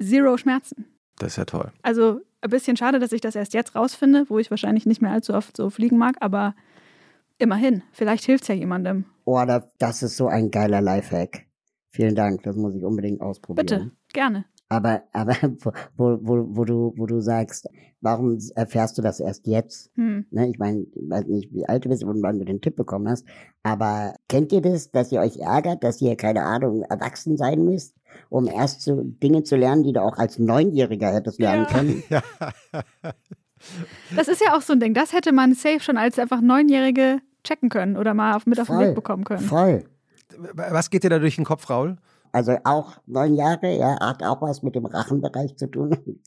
zero 0.00 0.36
Schmerzen. 0.36 0.86
Das 1.18 1.28
ist 1.32 1.36
ja 1.36 1.44
toll. 1.44 1.72
Also 1.82 2.20
ein 2.40 2.50
bisschen 2.50 2.76
schade, 2.76 2.98
dass 2.98 3.12
ich 3.12 3.20
das 3.20 3.34
erst 3.34 3.54
jetzt 3.54 3.74
rausfinde, 3.74 4.26
wo 4.28 4.38
ich 4.38 4.50
wahrscheinlich 4.50 4.86
nicht 4.86 5.00
mehr 5.00 5.12
allzu 5.12 5.34
oft 5.34 5.56
so 5.56 5.70
fliegen 5.70 5.96
mag, 5.96 6.16
aber 6.20 6.54
immerhin, 7.38 7.82
vielleicht 7.92 8.24
hilft 8.24 8.42
es 8.42 8.48
ja 8.48 8.54
jemandem. 8.54 9.04
Oh, 9.24 9.42
das 9.78 10.02
ist 10.02 10.16
so 10.16 10.28
ein 10.28 10.50
geiler 10.50 10.80
Lifehack. 10.80 11.46
Vielen 11.90 12.14
Dank, 12.14 12.42
das 12.42 12.56
muss 12.56 12.74
ich 12.74 12.84
unbedingt 12.84 13.20
ausprobieren. 13.20 13.66
Bitte, 13.66 13.90
gerne. 14.12 14.44
Aber, 14.68 15.02
aber 15.12 15.34
wo, 15.96 16.18
wo, 16.20 16.46
wo, 16.50 16.64
du, 16.64 16.92
wo 16.96 17.06
du 17.06 17.20
sagst, 17.20 17.68
warum 18.00 18.38
erfährst 18.54 18.98
du 18.98 19.02
das 19.02 19.20
erst 19.20 19.46
jetzt? 19.46 19.90
Hm. 19.96 20.26
Ne, 20.30 20.50
ich 20.50 20.58
meine, 20.58 20.80
ich 20.94 21.08
weiß 21.08 21.26
nicht, 21.26 21.52
wie 21.52 21.66
alt 21.66 21.84
du 21.84 21.88
bist 21.88 22.04
und 22.04 22.22
wann 22.22 22.38
du 22.38 22.44
den 22.44 22.60
Tipp 22.60 22.76
bekommen 22.76 23.08
hast, 23.08 23.26
aber 23.62 24.14
kennt 24.28 24.52
ihr 24.52 24.60
das, 24.60 24.90
dass 24.90 25.10
ihr 25.10 25.20
euch 25.20 25.38
ärgert, 25.38 25.82
dass 25.82 26.00
ihr, 26.00 26.16
keine 26.16 26.42
Ahnung, 26.42 26.82
erwachsen 26.82 27.36
sein 27.36 27.64
müsst, 27.64 27.94
um 28.28 28.46
erst 28.46 28.82
so 28.82 29.02
Dinge 29.02 29.42
zu 29.42 29.56
lernen, 29.56 29.84
die 29.84 29.92
du 29.92 30.02
auch 30.02 30.18
als 30.18 30.38
Neunjähriger 30.38 31.12
hättest 31.12 31.40
lernen 31.40 31.66
ja. 31.68 31.78
können? 31.78 32.02
Ja. 32.08 32.22
Das 34.14 34.28
ist 34.28 34.40
ja 34.40 34.56
auch 34.56 34.62
so 34.62 34.74
ein 34.74 34.80
Ding. 34.80 34.94
Das 34.94 35.12
hätte 35.12 35.32
man 35.32 35.54
safe 35.54 35.80
schon 35.80 35.96
als 35.96 36.18
einfach 36.18 36.40
Neunjährige 36.40 37.18
checken 37.42 37.68
können 37.68 37.96
oder 37.96 38.14
mal 38.14 38.36
auf, 38.36 38.46
mit 38.46 38.60
auf 38.60 38.68
den 38.68 38.78
Weg 38.78 38.94
bekommen 38.94 39.24
können. 39.24 39.40
Voll. 39.40 39.84
Was 40.54 40.90
geht 40.90 41.02
dir 41.02 41.10
da 41.10 41.18
durch 41.18 41.36
den 41.36 41.44
Kopf, 41.44 41.68
Raul? 41.68 41.96
Also 42.32 42.56
auch 42.64 42.98
neun 43.06 43.34
Jahre, 43.34 43.76
ja, 43.76 43.98
hat 44.00 44.22
auch 44.22 44.42
was 44.42 44.62
mit 44.62 44.74
dem 44.74 44.86
Rachenbereich 44.86 45.56
zu 45.56 45.66
tun. 45.66 45.96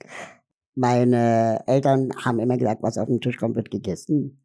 Meine 0.76 1.64
Eltern 1.68 2.12
haben 2.24 2.40
immer 2.40 2.58
gesagt, 2.58 2.82
was 2.82 2.98
auf 2.98 3.08
den 3.08 3.22
Tisch 3.22 3.38
kommt, 3.38 3.56
wird 3.56 3.72
gegessen. 3.72 4.42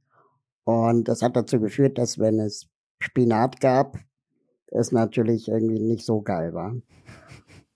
Und 0.65 1.07
das 1.07 1.23
hat 1.23 1.37
dazu 1.37 1.61
geführt, 1.61 1.99
dass 1.99 2.19
wenn 2.19 2.41
es 2.41 2.69
Spinat 2.99 3.61
gab, 3.61 3.99
es 4.67 4.91
natürlich 4.91 5.49
irgendwie 5.49 5.79
nicht 5.79 6.05
so 6.05 6.23
geil 6.23 6.53
war. 6.55 6.75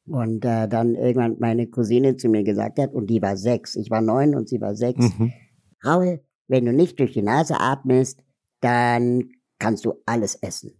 Und 0.06 0.44
äh, 0.44 0.66
dann 0.66 0.96
irgendwann 0.96 1.36
meine 1.38 1.68
Cousine 1.68 2.16
zu 2.16 2.28
mir 2.28 2.42
gesagt 2.42 2.80
hat, 2.80 2.92
und 2.92 3.08
die 3.08 3.22
war 3.22 3.36
sechs, 3.36 3.76
ich 3.76 3.90
war 3.90 4.00
neun 4.00 4.34
und 4.34 4.48
sie 4.48 4.60
war 4.60 4.74
sechs, 4.74 5.16
mhm. 5.18 5.32
Raul, 5.84 6.20
wenn 6.48 6.64
du 6.64 6.72
nicht 6.72 6.98
durch 6.98 7.12
die 7.12 7.22
Nase 7.22 7.60
atmest, 7.60 8.20
dann 8.60 9.30
kannst 9.60 9.84
du 9.84 9.94
alles 10.06 10.34
essen. 10.34 10.72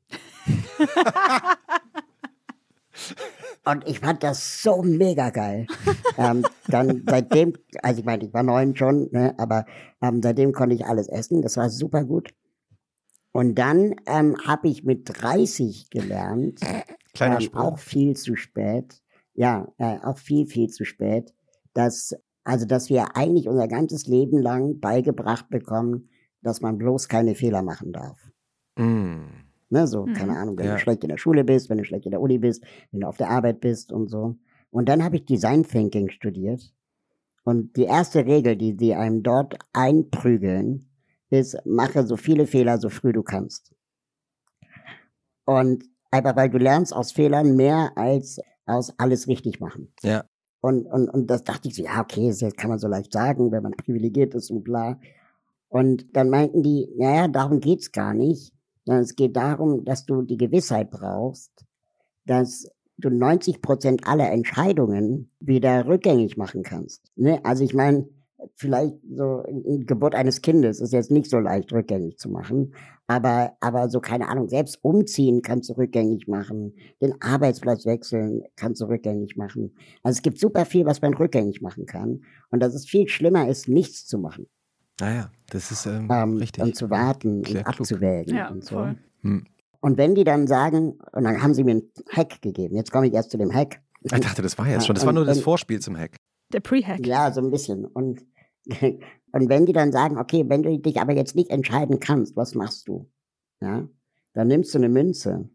Und 3.70 3.86
ich 3.88 4.00
fand 4.00 4.22
das 4.22 4.62
so 4.62 4.82
mega 4.82 5.30
geil. 5.30 5.66
ähm, 6.18 6.44
dann 6.66 7.04
seitdem, 7.06 7.52
also 7.82 8.00
ich 8.00 8.04
meine, 8.04 8.24
ich 8.24 8.34
war 8.34 8.42
neun 8.42 8.74
schon, 8.74 9.08
ne, 9.12 9.34
aber 9.38 9.64
ähm, 10.02 10.20
seitdem 10.22 10.52
konnte 10.52 10.74
ich 10.74 10.86
alles 10.86 11.08
essen. 11.08 11.42
Das 11.42 11.56
war 11.56 11.70
super 11.70 12.04
gut. 12.04 12.30
Und 13.32 13.54
dann 13.54 13.94
ähm, 14.06 14.36
habe 14.44 14.68
ich 14.68 14.82
mit 14.82 15.08
30 15.22 15.90
gelernt, 15.90 16.60
Kleiner 17.14 17.40
ähm, 17.40 17.54
auch 17.54 17.78
viel 17.78 18.16
zu 18.16 18.34
spät, 18.34 19.00
ja, 19.34 19.68
äh, 19.78 19.98
auch 20.02 20.18
viel, 20.18 20.46
viel 20.46 20.68
zu 20.68 20.84
spät, 20.84 21.32
dass, 21.72 22.16
also, 22.42 22.66
dass 22.66 22.90
wir 22.90 23.16
eigentlich 23.16 23.48
unser 23.48 23.68
ganzes 23.68 24.06
Leben 24.06 24.38
lang 24.38 24.80
beigebracht 24.80 25.48
bekommen, 25.48 26.10
dass 26.42 26.60
man 26.60 26.76
bloß 26.78 27.08
keine 27.08 27.36
Fehler 27.36 27.62
machen 27.62 27.92
darf. 27.92 28.18
Mm. 28.76 29.39
Ne, 29.72 29.86
so, 29.86 30.04
mhm. 30.04 30.14
keine 30.14 30.36
Ahnung, 30.36 30.58
wenn 30.58 30.66
ja. 30.66 30.72
du 30.74 30.78
schlecht 30.80 31.04
in 31.04 31.10
der 31.10 31.16
Schule 31.16 31.44
bist, 31.44 31.70
wenn 31.70 31.78
du 31.78 31.84
schlecht 31.84 32.04
in 32.04 32.10
der 32.10 32.20
Uni 32.20 32.38
bist, 32.38 32.64
wenn 32.90 33.00
du 33.00 33.06
auf 33.06 33.16
der 33.16 33.30
Arbeit 33.30 33.60
bist 33.60 33.92
und 33.92 34.08
so. 34.08 34.36
Und 34.70 34.88
dann 34.88 35.02
habe 35.04 35.16
ich 35.16 35.24
Design 35.24 35.62
Thinking 35.62 36.10
studiert. 36.10 36.74
Und 37.44 37.76
die 37.76 37.84
erste 37.84 38.26
Regel, 38.26 38.56
die 38.56 38.76
sie 38.78 38.94
einem 38.94 39.22
dort 39.22 39.56
einprügeln, 39.72 40.90
ist, 41.30 41.56
mache 41.64 42.04
so 42.04 42.16
viele 42.16 42.46
Fehler, 42.46 42.78
so 42.78 42.88
früh 42.88 43.12
du 43.12 43.22
kannst. 43.22 43.72
Und 45.44 45.84
einfach 46.10 46.36
weil 46.36 46.50
du 46.50 46.58
lernst 46.58 46.94
aus 46.94 47.12
Fehlern 47.12 47.56
mehr 47.56 47.92
als 47.96 48.40
aus 48.66 48.92
alles 48.98 49.28
richtig 49.28 49.60
machen. 49.60 49.92
Ja. 50.02 50.24
Und, 50.60 50.86
und, 50.86 51.08
und 51.08 51.28
das 51.28 51.44
dachte 51.44 51.68
ich 51.68 51.76
so, 51.76 51.82
ja, 51.82 52.00
okay, 52.00 52.28
das 52.28 52.54
kann 52.56 52.70
man 52.70 52.78
so 52.78 52.88
leicht 52.88 53.12
sagen, 53.12 53.50
wenn 53.50 53.62
man 53.62 53.72
privilegiert 53.72 54.34
ist 54.34 54.50
und 54.50 54.62
bla. 54.62 54.98
Und 55.68 56.14
dann 56.16 56.28
meinten 56.28 56.62
die, 56.62 56.88
naja, 56.96 57.28
darum 57.28 57.60
geht's 57.60 57.92
gar 57.92 58.12
nicht, 58.12 58.52
sondern 58.91 59.05
es 59.05 59.14
geht 59.14 59.36
darum, 59.36 59.84
dass 59.84 60.05
du 60.05 60.22
die 60.22 60.36
Gewissheit 60.36 60.91
brauchst, 60.91 61.64
dass 62.26 62.68
du 62.99 63.09
90 63.09 63.62
Prozent 63.62 64.05
aller 64.05 64.32
Entscheidungen 64.32 65.30
wieder 65.38 65.86
rückgängig 65.86 66.36
machen 66.36 66.64
kannst. 66.64 67.07
Ne? 67.14 67.38
Also 67.45 67.62
ich 67.62 67.72
meine, 67.72 68.09
vielleicht 68.57 68.97
so 69.14 69.45
eine 69.47 69.84
Geburt 69.84 70.16
eines 70.16 70.43
Kindes 70.43 70.80
ist 70.80 70.93
jetzt 70.93 71.12
nicht 71.12 71.30
so 71.30 71.38
leicht 71.38 71.72
rückgängig 71.72 72.18
zu 72.18 72.30
machen, 72.30 72.74
aber, 73.07 73.53
aber 73.61 73.88
so 73.91 74.01
keine 74.01 74.26
Ahnung, 74.26 74.49
selbst 74.49 74.82
umziehen 74.82 75.41
kannst 75.41 75.70
du 75.70 75.74
rückgängig 75.74 76.26
machen, 76.26 76.74
den 77.01 77.14
Arbeitsplatz 77.22 77.86
wechseln 77.86 78.43
kannst 78.57 78.80
du 78.80 78.86
rückgängig 78.86 79.36
machen. 79.36 79.76
Also 80.03 80.18
es 80.18 80.22
gibt 80.22 80.41
super 80.41 80.64
viel, 80.64 80.84
was 80.84 81.01
man 81.01 81.14
rückgängig 81.14 81.62
machen 81.62 81.86
kann 81.86 82.22
und 82.51 82.61
dass 82.61 82.74
es 82.74 82.88
viel 82.88 83.07
schlimmer 83.07 83.49
ist, 83.49 83.68
nichts 83.68 84.09
zu 84.09 84.18
machen. 84.18 84.49
Naja, 85.01 85.30
das 85.48 85.70
ist 85.70 85.86
ähm, 85.86 86.09
ähm, 86.11 86.36
richtig. 86.36 86.62
Und 86.62 86.76
zu 86.76 86.90
warten 86.90 87.44
Sehr 87.44 87.61
und 87.61 87.66
abzuwägen 87.66 88.36
ja, 88.36 88.51
und 88.51 88.64
so. 88.64 88.76
Voll. 88.76 88.98
Hm. 89.22 89.44
Und 89.80 89.96
wenn 89.96 90.14
die 90.14 90.24
dann 90.24 90.46
sagen, 90.46 90.98
und 91.12 91.24
dann 91.24 91.42
haben 91.42 91.55
sie 91.55 91.64
mir 91.64 91.72
einen 91.72 91.90
Hack 92.11 92.42
gegeben, 92.42 92.76
jetzt 92.76 92.92
komme 92.92 93.07
ich 93.09 93.14
erst 93.14 93.30
zu 93.30 93.38
dem 93.38 93.53
Hack. 93.53 93.80
Ich 94.03 94.12
dachte, 94.12 94.42
das 94.42 94.59
war 94.59 94.68
jetzt 94.68 94.86
schon, 94.86 94.94
das 94.94 95.07
war 95.07 95.12
nur 95.12 95.24
das 95.24 95.40
Vorspiel 95.40 95.80
zum 95.80 95.96
Hack. 95.96 96.16
Der 96.53 96.61
Pre-Hack. 96.61 97.07
Ja, 97.07 97.32
so 97.32 97.40
ein 97.40 97.51
bisschen. 97.51 97.86
Und, 97.86 98.24
und 99.32 99.48
wenn 99.48 99.66
die 99.66 99.72
dann 99.72 99.92
sagen, 99.92 100.18
okay, 100.18 100.44
wenn 100.48 100.62
du 100.62 100.78
dich 100.78 101.01
aber 101.01 101.14
jetzt 101.14 101.34
nicht 101.34 101.51
entscheiden 101.51 102.01
kannst, 102.01 102.36
was 102.36 102.55
machst 102.55 102.88
du? 102.88 103.11
Ja, 103.61 103.88
dann 104.34 104.48
nimmst 104.48 104.74
du 104.74 104.78
eine 104.78 104.88
Münze 104.88 105.48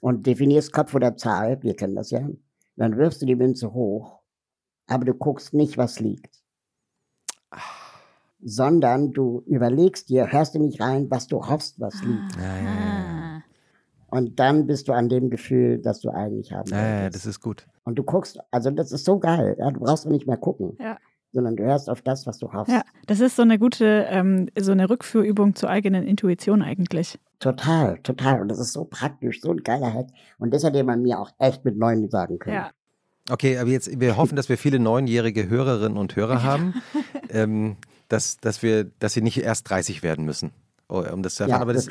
und 0.00 0.26
definierst 0.26 0.72
Kopf 0.72 0.94
oder 0.94 1.16
Zahl, 1.16 1.62
wir 1.62 1.74
kennen 1.74 1.94
das 1.94 2.10
ja. 2.10 2.28
Dann 2.76 2.96
wirfst 2.96 3.20
du 3.22 3.26
die 3.26 3.36
Münze 3.36 3.72
hoch, 3.72 4.20
aber 4.86 5.04
du 5.04 5.14
guckst 5.14 5.52
nicht, 5.52 5.76
was 5.76 6.00
liegt. 6.00 6.39
Sondern 8.42 9.12
du 9.12 9.42
überlegst 9.46 10.08
dir, 10.08 10.32
hörst 10.32 10.54
du 10.54 10.58
nicht 10.58 10.80
rein, 10.80 11.10
was 11.10 11.26
du 11.26 11.46
hoffst, 11.46 11.78
was 11.78 11.94
ah. 12.02 12.06
liegt. 12.06 12.36
Ja, 12.36 12.56
ja, 12.56 12.62
ja. 12.62 13.42
Und 14.10 14.40
dann 14.40 14.66
bist 14.66 14.88
du 14.88 14.92
an 14.92 15.08
dem 15.08 15.30
Gefühl, 15.30 15.78
das 15.78 16.00
du 16.00 16.10
eigentlich 16.10 16.52
haben 16.52 16.70
willst. 16.70 16.82
Ja, 16.82 17.10
das 17.10 17.26
ist 17.26 17.40
gut. 17.40 17.66
Und 17.84 17.96
du 17.96 18.02
guckst, 18.02 18.38
also 18.50 18.70
das 18.70 18.92
ist 18.92 19.04
so 19.04 19.18
geil, 19.18 19.56
ja, 19.58 19.70
du 19.70 19.80
brauchst 19.80 20.06
nicht 20.06 20.26
mehr 20.26 20.36
gucken. 20.36 20.76
Ja. 20.80 20.98
Sondern 21.32 21.54
du 21.54 21.62
hörst 21.62 21.88
auf 21.88 22.02
das, 22.02 22.26
was 22.26 22.38
du 22.38 22.52
hoffst. 22.52 22.72
Ja, 22.72 22.82
das 23.06 23.20
ist 23.20 23.36
so 23.36 23.42
eine 23.42 23.56
gute, 23.56 24.06
ähm, 24.08 24.48
so 24.58 24.72
eine 24.72 24.90
Rückführübung 24.90 25.54
zur 25.54 25.70
eigenen 25.70 26.04
Intuition 26.04 26.60
eigentlich. 26.60 27.20
Total, 27.38 27.98
total. 28.02 28.40
Und 28.40 28.48
das 28.48 28.58
ist 28.58 28.72
so 28.72 28.84
praktisch, 28.84 29.40
so 29.40 29.52
ein 29.52 29.62
geiler 29.62 29.94
Hack. 29.94 30.08
Und 30.38 30.52
das 30.52 30.64
hätte 30.64 30.82
man 30.82 31.02
mir 31.02 31.20
auch 31.20 31.30
echt 31.38 31.64
mit 31.64 31.76
neun 31.76 32.10
sagen 32.10 32.40
können. 32.40 32.56
Ja. 32.56 32.70
Okay, 33.30 33.58
aber 33.58 33.70
jetzt, 33.70 34.00
wir 34.00 34.16
hoffen, 34.16 34.34
dass 34.34 34.48
wir 34.48 34.58
viele 34.58 34.80
neunjährige 34.80 35.48
Hörerinnen 35.48 35.96
und 35.96 36.16
Hörer 36.16 36.42
haben. 36.42 36.74
ähm, 37.30 37.76
dass, 38.10 38.36
dass 38.38 38.62
wir, 38.62 38.84
dass 38.84 39.14
sie 39.14 39.22
nicht 39.22 39.38
erst 39.38 39.70
30 39.70 40.02
werden 40.02 40.24
müssen, 40.24 40.50
oh, 40.88 41.02
um 41.12 41.22
das 41.22 41.36
zu 41.36 41.44
erfahren. 41.44 41.60
Ja, 41.60 41.62
aber, 41.62 41.72
das, 41.72 41.88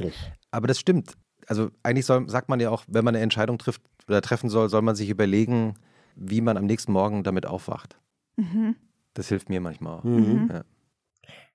aber 0.51 0.67
das 0.67 0.80
stimmt. 0.80 1.13
Also 1.47 1.70
eigentlich 1.82 2.05
soll, 2.05 2.30
sagt 2.30 2.49
man 2.49 2.59
ja 2.59 2.70
auch, 2.70 2.84
wenn 2.88 3.05
man 3.05 3.15
eine 3.15 3.24
Entscheidung 3.24 3.57
trifft 3.57 3.82
oder 4.07 4.22
treffen 4.22 4.49
soll, 4.49 4.70
soll 4.70 4.82
man 4.82 4.95
sich 4.95 5.09
überlegen, 5.09 5.76
wie 6.15 6.41
man 6.41 6.57
am 6.57 6.65
nächsten 6.65 6.91
Morgen 6.91 7.24
damit 7.24 7.45
aufwacht. 7.45 7.97
Mhm. 8.36 8.76
Das 9.13 9.30
hilft 9.30 9.49
mir 9.49 9.61
manchmal 9.61 9.99
auch. 9.99 10.03
Mhm. 10.03 10.49
Ja. 10.51 10.63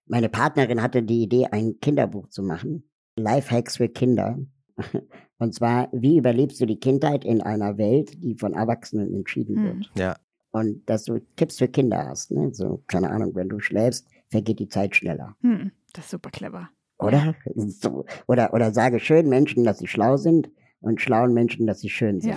Meine 0.07 0.29
Partnerin 0.29 0.83
hatte 0.83 1.03
die 1.03 1.23
Idee, 1.23 1.47
ein 1.47 1.79
Kinderbuch 1.81 2.29
zu 2.29 2.43
machen. 2.43 2.89
Lifehacks 3.17 3.77
für 3.77 3.89
Kinder. 3.89 4.39
Und 5.39 5.55
zwar, 5.55 5.89
wie 5.93 6.17
überlebst 6.17 6.61
du 6.61 6.67
die 6.67 6.81
Kindheit 6.81 7.25
in 7.25 7.43
einer 7.43 7.77
Welt, 7.77 8.23
die 8.23 8.35
von 8.35 8.55
Erwachsenen 8.55 9.15
entschieden 9.15 9.57
mhm. 9.57 9.65
wird? 9.65 9.91
Ja. 9.97 10.17
Und 10.53 10.89
dass 10.89 11.05
du 11.05 11.21
Tipps 11.37 11.59
für 11.59 11.69
Kinder 11.69 12.07
hast. 12.07 12.31
Ne? 12.31 12.55
So, 12.55 12.83
keine 12.87 13.11
Ahnung, 13.11 13.35
wenn 13.35 13.49
du 13.49 13.61
schläfst, 13.61 14.07
vergeht 14.35 14.59
die 14.59 14.69
Zeit 14.69 14.97
schneller. 14.97 15.37
Hm, 15.43 15.71
das 15.93 16.07
ist 16.07 16.11
super 16.11 16.31
clever. 16.31 16.69
Oder? 16.99 17.37
So, 17.55 18.05
oder? 18.27 18.53
Oder 18.53 18.73
sage 18.73 18.99
schönen 18.99 19.29
Menschen, 19.29 19.63
dass 19.63 19.79
sie 19.79 19.87
schlau 19.87 20.17
sind 20.17 20.51
und 20.81 21.01
schlauen 21.01 21.33
Menschen, 21.35 21.69
dass 21.69 21.79
sie 21.79 21.89
schön 21.89 22.21
sind. 22.21 22.33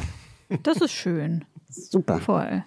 Ja, 0.50 0.58
das 0.62 0.78
ist 0.78 0.92
schön. 0.92 1.44
Super. 1.70 2.20
Voll. 2.20 2.64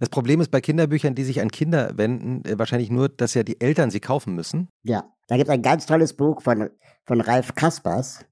Das 0.00 0.08
Problem 0.08 0.40
ist 0.40 0.50
bei 0.50 0.62
Kinderbüchern, 0.62 1.14
die 1.14 1.24
sich 1.24 1.42
an 1.42 1.50
Kinder 1.50 1.98
wenden, 1.98 2.46
äh, 2.46 2.58
wahrscheinlich 2.58 2.90
nur, 2.90 3.10
dass 3.10 3.34
ja 3.34 3.42
die 3.42 3.60
Eltern 3.60 3.90
sie 3.90 4.00
kaufen 4.00 4.34
müssen. 4.34 4.68
Ja, 4.84 5.04
da 5.28 5.36
gibt 5.36 5.48
es 5.48 5.54
ein 5.54 5.62
ganz 5.62 5.84
tolles 5.84 6.14
Buch 6.14 6.40
von, 6.40 6.70
von 7.04 7.20
Ralf 7.20 7.54
Kaspers, 7.54 8.24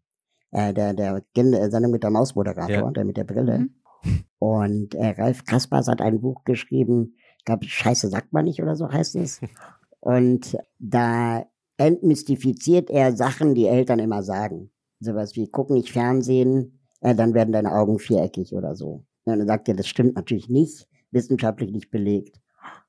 äh, 0.53 0.73
der, 0.73 0.95
der 0.95 1.23
Sendung 1.35 1.93
mit 1.93 2.03
der 2.03 2.11
Mausmoderator, 2.11 2.75
ja. 2.75 2.91
der 2.91 3.05
mit 3.05 3.19
der 3.19 3.25
Brille. 3.25 3.59
Mhm. 3.59 4.25
Und 4.39 4.95
äh, 4.95 5.11
Ralf 5.19 5.45
Kaspers 5.45 5.87
hat 5.87 6.01
ein 6.01 6.23
Buch 6.23 6.45
geschrieben, 6.45 7.15
ich 7.39 7.45
glaube, 7.45 7.67
Scheiße 7.67 8.09
sagt 8.09 8.33
man 8.33 8.47
nicht 8.47 8.63
oder 8.63 8.75
so 8.75 8.91
heißt 8.91 9.17
es. 9.17 9.41
Und 10.05 10.59
da 10.79 11.47
entmystifiziert 11.79 12.91
er 12.91 13.17
Sachen, 13.17 13.55
die 13.55 13.67
Eltern 13.67 13.99
immer 14.01 14.23
sagen. 14.23 14.71
Sowas 15.01 15.35
wie, 15.35 15.49
guck 15.49 15.71
nicht 15.71 15.91
Fernsehen, 15.91 16.79
äh, 17.01 17.15
dann 17.15 17.33
werden 17.33 17.53
deine 17.53 17.73
Augen 17.73 17.99
viereckig 17.99 18.53
oder 18.53 18.77
so. 18.77 19.07
Und 19.25 19.39
dann 19.39 19.47
sagt 19.47 19.67
er, 19.69 19.75
das 19.75 19.89
stimmt 19.89 20.15
natürlich 20.17 20.51
nicht, 20.51 20.87
wissenschaftlich 21.11 21.71
nicht 21.71 21.91
belegt. 21.91 22.39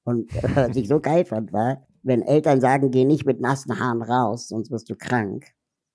Und 0.03 0.29
äh, 0.35 0.41
was 0.55 0.75
ich 0.75 0.89
so 0.89 0.99
geil 0.99 1.23
fand, 1.23 1.53
war, 1.53 1.87
wenn 2.03 2.21
Eltern 2.21 2.59
sagen, 2.59 2.91
geh 2.91 3.05
nicht 3.05 3.25
mit 3.25 3.39
nassen 3.39 3.79
Haaren 3.79 4.01
raus, 4.01 4.49
sonst 4.49 4.69
wirst 4.69 4.89
du 4.89 4.95
krank. 4.97 5.45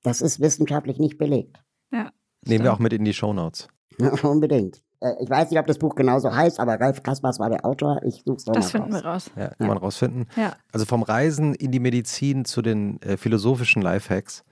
Das 0.02 0.22
ist 0.22 0.40
wissenschaftlich 0.40 0.98
nicht 0.98 1.18
belegt. 1.18 1.62
Ja. 1.92 2.12
Nehmen 2.46 2.64
wir 2.64 2.72
auch 2.72 2.78
mit 2.78 2.94
in 2.94 3.04
die 3.04 3.12
Shownotes. 3.12 3.68
Unbedingt. 4.22 4.82
Äh, 5.00 5.14
ich 5.20 5.30
weiß 5.30 5.50
nicht, 5.50 5.58
ob 5.58 5.66
das 5.66 5.78
Buch 5.78 5.94
genauso 5.94 6.34
heißt, 6.34 6.60
aber 6.60 6.80
Ralf 6.80 7.02
Kaspers 7.02 7.38
war 7.38 7.50
der 7.50 7.64
Autor. 7.64 8.00
Ich 8.04 8.22
suche 8.24 8.36
es 8.36 8.44
doch 8.44 8.52
Das 8.52 8.70
finden 8.70 8.94
raus. 8.94 9.02
wir 9.02 9.10
raus. 9.10 9.30
Ja, 9.36 9.48
kann 9.48 9.56
ja. 9.60 9.66
man 9.66 9.78
rausfinden. 9.78 10.26
Ja. 10.36 10.54
Also 10.72 10.86
vom 10.86 11.02
Reisen 11.02 11.54
in 11.54 11.70
die 11.72 11.80
Medizin 11.80 12.44
zu 12.44 12.62
den 12.62 13.00
äh, 13.02 13.16
philosophischen 13.16 13.82
Lifehacks. 13.82 14.44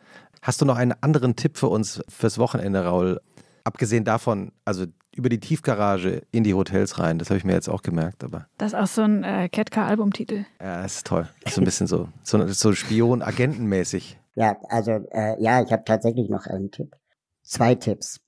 Hast 0.43 0.61
du 0.61 0.65
noch 0.65 0.77
einen 0.77 0.95
anderen 1.01 1.37
Tipp 1.37 1.57
für 1.57 1.69
uns 1.69 2.03
fürs 2.09 2.39
Wochenende, 2.39 2.85
Raul? 2.85 3.21
Abgesehen 3.65 4.05
davon, 4.05 4.53
also 4.65 4.87
über 5.15 5.29
die 5.29 5.41
Tiefgarage 5.41 6.23
in 6.31 6.45
die 6.45 6.55
Hotels 6.55 6.99
rein, 7.01 7.19
das 7.19 7.29
habe 7.29 7.39
ich 7.39 7.45
mir 7.45 7.53
jetzt 7.53 7.69
auch 7.69 7.83
gemerkt. 7.83 8.23
Aber 8.23 8.47
das 8.57 8.73
ist 8.73 8.79
auch 8.79 8.87
so 8.87 9.03
ein 9.03 9.25
äh, 9.25 9.49
Ketka-Albumtitel. 9.49 10.45
Ja, 10.61 10.83
das 10.83 10.97
ist 10.99 11.07
toll. 11.07 11.29
Das 11.43 11.51
ist 11.53 11.57
so 11.57 11.61
ein 11.61 11.65
bisschen 11.65 11.87
so, 11.89 12.09
so, 12.23 12.47
so 12.47 12.73
Spion-Agentenmäßig. 12.73 14.19
Ja, 14.37 14.57
also 14.69 14.93
äh, 15.11 15.43
ja, 15.43 15.61
ich 15.63 15.73
habe 15.73 15.83
tatsächlich 15.85 16.31
noch 16.31 16.47
einen 16.47 16.71
Tipp. 16.71 16.95
Zwei 17.43 17.75
Tipps. 17.75 18.21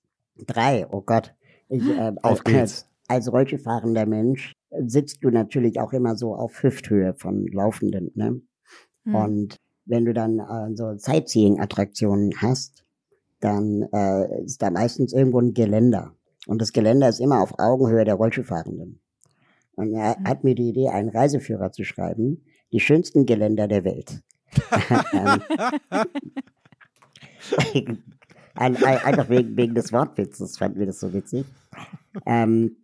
Drei, 0.46 0.86
oh 0.90 1.02
Gott. 1.02 1.34
Ich, 1.70 1.88
äh, 1.88 2.12
Auf 2.22 2.44
geht's. 2.44 2.86
Als 3.08 3.32
Rollstuhlfahrender 3.32 4.06
Mensch 4.06 4.52
sitzt 4.86 5.24
du 5.24 5.30
natürlich 5.30 5.80
auch 5.80 5.92
immer 5.92 6.16
so 6.16 6.34
auf 6.34 6.62
Hüfthöhe 6.62 7.14
von 7.14 7.46
Laufenden. 7.48 8.12
Ne? 8.14 8.40
Hm. 9.04 9.14
Und 9.14 9.56
wenn 9.84 10.04
du 10.04 10.12
dann 10.12 10.38
äh, 10.38 10.76
so 10.76 10.96
Sightseeing-Attraktionen 10.96 12.32
hast, 12.40 12.84
dann 13.40 13.88
äh, 13.92 14.44
ist 14.44 14.62
da 14.62 14.70
meistens 14.70 15.12
irgendwo 15.12 15.40
ein 15.40 15.54
Geländer. 15.54 16.14
Und 16.46 16.60
das 16.60 16.72
Geländer 16.72 17.08
ist 17.08 17.20
immer 17.20 17.40
auf 17.40 17.58
Augenhöhe 17.58 18.04
der 18.04 18.14
Rollstuhlfahrenden. 18.14 19.00
Und 19.74 19.94
er 19.94 20.16
hm. 20.16 20.28
hat 20.28 20.44
mir 20.44 20.54
die 20.54 20.68
Idee, 20.68 20.90
einen 20.90 21.08
Reiseführer 21.08 21.72
zu 21.72 21.84
schreiben, 21.84 22.44
die 22.72 22.80
schönsten 22.80 23.26
Geländer 23.26 23.66
der 23.66 23.84
Welt. 23.84 24.22
ein, 28.60 28.76
ein, 28.76 28.98
einfach 28.98 29.28
wegen, 29.30 29.56
wegen 29.56 29.74
des 29.74 29.92
Wortwitzes 29.92 30.58
fanden 30.58 30.78
wir 30.78 30.86
das 30.86 31.00
so 31.00 31.12
witzig. 31.12 31.46
Ähm, 32.26 32.76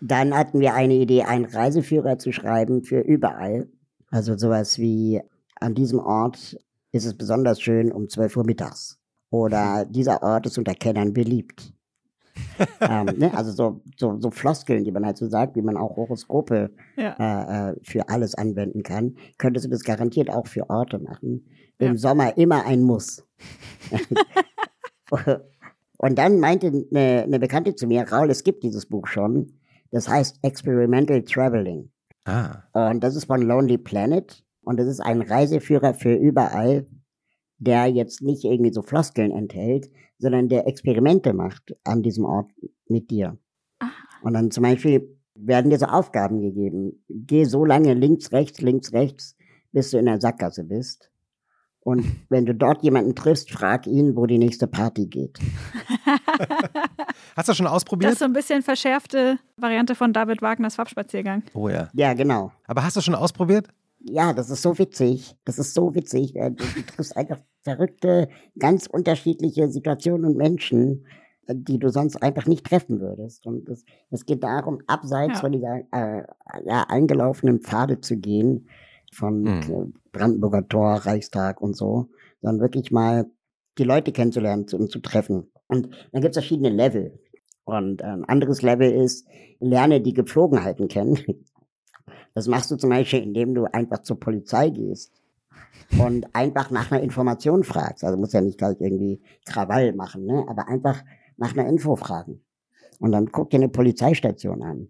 dann 0.00 0.32
hatten 0.32 0.60
wir 0.60 0.74
eine 0.74 0.94
Idee, 0.94 1.24
einen 1.24 1.44
Reiseführer 1.44 2.18
zu 2.18 2.32
schreiben 2.32 2.84
für 2.84 3.00
überall. 3.00 3.68
Also 4.10 4.38
sowas 4.38 4.78
wie 4.78 5.20
an 5.56 5.74
diesem 5.74 5.98
Ort 5.98 6.56
ist 6.92 7.04
es 7.04 7.16
besonders 7.16 7.60
schön 7.60 7.90
um 7.90 8.08
12 8.08 8.36
Uhr 8.36 8.44
mittags. 8.44 9.00
Oder 9.30 9.84
dieser 9.84 10.22
Ort 10.22 10.46
ist 10.46 10.56
unter 10.56 10.74
Kennern 10.74 11.12
beliebt. 11.12 11.74
ähm, 12.80 13.06
ne? 13.16 13.32
Also 13.34 13.52
so, 13.52 13.80
so, 13.96 14.18
so 14.20 14.30
Floskeln, 14.30 14.84
die 14.84 14.92
man 14.92 15.04
halt 15.06 15.16
so 15.16 15.28
sagt, 15.28 15.56
wie 15.56 15.62
man 15.62 15.76
auch 15.76 15.96
Horoskope 15.96 16.70
ja. 16.96 17.14
äh, 17.18 17.70
äh 17.70 17.76
für 17.82 18.08
alles 18.08 18.34
anwenden 18.34 18.82
kann, 18.82 19.16
könntest 19.38 19.66
du 19.66 19.70
das 19.70 19.84
garantiert 19.84 20.30
auch 20.30 20.46
für 20.46 20.68
Orte 20.70 20.98
machen. 20.98 21.46
Im 21.78 21.92
ja. 21.92 21.96
Sommer 21.96 22.36
immer 22.36 22.66
ein 22.66 22.82
Muss. 22.82 23.24
Und 25.98 26.18
dann 26.18 26.38
meinte 26.38 26.68
eine, 26.68 27.24
eine 27.24 27.38
Bekannte 27.38 27.74
zu 27.74 27.86
mir, 27.86 28.08
Raul, 28.08 28.30
es 28.30 28.44
gibt 28.44 28.62
dieses 28.62 28.86
Buch 28.86 29.06
schon. 29.06 29.52
Das 29.90 30.08
heißt 30.08 30.38
Experimental 30.42 31.22
Traveling. 31.22 31.90
Ah. 32.24 32.62
Und 32.72 33.00
das 33.00 33.16
ist 33.16 33.24
von 33.24 33.42
Lonely 33.42 33.78
Planet. 33.78 34.44
Und 34.62 34.78
das 34.78 34.86
ist 34.86 35.00
ein 35.00 35.22
Reiseführer 35.22 35.94
für 35.94 36.14
überall, 36.14 36.86
der 37.58 37.86
jetzt 37.86 38.22
nicht 38.22 38.44
irgendwie 38.44 38.72
so 38.72 38.82
Floskeln 38.82 39.32
enthält, 39.32 39.90
sondern 40.18 40.48
der 40.48 40.66
Experimente 40.66 41.32
macht 41.32 41.76
an 41.84 42.02
diesem 42.02 42.24
Ort 42.24 42.50
mit 42.88 43.10
dir. 43.10 43.38
Aha. 43.78 43.90
Und 44.22 44.34
dann 44.34 44.50
zum 44.50 44.62
Beispiel 44.62 45.18
werden 45.34 45.70
dir 45.70 45.78
so 45.78 45.86
Aufgaben 45.86 46.40
gegeben. 46.40 47.04
Geh 47.08 47.44
so 47.44 47.64
lange 47.64 47.94
links, 47.94 48.32
rechts, 48.32 48.60
links, 48.60 48.92
rechts, 48.92 49.36
bis 49.72 49.90
du 49.90 49.98
in 49.98 50.06
der 50.06 50.20
Sackgasse 50.20 50.64
bist. 50.64 51.10
Und 51.80 52.04
wenn 52.28 52.44
du 52.44 52.54
dort 52.54 52.82
jemanden 52.82 53.14
triffst, 53.14 53.50
frag 53.50 53.86
ihn, 53.86 54.16
wo 54.16 54.26
die 54.26 54.38
nächste 54.38 54.66
Party 54.66 55.06
geht. 55.06 55.38
Hast 57.36 57.48
du 57.48 57.50
das 57.50 57.56
schon 57.56 57.66
ausprobiert? 57.66 58.08
Das 58.08 58.14
ist 58.14 58.18
so 58.18 58.24
ein 58.24 58.32
bisschen 58.32 58.62
verschärfte 58.62 59.38
Variante 59.56 59.94
von 59.94 60.12
David 60.12 60.42
Wagners 60.42 60.74
Farbspaziergang. 60.74 61.44
Oh 61.54 61.68
ja. 61.68 61.88
Ja, 61.94 62.14
genau. 62.14 62.52
Aber 62.66 62.84
hast 62.84 62.96
du 62.96 63.00
schon 63.00 63.14
ausprobiert? 63.14 63.68
Ja, 64.00 64.32
das 64.32 64.50
ist 64.50 64.62
so 64.62 64.78
witzig. 64.78 65.34
Das 65.44 65.58
ist 65.58 65.74
so 65.74 65.94
witzig. 65.94 66.36
Äh, 66.36 66.50
du 66.50 66.64
triffst 66.64 67.16
einfach 67.16 67.38
verrückte, 67.68 68.28
ganz 68.58 68.86
unterschiedliche 68.86 69.68
Situationen 69.68 70.24
und 70.24 70.36
Menschen, 70.36 71.04
äh, 71.46 71.54
die 71.54 71.78
du 71.78 71.90
sonst 71.90 72.22
einfach 72.22 72.46
nicht 72.46 72.64
treffen 72.64 73.00
würdest. 73.00 73.46
Und 73.46 73.68
es, 73.68 73.84
es 74.10 74.24
geht 74.24 74.42
darum, 74.42 74.80
abseits 74.86 75.34
ja. 75.34 75.40
von 75.40 75.52
dieser 75.52 75.78
äh, 75.92 76.22
ja, 76.64 76.84
eingelaufenen 76.88 77.60
Pfade 77.60 78.00
zu 78.00 78.16
gehen 78.16 78.68
von 79.12 79.42
mhm. 79.42 79.94
Brandenburger 80.12 80.66
Tor, 80.68 80.94
Reichstag 80.94 81.60
und 81.60 81.76
so, 81.76 82.08
sondern 82.40 82.60
wirklich 82.60 82.90
mal 82.90 83.26
die 83.78 83.84
Leute 83.84 84.12
kennenzulernen 84.12 84.66
und 84.72 84.90
zu 84.90 85.00
treffen. 85.00 85.50
Und 85.66 85.90
dann 86.12 86.22
gibt 86.22 86.36
es 86.36 86.42
verschiedene 86.42 86.70
Level. 86.70 87.18
Und 87.64 88.02
ein 88.02 88.24
anderes 88.24 88.62
Level 88.62 88.90
ist, 88.90 89.26
lerne 89.60 90.00
die 90.00 90.14
Gepflogenheiten 90.14 90.88
kennen. 90.88 91.18
Das 92.34 92.46
machst 92.46 92.70
du 92.70 92.76
zum 92.76 92.90
Beispiel, 92.90 93.20
indem 93.20 93.52
du 93.52 93.64
einfach 93.64 94.02
zur 94.02 94.20
Polizei 94.20 94.70
gehst 94.70 95.17
und 95.98 96.34
einfach 96.34 96.70
nach 96.70 96.90
einer 96.90 97.02
Information 97.02 97.64
fragst. 97.64 98.04
Also 98.04 98.18
muss 98.18 98.32
ja 98.32 98.40
nicht 98.40 98.58
gleich 98.58 98.80
irgendwie 98.80 99.20
Krawall 99.46 99.94
machen, 99.94 100.26
ne? 100.26 100.44
aber 100.48 100.68
einfach 100.68 101.02
nach 101.36 101.56
einer 101.56 101.68
Info 101.68 101.96
fragen. 101.96 102.42
Und 102.98 103.12
dann 103.12 103.30
guck 103.30 103.50
dir 103.50 103.58
eine 103.58 103.68
Polizeistation 103.68 104.62
an. 104.62 104.88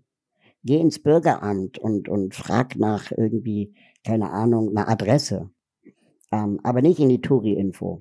Geh 0.64 0.80
ins 0.80 1.00
Bürgeramt 1.00 1.78
und, 1.78 2.08
und 2.08 2.34
frag 2.34 2.76
nach 2.76 3.12
irgendwie 3.12 3.74
keine 4.04 4.30
Ahnung, 4.30 4.70
eine 4.70 4.88
Adresse. 4.88 5.50
Ähm, 6.32 6.60
aber 6.62 6.82
nicht 6.82 6.98
in 6.98 7.08
die 7.08 7.20
Touri-Info. 7.20 8.00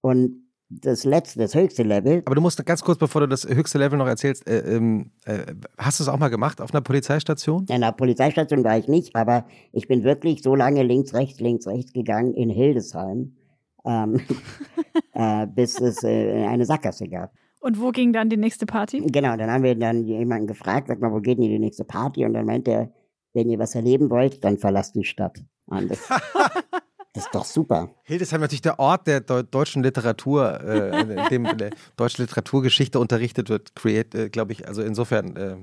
Und 0.00 0.45
das 0.68 1.04
letzte, 1.04 1.38
das 1.38 1.54
höchste 1.54 1.82
Level. 1.82 2.22
Aber 2.24 2.34
du 2.34 2.40
musst 2.40 2.64
ganz 2.66 2.82
kurz, 2.82 2.98
bevor 2.98 3.20
du 3.20 3.28
das 3.28 3.48
höchste 3.48 3.78
Level 3.78 3.98
noch 3.98 4.06
erzählst, 4.06 4.48
äh, 4.48 4.76
ähm, 4.76 5.12
äh, 5.24 5.54
hast 5.78 6.00
du 6.00 6.04
es 6.04 6.08
auch 6.08 6.18
mal 6.18 6.28
gemacht 6.28 6.60
auf 6.60 6.72
einer 6.74 6.80
Polizeistation? 6.80 7.66
In 7.68 7.76
einer 7.76 7.92
Polizeistation 7.92 8.64
war 8.64 8.76
ich 8.76 8.88
nicht, 8.88 9.14
aber 9.14 9.46
ich 9.72 9.86
bin 9.86 10.02
wirklich 10.02 10.42
so 10.42 10.54
lange 10.54 10.82
links, 10.82 11.14
rechts, 11.14 11.40
links, 11.40 11.66
rechts 11.66 11.92
gegangen 11.92 12.34
in 12.34 12.50
Hildesheim, 12.50 13.36
ähm, 13.84 14.20
äh, 15.12 15.46
bis 15.46 15.80
es 15.80 16.02
äh, 16.02 16.44
eine 16.46 16.64
Sackgasse 16.64 17.08
gab. 17.08 17.32
Und 17.60 17.80
wo 17.80 17.90
ging 17.90 18.12
dann 18.12 18.28
die 18.28 18.36
nächste 18.36 18.66
Party? 18.66 19.00
Genau, 19.00 19.36
dann 19.36 19.50
haben 19.50 19.62
wir 19.64 19.74
dann 19.74 20.04
jemanden 20.04 20.46
gefragt, 20.46 20.88
sag 20.88 21.00
mal, 21.00 21.12
wo 21.12 21.20
geht 21.20 21.38
denn 21.38 21.48
die 21.48 21.58
nächste 21.58 21.84
Party? 21.84 22.24
Und 22.24 22.34
dann 22.34 22.46
meinte 22.46 22.70
er, 22.70 22.92
wenn 23.34 23.50
ihr 23.50 23.58
was 23.58 23.74
erleben 23.74 24.10
wollt, 24.10 24.44
dann 24.44 24.56
verlasst 24.58 24.94
die 24.94 25.04
Stadt. 25.04 25.42
Das, 25.66 26.08
das, 27.16 27.24
ist 27.24 27.34
doch 27.34 27.44
super. 27.44 27.90
Hildesheim 28.02 28.40
natürlich 28.40 28.62
der 28.62 28.78
Ort 28.78 29.06
der 29.06 29.20
deutschen 29.20 29.82
Literatur, 29.82 30.60
äh, 30.60 31.00
in 31.00 31.28
dem 31.30 31.46
äh, 31.46 31.70
deutsche 31.96 32.22
Literaturgeschichte 32.22 32.98
unterrichtet 32.98 33.48
wird, 33.48 33.74
create, 33.74 34.14
äh, 34.14 34.28
glaube 34.28 34.52
ich, 34.52 34.68
also 34.68 34.82
insofern 34.82 35.36
äh, 35.36 35.56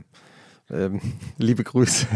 ähm, 0.72 1.00
liebe 1.38 1.64
Grüße 1.64 2.08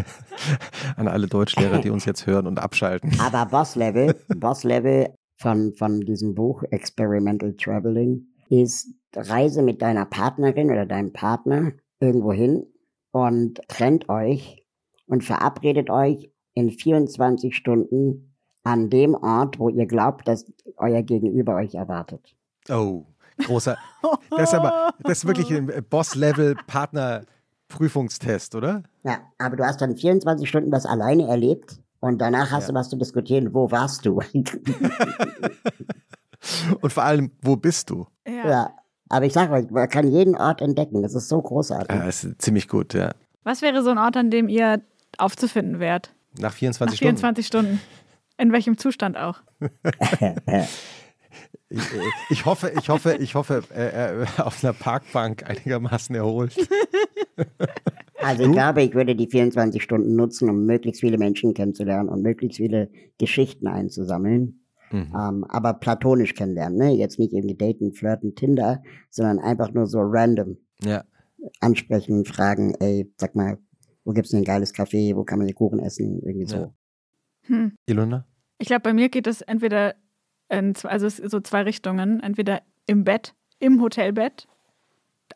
an 0.96 1.08
alle 1.08 1.28
Deutschlehrer, 1.28 1.80
die 1.80 1.90
uns 1.90 2.06
jetzt 2.06 2.26
hören 2.28 2.48
und 2.48 2.60
abschalten. 2.60 3.12
Aber 3.20 3.46
Boss-Level, 3.46 4.16
Boss-Level 4.36 5.14
von, 5.38 5.74
von 5.74 6.02
diesem 6.02 6.34
Buch 6.34 6.64
Experimental 6.72 7.54
Traveling 7.54 8.26
ist 8.50 8.88
Reise 9.16 9.62
mit 9.62 9.82
deiner 9.82 10.06
Partnerin 10.06 10.72
oder 10.72 10.86
deinem 10.86 11.14
Partner 11.14 11.74
irgendwo 12.00 12.34
hin 12.34 12.66
und 13.12 13.62
trennt 13.68 14.10
euch 14.10 14.64
und 15.06 15.24
verabredet 15.24 15.90
euch 15.90 16.32
in 16.54 16.72
24 16.72 17.56
Stunden 17.56 18.27
an 18.68 18.90
dem 18.90 19.16
Ort, 19.16 19.58
wo 19.60 19.70
ihr 19.70 19.86
glaubt, 19.86 20.28
dass 20.28 20.44
euer 20.76 21.02
Gegenüber 21.02 21.56
euch 21.56 21.76
erwartet. 21.76 22.36
Oh, 22.70 23.06
großer. 23.38 23.78
Das 24.30 24.50
ist 24.50 24.54
aber, 24.54 24.94
das 25.00 25.20
ist 25.20 25.26
wirklich 25.26 25.54
ein 25.54 25.72
Boss-Level-Partner-Prüfungstest, 25.90 28.56
oder? 28.56 28.84
Ja, 29.04 29.20
aber 29.38 29.56
du 29.56 29.66
hast 29.66 29.80
dann 29.80 29.96
24 29.96 30.50
Stunden 30.50 30.70
das 30.70 30.86
alleine 30.86 31.28
erlebt 31.28 31.80
und 32.02 32.20
danach 32.20 32.52
hast 32.52 32.68
ja. 32.68 32.74
du 32.74 32.80
was 32.80 32.90
zu 32.90 32.98
diskutieren. 32.98 33.54
Wo 33.54 33.72
warst 33.72 34.06
du? 34.06 34.20
und 36.82 36.92
vor 36.92 37.04
allem, 37.04 37.32
wo 37.42 37.56
bist 37.56 37.90
du? 37.90 38.06
Ja. 38.28 38.50
ja. 38.50 38.70
Aber 39.08 39.26
ich 39.26 39.32
sage 39.32 39.54
euch, 39.54 39.72
man 39.72 39.88
kann 39.88 40.12
jeden 40.12 40.36
Ort 40.36 40.62
entdecken. 40.62 41.04
Das 41.04 41.16
ist 41.16 41.30
so 41.30 41.42
großartig. 41.42 41.96
Ja, 41.96 42.06
das 42.06 42.26
ist 42.26 42.42
ziemlich 42.42 42.68
gut, 42.68 42.94
ja. 42.94 43.12
Was 43.46 43.62
wäre 43.62 43.82
so 43.82 43.92
ein 43.92 43.98
Ort, 43.98 44.18
an 44.18 44.30
dem 44.30 44.50
ihr 44.50 44.82
aufzufinden 45.18 45.80
wärt. 45.80 46.14
Nach 46.38 46.52
24 46.52 47.00
Nach 47.00 47.06
24 47.06 47.48
Stunden. 47.48 47.78
Stunden. 47.78 48.07
In 48.38 48.52
welchem 48.52 48.78
Zustand 48.78 49.18
auch? 49.18 49.42
Ich, 51.70 51.80
ich, 52.30 52.46
hoffe, 52.46 52.72
ich 52.78 52.90
hoffe, 52.90 53.18
ich 53.20 53.36
hoffe, 53.36 53.64
äh, 53.76 54.24
äh, 54.24 54.26
auf 54.38 54.64
einer 54.64 54.74
Parkbank 54.74 55.50
einigermaßen 55.50 56.16
erholt. 56.16 56.56
Also 58.20 58.44
ich 58.44 58.52
glaube, 58.52 58.82
ich 58.82 58.94
würde 58.94 59.16
die 59.16 59.28
24 59.28 59.82
Stunden 59.82 60.16
nutzen, 60.16 60.50
um 60.50 60.66
möglichst 60.66 61.02
viele 61.02 61.18
Menschen 61.18 61.54
kennenzulernen 61.54 62.10
und 62.10 62.24
möglichst 62.24 62.58
viele 62.58 62.90
Geschichten 63.20 63.68
einzusammeln. 63.68 64.62
Mhm. 64.92 65.14
Ähm, 65.14 65.46
aber 65.50 65.74
platonisch 65.74 66.34
kennenlernen, 66.34 66.78
ne? 66.78 66.94
Jetzt 66.94 67.20
nicht 67.20 67.34
irgendwie 67.34 67.56
daten, 67.56 67.94
flirten, 67.94 68.36
Tinder, 68.36 68.82
sondern 69.10 69.40
einfach 69.40 69.74
nur 69.74 69.86
so 69.86 70.00
random. 70.02 70.58
Ja. 70.82 71.04
Ansprechen, 71.60 72.26
fragen, 72.26 72.74
ey, 72.80 73.12
sag 73.18 73.36
mal, 73.36 73.58
wo 74.04 74.14
gibt's 74.14 74.32
denn 74.32 74.42
ein 74.42 74.46
geiles 74.46 74.74
Café, 74.74 75.16
wo 75.16 75.24
kann 75.24 75.40
man 75.40 75.48
hier 75.48 75.56
Kuchen 75.56 75.80
essen, 75.80 76.22
irgendwie 76.24 76.48
so. 76.48 76.56
Ja. 76.58 76.74
Hm. 77.48 77.74
Ilona? 77.86 78.26
Ich 78.58 78.68
glaube, 78.68 78.82
bei 78.82 78.94
mir 78.94 79.10
geht 79.10 79.28
es 79.28 79.42
entweder 79.42 79.96
in, 80.50 80.74
also 80.84 81.10
so 81.10 81.40
zwei 81.40 81.64
Richtungen. 81.64 82.22
Entweder 82.22 82.62
im 82.86 83.04
Bett, 83.04 83.34
im 83.60 83.82
Hotelbett, 83.82 84.48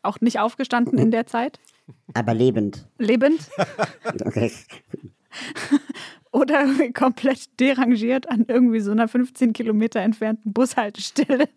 auch 0.04 0.22
nicht 0.22 0.40
aufgestanden 0.40 0.98
in 0.98 1.12
der 1.12 1.26
Zeit. 1.28 1.60
Aber 2.14 2.34
lebend. 2.34 2.88
Lebend. 2.98 3.50
okay. 4.26 4.52
Oder 6.32 6.66
komplett 6.94 7.60
derangiert 7.60 8.30
an 8.30 8.46
irgendwie 8.48 8.80
so 8.80 8.92
einer 8.92 9.08
15 9.08 9.54
Kilometer 9.54 10.00
entfernten 10.00 10.54
Bushaltestelle. 10.54 11.50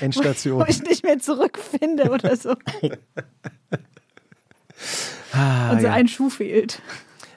Endstation. 0.00 0.60
Wo, 0.60 0.64
wo 0.64 0.66
ich 0.68 0.82
nicht 0.82 1.04
mehr 1.04 1.18
zurückfinde 1.18 2.10
oder 2.10 2.36
so. 2.36 2.54
ah, 5.32 5.72
Und 5.72 5.80
so 5.80 5.86
ja. 5.86 5.92
ein 5.92 6.06
Schuh 6.06 6.30
fehlt. 6.30 6.80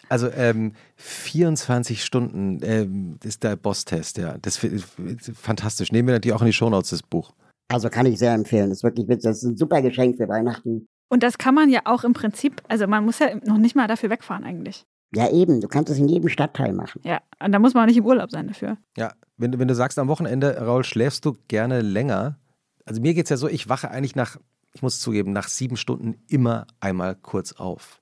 Also 0.09 0.29
ähm, 0.29 0.73
24 1.05 2.03
Stunden 2.03 2.59
ähm, 2.63 3.19
ist 3.23 3.43
der 3.43 3.57
Boss-Test, 3.57 4.17
ja. 4.17 4.37
Das 4.41 4.63
ist 4.63 4.87
fantastisch. 5.35 5.91
Nehmen 5.91 6.07
wir 6.07 6.15
natürlich 6.15 6.33
auch 6.35 6.41
in 6.41 6.47
die 6.47 6.53
Shownotes 6.53 6.91
das 6.91 7.03
Buch. 7.03 7.33
Also 7.67 7.89
kann 7.89 8.05
ich 8.05 8.19
sehr 8.19 8.33
empfehlen. 8.33 8.69
Das 8.69 8.79
ist 8.79 8.83
wirklich 8.83 9.09
witzig. 9.09 9.23
Das 9.23 9.37
ist 9.37 9.43
ein 9.43 9.57
super 9.57 9.81
Geschenk 9.81 10.15
für 10.15 10.29
Weihnachten. 10.29 10.87
Und 11.09 11.21
das 11.21 11.37
kann 11.37 11.53
man 11.55 11.69
ja 11.69 11.81
auch 11.85 12.05
im 12.05 12.13
Prinzip, 12.13 12.61
also 12.69 12.87
man 12.87 13.03
muss 13.03 13.19
ja 13.19 13.35
noch 13.43 13.57
nicht 13.57 13.75
mal 13.75 13.87
dafür 13.87 14.09
wegfahren 14.09 14.45
eigentlich. 14.45 14.85
Ja, 15.13 15.29
eben. 15.29 15.59
Du 15.59 15.67
kannst 15.67 15.91
es 15.91 15.97
in 15.97 16.07
jedem 16.07 16.29
Stadtteil 16.29 16.71
machen. 16.71 17.01
Ja, 17.03 17.19
und 17.43 17.51
da 17.51 17.59
muss 17.59 17.73
man 17.73 17.83
auch 17.83 17.87
nicht 17.87 17.97
im 17.97 18.05
Urlaub 18.05 18.31
sein 18.31 18.47
dafür. 18.47 18.77
Ja, 18.97 19.13
wenn, 19.37 19.59
wenn 19.59 19.67
du 19.67 19.75
sagst, 19.75 19.99
am 19.99 20.07
Wochenende, 20.07 20.57
Raul, 20.57 20.85
schläfst 20.85 21.25
du 21.25 21.35
gerne 21.49 21.81
länger. 21.81 22.39
Also 22.85 23.01
mir 23.01 23.13
geht 23.13 23.25
es 23.25 23.29
ja 23.29 23.37
so, 23.37 23.49
ich 23.49 23.67
wache 23.67 23.91
eigentlich 23.91 24.15
nach, 24.15 24.37
ich 24.73 24.81
muss 24.81 25.01
zugeben, 25.01 25.33
nach 25.33 25.49
sieben 25.49 25.75
Stunden 25.75 26.15
immer 26.29 26.65
einmal 26.79 27.15
kurz 27.15 27.51
auf 27.51 28.01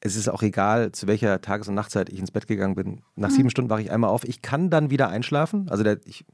es 0.00 0.16
ist 0.16 0.28
auch 0.28 0.42
egal, 0.42 0.92
zu 0.92 1.06
welcher 1.06 1.40
Tages- 1.40 1.68
und 1.68 1.74
Nachtzeit 1.74 2.08
ich 2.08 2.18
ins 2.18 2.30
Bett 2.30 2.46
gegangen 2.46 2.74
bin. 2.74 3.02
Nach 3.16 3.30
mhm. 3.30 3.34
sieben 3.34 3.50
Stunden 3.50 3.70
wache 3.70 3.82
ich 3.82 3.90
einmal 3.90 4.10
auf. 4.10 4.24
Ich 4.24 4.42
kann 4.42 4.70
dann 4.70 4.90
wieder 4.90 5.08
einschlafen. 5.08 5.68
Also 5.68 5.84
der, 5.84 5.98
ich 6.04 6.24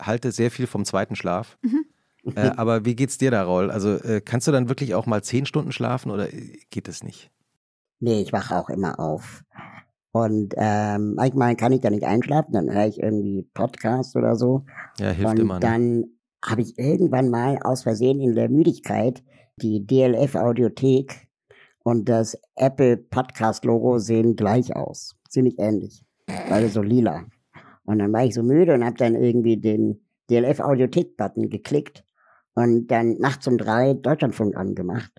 halte 0.00 0.32
sehr 0.32 0.50
viel 0.50 0.66
vom 0.66 0.84
zweiten 0.84 1.16
Schlaf. 1.16 1.56
Mhm. 1.62 1.84
Äh, 2.34 2.50
aber 2.56 2.84
wie 2.84 2.96
geht's 2.96 3.18
dir 3.18 3.30
da, 3.30 3.44
Raul? 3.44 3.70
Also 3.70 3.94
äh, 3.94 4.20
kannst 4.20 4.48
du 4.48 4.52
dann 4.52 4.68
wirklich 4.68 4.94
auch 4.94 5.06
mal 5.06 5.22
zehn 5.22 5.46
Stunden 5.46 5.70
schlafen 5.70 6.10
oder 6.10 6.26
geht 6.70 6.88
es 6.88 7.04
nicht? 7.04 7.30
Nee, 8.00 8.20
ich 8.20 8.32
wache 8.32 8.56
auch 8.56 8.68
immer 8.68 8.98
auf. 8.98 9.44
Und 10.10 10.54
ähm, 10.56 11.14
manchmal 11.14 11.56
kann 11.56 11.72
ich 11.72 11.82
da 11.82 11.90
nicht 11.90 12.04
einschlafen, 12.04 12.52
dann 12.52 12.72
höre 12.72 12.86
ich 12.86 13.00
irgendwie 13.00 13.42
Podcast 13.54 14.16
oder 14.16 14.34
so. 14.34 14.64
Ja, 14.98 15.10
hilft 15.10 15.30
und 15.30 15.38
immer. 15.38 15.54
Ne? 15.54 15.60
Dann 15.60 16.04
habe 16.44 16.62
ich 16.62 16.78
irgendwann 16.78 17.28
mal 17.28 17.58
aus 17.62 17.82
Versehen 17.82 18.20
in 18.20 18.34
der 18.34 18.48
Müdigkeit 18.48 19.22
die 19.56 19.86
DLF-Audiothek 19.86 21.25
und 21.86 22.08
das 22.08 22.36
Apple 22.56 22.96
Podcast 22.96 23.64
Logo 23.64 23.98
sehen 23.98 24.34
gleich 24.34 24.74
aus. 24.74 25.14
Ziemlich 25.28 25.54
ähnlich. 25.60 26.04
Beide 26.26 26.68
so 26.68 26.82
lila. 26.82 27.26
Und 27.84 28.00
dann 28.00 28.12
war 28.12 28.24
ich 28.24 28.34
so 28.34 28.42
müde 28.42 28.74
und 28.74 28.84
habe 28.84 28.96
dann 28.96 29.14
irgendwie 29.14 29.56
den 29.56 30.04
DLF 30.28 30.58
Audiothek-Button 30.58 31.48
geklickt 31.48 32.04
und 32.56 32.88
dann 32.88 33.18
nachts 33.18 33.46
um 33.46 33.56
drei 33.56 33.94
Deutschlandfunk 33.94 34.56
angemacht. 34.56 35.12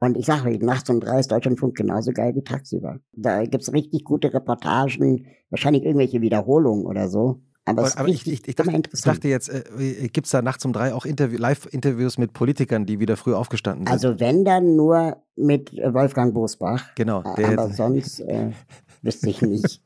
Und 0.00 0.16
ich 0.16 0.24
sage 0.24 0.48
euch, 0.48 0.60
nachts 0.60 0.88
um 0.88 1.00
drei 1.00 1.20
ist 1.20 1.30
Deutschlandfunk 1.30 1.76
genauso 1.76 2.12
geil 2.12 2.34
wie 2.34 2.42
tagsüber. 2.42 3.00
Da 3.12 3.44
gibt's 3.44 3.74
richtig 3.74 4.04
gute 4.04 4.32
Reportagen, 4.32 5.26
wahrscheinlich 5.50 5.84
irgendwelche 5.84 6.22
Wiederholungen 6.22 6.86
oder 6.86 7.10
so. 7.10 7.42
Aber, 7.68 7.82
aber, 7.82 7.98
aber 7.98 8.08
ich, 8.08 8.26
ich, 8.26 8.48
ich, 8.48 8.54
dachte, 8.54 8.82
ich, 8.92 9.00
dachte, 9.02 9.28
jetzt, 9.28 9.48
äh, 9.48 10.08
gibt 10.08 10.26
es 10.26 10.30
da 10.30 10.42
nachts 10.42 10.64
um 10.64 10.72
drei 10.72 10.94
auch 10.94 11.04
Interview, 11.04 11.38
Live-Interviews 11.38 12.16
mit 12.16 12.32
Politikern, 12.32 12.86
die 12.86 12.98
wieder 12.98 13.16
früh 13.16 13.34
aufgestanden 13.34 13.86
sind? 13.86 13.92
Also 13.92 14.18
wenn 14.20 14.44
dann 14.44 14.76
nur 14.76 15.18
mit 15.36 15.72
äh, 15.74 15.92
Wolfgang 15.92 16.32
Bosbach. 16.32 16.94
Genau. 16.94 17.22
Der, 17.36 17.50
aber 17.50 17.70
sonst 17.70 18.20
äh, 18.20 18.52
wüsste 19.02 19.28
ich 19.28 19.42
nicht. 19.42 19.82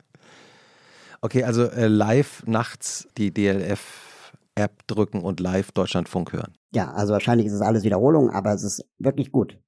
okay, 1.20 1.45
also 1.45 1.64
äh, 1.64 1.89
live 1.89 2.45
nachts 2.47 3.09
die 3.18 3.33
DLF-App 3.33 4.87
drücken 4.87 5.22
und 5.22 5.41
live 5.41 5.72
Deutschlandfunk 5.72 6.33
hören. 6.33 6.55
Ja, 6.74 6.93
also 6.93 7.12
wahrscheinlich 7.12 7.49
ist 7.49 7.55
es 7.55 7.61
alles 7.61 7.83
Wiederholung, 7.83 8.30
aber 8.30 8.53
es 8.53 8.62
ist 8.62 8.87
wirklich 8.99 9.33
gut. 9.33 9.59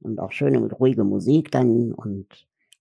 Und 0.00 0.18
auch 0.18 0.32
schöne 0.32 0.60
und 0.60 0.72
ruhige 0.72 1.04
Musik 1.04 1.50
dann 1.50 1.92
und 1.92 2.26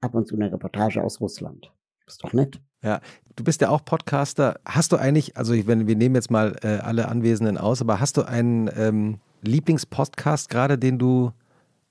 ab 0.02 0.16
und 0.16 0.28
zu 0.28 0.36
eine 0.36 0.52
Reportage 0.52 1.04
aus 1.04 1.22
Russland. 1.22 1.72
Ist 2.08 2.24
doch 2.24 2.34
nett. 2.34 2.60
Ja, 2.82 3.02
du 3.40 3.44
bist 3.46 3.62
ja 3.62 3.70
auch 3.70 3.86
Podcaster. 3.86 4.60
Hast 4.66 4.92
du 4.92 4.98
eigentlich, 4.98 5.38
also 5.38 5.54
ich, 5.54 5.66
wenn, 5.66 5.88
wir 5.88 5.96
nehmen 5.96 6.16
jetzt 6.16 6.30
mal 6.30 6.58
äh, 6.62 6.80
alle 6.80 7.08
Anwesenden 7.08 7.58
aus, 7.58 7.82
aber 7.82 8.02
hast 8.02 8.18
du 8.18 8.24
einen 8.24 8.70
ähm, 8.76 9.20
Lieblingspodcast 9.42 10.50
gerade, 10.50 10.78
den 10.78 11.00
du 11.00 11.32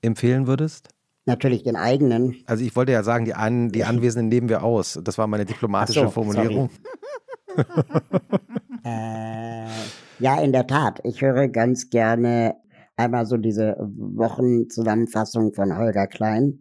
empfehlen 0.01 0.45
würdest? 0.45 0.89
Natürlich 1.25 1.63
den 1.63 1.75
eigenen. 1.75 2.35
Also 2.45 2.63
ich 2.63 2.75
wollte 2.75 2.91
ja 2.91 3.01
sagen, 3.01 3.25
die, 3.25 3.33
An 3.33 3.69
die 3.69 3.83
Anwesenden 3.83 4.29
nehmen 4.29 4.47
wir 4.47 4.63
aus. 4.63 4.99
Das 5.03 5.17
war 5.17 5.25
meine 5.25 5.45
diplomatische 5.45 6.01
so, 6.01 6.09
Formulierung. 6.09 6.69
äh, 8.83 9.65
ja, 10.19 10.39
in 10.41 10.51
der 10.51 10.67
Tat. 10.67 10.99
Ich 11.03 11.21
höre 11.21 11.47
ganz 11.47 11.89
gerne 11.89 12.55
einmal 12.95 13.25
so 13.25 13.37
diese 13.37 13.75
Wochenzusammenfassung 13.79 15.53
von 15.53 15.75
Holger 15.75 16.05
Klein. 16.05 16.59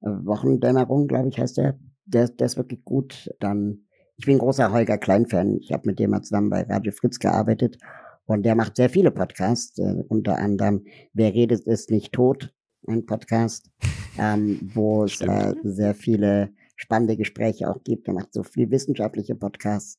Wochendämmerung, 0.00 1.06
glaube 1.06 1.28
ich, 1.28 1.38
heißt 1.38 1.56
der 1.56 1.78
der, 2.06 2.28
der 2.28 2.46
ist 2.46 2.56
wirklich 2.56 2.84
gut. 2.84 3.30
Dann, 3.40 3.83
ich 4.16 4.26
bin 4.26 4.38
großer 4.38 4.72
Holger 4.72 4.98
Klein-Fan. 4.98 5.58
Ich 5.60 5.72
habe 5.72 5.88
mit 5.88 5.98
dem 5.98 6.10
mal 6.10 6.22
zusammen 6.22 6.50
bei 6.50 6.62
Radio 6.62 6.92
Fritz 6.92 7.18
gearbeitet 7.18 7.78
und 8.26 8.44
der 8.44 8.54
macht 8.54 8.76
sehr 8.76 8.88
viele 8.88 9.10
Podcasts, 9.10 9.78
äh, 9.78 10.04
unter 10.08 10.38
anderem 10.38 10.84
Wer 11.12 11.34
redet 11.34 11.66
ist 11.66 11.90
nicht 11.90 12.12
tot, 12.12 12.54
ein 12.86 13.06
Podcast, 13.06 13.70
ähm, 14.18 14.70
wo 14.74 15.04
es 15.04 15.20
äh, 15.20 15.54
sehr 15.62 15.94
viele 15.94 16.50
spannende 16.76 17.16
Gespräche 17.16 17.68
auch 17.68 17.82
gibt. 17.84 18.08
Er 18.08 18.14
macht 18.14 18.32
so 18.32 18.42
viel 18.42 18.70
wissenschaftliche 18.70 19.34
Podcasts. 19.34 19.98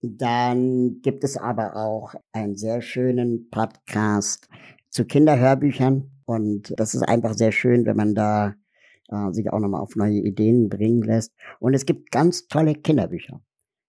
Dann 0.00 1.00
gibt 1.02 1.24
es 1.24 1.36
aber 1.36 1.74
auch 1.76 2.14
einen 2.32 2.56
sehr 2.56 2.80
schönen 2.80 3.50
Podcast 3.50 4.48
zu 4.90 5.04
Kinderhörbüchern. 5.04 6.10
Und 6.24 6.74
das 6.76 6.94
ist 6.94 7.02
einfach 7.02 7.34
sehr 7.34 7.52
schön, 7.52 7.84
wenn 7.86 7.96
man 7.96 8.14
da 8.14 8.54
äh, 9.08 9.32
sich 9.32 9.52
auch 9.52 9.58
nochmal 9.58 9.80
auf 9.80 9.96
neue 9.96 10.20
Ideen 10.20 10.68
bringen 10.68 11.02
lässt. 11.02 11.34
Und 11.58 11.74
es 11.74 11.86
gibt 11.86 12.12
ganz 12.12 12.46
tolle 12.46 12.74
Kinderbücher. 12.74 13.40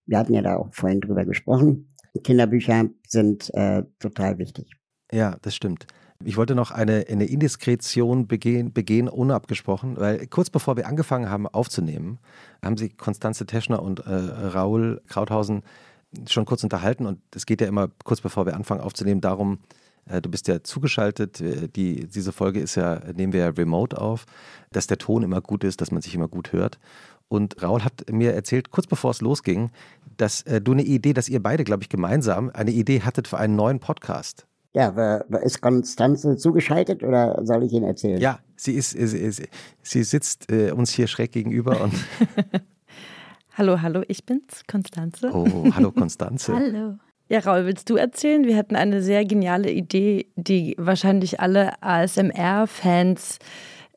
Wir 0.09 0.17
hatten 0.17 0.33
ja 0.33 0.41
da 0.41 0.55
auch 0.55 0.73
vorhin 0.73 1.01
drüber 1.01 1.23
gesprochen. 1.23 1.87
Kinderbücher 2.23 2.85
sind 3.07 3.53
äh, 3.53 3.83
total 3.99 4.39
wichtig. 4.39 4.71
Ja, 5.11 5.37
das 5.43 5.55
stimmt. 5.55 5.85
Ich 6.23 6.35
wollte 6.35 6.55
noch 6.55 6.71
eine, 6.71 7.05
eine 7.07 7.25
Indiskretion 7.25 8.27
begehen, 8.27 8.73
begehen, 8.73 9.07
unabgesprochen, 9.07 9.97
weil 9.97 10.25
kurz 10.25 10.49
bevor 10.49 10.75
wir 10.77 10.87
angefangen 10.87 11.29
haben 11.29 11.47
aufzunehmen, 11.47 12.17
haben 12.63 12.75
sich 12.75 12.97
Konstanze 12.97 13.45
Teschner 13.45 13.83
und 13.83 13.99
äh, 13.99 14.11
Raul 14.11 15.01
Krauthausen 15.07 15.61
schon 16.27 16.45
kurz 16.45 16.63
unterhalten 16.63 17.05
und 17.05 17.19
es 17.35 17.45
geht 17.45 17.61
ja 17.61 17.67
immer 17.67 17.89
kurz 18.03 18.19
bevor 18.19 18.47
wir 18.47 18.55
anfangen 18.55 18.81
aufzunehmen 18.81 19.21
darum, 19.21 19.59
äh, 20.05 20.21
du 20.21 20.29
bist 20.29 20.47
ja 20.47 20.63
zugeschaltet. 20.63 21.39
Äh, 21.39 21.69
die, 21.69 22.07
diese 22.07 22.31
Folge 22.31 22.59
ist 22.59 22.75
ja, 22.75 22.99
nehmen 23.13 23.31
wir 23.31 23.41
ja 23.41 23.49
remote 23.49 24.01
auf, 24.01 24.25
dass 24.71 24.87
der 24.87 24.97
Ton 24.97 25.23
immer 25.23 25.39
gut 25.39 25.63
ist, 25.63 25.81
dass 25.81 25.91
man 25.91 26.01
sich 26.01 26.15
immer 26.15 26.27
gut 26.27 26.51
hört. 26.51 26.79
Und 27.29 27.61
Raul 27.61 27.83
hat 27.83 28.11
mir 28.11 28.33
erzählt, 28.33 28.71
kurz 28.71 28.87
bevor 28.87 29.11
es 29.11 29.21
losging, 29.21 29.69
dass 30.21 30.41
äh, 30.43 30.61
du 30.61 30.73
eine 30.73 30.83
Idee, 30.83 31.13
dass 31.13 31.29
ihr 31.29 31.41
beide, 31.41 31.63
glaube 31.63 31.83
ich, 31.83 31.89
gemeinsam 31.89 32.51
eine 32.53 32.71
Idee 32.71 33.01
hattet 33.01 33.27
für 33.27 33.37
einen 33.37 33.55
neuen 33.55 33.79
Podcast. 33.79 34.45
Ja, 34.73 35.17
ist 35.43 35.61
Konstanze 35.61 36.37
zugeschaltet 36.37 37.03
oder 37.03 37.43
soll 37.43 37.63
ich 37.63 37.73
Ihnen 37.73 37.85
erzählen? 37.85 38.21
Ja, 38.21 38.39
sie 38.55 38.73
ist, 38.73 38.91
sie, 38.91 39.31
sie 39.81 40.03
sitzt 40.03 40.51
äh, 40.51 40.71
uns 40.71 40.91
hier 40.91 41.07
schräg 41.07 41.31
gegenüber 41.31 41.81
und. 41.81 41.93
hallo, 43.57 43.81
hallo, 43.81 44.03
ich 44.07 44.25
bin's, 44.25 44.63
Konstanze. 44.67 45.31
Oh, 45.33 45.71
hallo, 45.73 45.91
Konstanze. 45.91 46.53
hallo. 46.55 46.97
Ja, 47.29 47.39
Raul, 47.39 47.65
willst 47.65 47.89
du 47.89 47.95
erzählen? 47.95 48.45
Wir 48.45 48.57
hatten 48.57 48.75
eine 48.75 49.01
sehr 49.01 49.25
geniale 49.25 49.71
Idee, 49.71 50.27
die 50.35 50.75
wahrscheinlich 50.77 51.39
alle 51.39 51.81
ASMR-Fans 51.81 53.39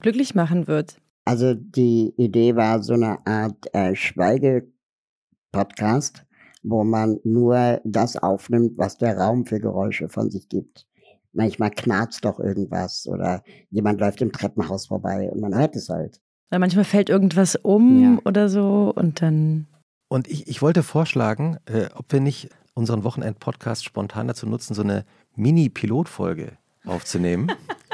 glücklich 0.00 0.34
machen 0.34 0.66
wird. 0.68 0.96
Also 1.24 1.54
die 1.54 2.12
Idee 2.16 2.56
war 2.56 2.82
so 2.82 2.94
eine 2.94 3.24
Art 3.26 3.72
äh, 3.72 3.94
Schweige-Podcast, 5.52 6.24
wo 6.62 6.84
man 6.84 7.18
nur 7.24 7.80
das 7.84 8.16
aufnimmt, 8.16 8.72
was 8.76 8.96
der 8.96 9.18
Raum 9.18 9.46
für 9.46 9.60
Geräusche 9.60 10.08
von 10.08 10.30
sich 10.30 10.48
gibt. 10.48 10.86
Manchmal 11.32 11.70
knarzt 11.70 12.24
doch 12.24 12.40
irgendwas 12.40 13.06
oder 13.06 13.42
jemand 13.70 14.00
läuft 14.00 14.20
im 14.20 14.32
Treppenhaus 14.32 14.86
vorbei 14.86 15.30
und 15.30 15.40
man 15.40 15.54
hört 15.54 15.76
es 15.76 15.88
halt. 15.88 16.20
Weil 16.50 16.58
manchmal 16.58 16.84
fällt 16.84 17.08
irgendwas 17.08 17.56
um 17.56 18.02
ja. 18.02 18.18
oder 18.24 18.48
so 18.48 18.92
und 18.94 19.22
dann. 19.22 19.66
Und 20.08 20.28
ich, 20.28 20.46
ich 20.48 20.60
wollte 20.60 20.82
vorschlagen, 20.82 21.56
äh, 21.66 21.86
ob 21.94 22.12
wir 22.12 22.20
nicht 22.20 22.50
unseren 22.74 23.04
Wochenend-Podcast 23.04 23.84
spontan 23.84 24.28
dazu 24.28 24.46
nutzen, 24.46 24.74
so 24.74 24.82
eine 24.82 25.04
Mini-Pilotfolge 25.36 26.52
aufzunehmen, 26.84 27.50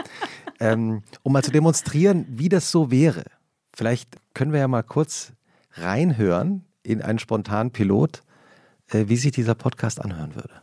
ähm, 0.60 1.02
um 1.22 1.32
mal 1.32 1.44
zu 1.44 1.52
demonstrieren, 1.52 2.26
wie 2.28 2.48
das 2.48 2.72
so 2.72 2.90
wäre. 2.90 3.24
Vielleicht 3.72 4.16
können 4.34 4.52
wir 4.52 4.60
ja 4.60 4.68
mal 4.68 4.82
kurz 4.82 5.32
reinhören 5.74 6.64
in 6.88 7.02
einen 7.02 7.18
spontanen 7.18 7.70
Pilot, 7.70 8.22
äh, 8.88 9.04
wie 9.08 9.16
sich 9.16 9.32
dieser 9.32 9.54
Podcast 9.54 10.00
anhören 10.00 10.34
würde. 10.34 10.62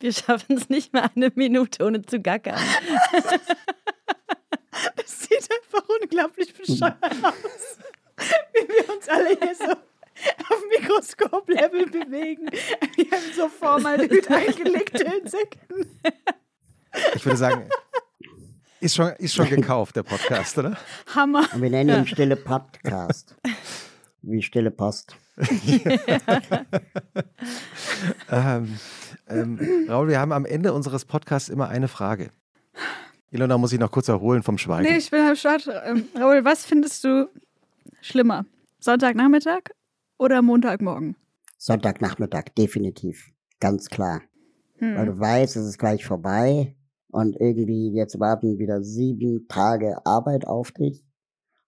Wir 0.00 0.12
schaffen 0.12 0.56
es 0.56 0.68
nicht 0.68 0.92
mal 0.92 1.10
eine 1.14 1.32
Minute 1.34 1.84
ohne 1.84 2.02
zu 2.02 2.20
gackern. 2.20 2.60
Das 4.94 5.20
sieht 5.22 5.48
einfach 5.50 5.88
unglaublich 5.88 6.52
bescheuert 6.52 7.02
aus. 7.02 7.78
Wie 8.52 8.68
wir 8.68 8.94
uns 8.94 9.08
alle 9.08 9.30
hier 9.30 9.54
so 9.54 9.72
auf 9.72 10.62
Mikroskop-Level 10.70 11.86
bewegen. 11.86 12.50
Wir 12.96 13.10
haben 13.10 13.32
so 13.34 13.48
Formaldehyd 13.48 14.30
eingelegte 14.30 15.04
Insekten. 15.04 15.98
Ich 17.14 17.24
würde 17.24 17.38
sagen, 17.38 17.68
ist 18.80 18.94
schon, 18.94 19.12
ist 19.18 19.34
schon 19.34 19.48
gekauft, 19.48 19.96
der 19.96 20.02
Podcast, 20.02 20.58
oder? 20.58 20.76
Hammer. 21.14 21.48
Und 21.52 21.62
wir 21.62 21.70
nennen 21.70 22.00
ihn 22.00 22.06
Stille 22.06 22.36
Podcast. 22.36 23.34
Wie 24.22 24.42
Stille 24.42 24.70
Post. 24.70 25.16
ähm, 28.30 28.78
ähm, 29.36 29.86
Raul, 29.88 30.08
wir 30.08 30.20
haben 30.20 30.32
am 30.32 30.44
Ende 30.44 30.72
unseres 30.72 31.04
Podcasts 31.04 31.48
immer 31.48 31.68
eine 31.68 31.88
Frage. 31.88 32.30
Ilona 33.30 33.58
muss 33.58 33.72
ich 33.72 33.80
noch 33.80 33.90
kurz 33.90 34.08
erholen 34.08 34.42
vom 34.42 34.58
Schweigen. 34.58 34.88
Nee, 34.88 34.98
ich 34.98 35.10
bin 35.10 35.24
halb 35.24 35.36
stark. 35.36 35.62
Ähm, 35.84 36.04
Raul, 36.18 36.44
was 36.44 36.64
findest 36.64 37.04
du 37.04 37.28
schlimmer? 38.00 38.46
Sonntagnachmittag 38.78 39.70
oder 40.18 40.42
Montagmorgen? 40.42 41.16
Sonntagnachmittag, 41.58 42.54
definitiv. 42.56 43.30
Ganz 43.60 43.88
klar. 43.88 44.22
Hm. 44.78 44.96
Weil 44.96 45.06
du 45.06 45.18
weißt, 45.18 45.56
es 45.56 45.66
ist 45.66 45.78
gleich 45.78 46.04
vorbei 46.04 46.76
und 47.08 47.36
irgendwie 47.40 47.92
jetzt 47.94 48.20
warten 48.20 48.58
wieder 48.58 48.82
sieben 48.82 49.48
Tage 49.48 49.96
Arbeit 50.04 50.46
auf 50.46 50.70
dich. 50.72 51.04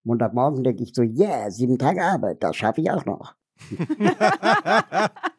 Montagmorgen 0.04 0.62
denke 0.62 0.82
ich 0.82 0.94
so, 0.94 1.02
yeah, 1.02 1.50
sieben 1.50 1.78
Tage 1.78 2.02
Arbeit, 2.02 2.42
das 2.42 2.56
schaffe 2.56 2.80
ich 2.80 2.90
auch 2.90 3.04
noch. 3.04 3.34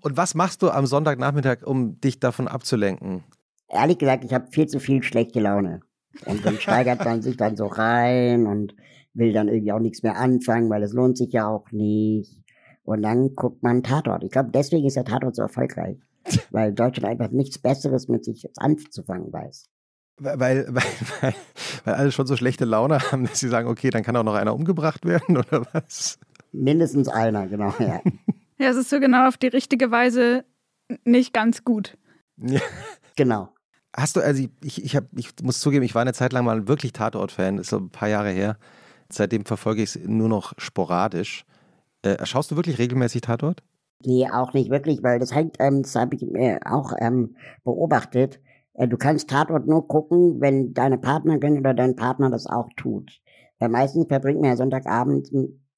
Und 0.00 0.16
was 0.16 0.34
machst 0.34 0.62
du 0.62 0.70
am 0.70 0.86
Sonntagnachmittag, 0.86 1.64
um 1.64 2.00
dich 2.00 2.20
davon 2.20 2.48
abzulenken? 2.48 3.24
Ehrlich 3.68 3.98
gesagt, 3.98 4.24
ich 4.24 4.32
habe 4.32 4.46
viel 4.50 4.66
zu 4.66 4.80
viel 4.80 5.02
schlechte 5.02 5.40
Laune. 5.40 5.80
Und 6.26 6.44
dann 6.44 6.58
steigert 6.58 7.04
man 7.04 7.22
sich 7.22 7.36
dann 7.36 7.56
so 7.56 7.66
rein 7.66 8.46
und 8.46 8.74
will 9.14 9.32
dann 9.32 9.48
irgendwie 9.48 9.72
auch 9.72 9.80
nichts 9.80 10.02
mehr 10.02 10.16
anfangen, 10.16 10.70
weil 10.70 10.82
es 10.82 10.92
lohnt 10.92 11.16
sich 11.16 11.32
ja 11.32 11.48
auch 11.48 11.70
nicht. 11.72 12.40
Und 12.84 13.02
dann 13.02 13.34
guckt 13.34 13.62
man 13.62 13.82
Tatort. 13.82 14.24
Ich 14.24 14.30
glaube, 14.30 14.50
deswegen 14.52 14.86
ist 14.86 14.96
der 14.96 15.04
Tatort 15.04 15.36
so 15.36 15.42
erfolgreich. 15.42 15.98
Weil 16.50 16.72
Deutschland 16.72 17.10
einfach 17.10 17.32
nichts 17.32 17.58
Besseres 17.58 18.08
mit 18.08 18.24
sich 18.24 18.42
jetzt 18.42 18.60
anzufangen 18.60 19.32
weiß. 19.32 19.68
Weil, 20.18 20.38
weil, 20.68 20.84
weil, 21.20 21.34
weil 21.84 21.94
alle 21.94 22.12
schon 22.12 22.26
so 22.26 22.36
schlechte 22.36 22.64
Laune 22.64 22.98
haben, 23.10 23.24
dass 23.24 23.40
sie 23.40 23.48
sagen, 23.48 23.68
okay, 23.68 23.90
dann 23.90 24.02
kann 24.02 24.16
auch 24.16 24.24
noch 24.24 24.34
einer 24.34 24.54
umgebracht 24.54 25.04
werden 25.04 25.36
oder 25.38 25.66
was? 25.72 26.18
Mindestens 26.52 27.08
einer, 27.08 27.48
genau, 27.48 27.74
ja. 27.78 28.00
Ja, 28.58 28.68
es 28.68 28.76
ist 28.76 28.90
so 28.90 29.00
genau 29.00 29.26
auf 29.26 29.36
die 29.36 29.48
richtige 29.48 29.90
Weise 29.90 30.44
nicht 31.04 31.32
ganz 31.32 31.64
gut. 31.64 31.96
Ja. 32.36 32.60
Genau. 33.16 33.54
Hast 33.96 34.16
du, 34.16 34.20
also 34.20 34.44
ich, 34.62 34.84
ich, 34.84 34.96
hab, 34.96 35.04
ich 35.16 35.30
muss 35.42 35.60
zugeben, 35.60 35.84
ich 35.84 35.94
war 35.94 36.02
eine 36.02 36.14
Zeit 36.14 36.32
lang 36.32 36.44
mal 36.44 36.66
wirklich 36.66 36.92
Tatort-Fan, 36.92 37.58
ist 37.58 37.70
so 37.70 37.78
ein 37.78 37.90
paar 37.90 38.08
Jahre 38.08 38.30
her. 38.30 38.58
Seitdem 39.08 39.44
verfolge 39.44 39.82
ich 39.82 39.94
es 39.94 40.04
nur 40.04 40.28
noch 40.28 40.52
sporadisch. 40.58 41.44
Äh, 42.02 42.26
schaust 42.26 42.50
du 42.50 42.56
wirklich 42.56 42.78
regelmäßig 42.78 43.20
Tatort? 43.20 43.62
Nee, 44.04 44.28
auch 44.30 44.52
nicht 44.52 44.70
wirklich, 44.70 45.02
weil 45.02 45.20
das 45.20 45.32
hängt, 45.32 45.56
ähm, 45.60 45.82
das 45.82 45.94
habe 45.94 46.16
ich 46.16 46.22
äh, 46.34 46.58
auch 46.64 46.92
ähm, 46.98 47.36
beobachtet. 47.62 48.40
Äh, 48.74 48.88
du 48.88 48.96
kannst 48.96 49.30
Tatort 49.30 49.66
nur 49.66 49.86
gucken, 49.86 50.40
wenn 50.40 50.74
deine 50.74 50.98
Partnerin 50.98 51.58
oder 51.58 51.72
dein 51.72 51.94
Partner 51.94 52.30
das 52.30 52.46
auch 52.46 52.68
tut. 52.76 53.20
Äh, 53.60 53.68
meistens 53.68 54.08
verbringt 54.08 54.40
man 54.40 54.50
ja 54.50 54.56
Sonntagabend 54.56 55.30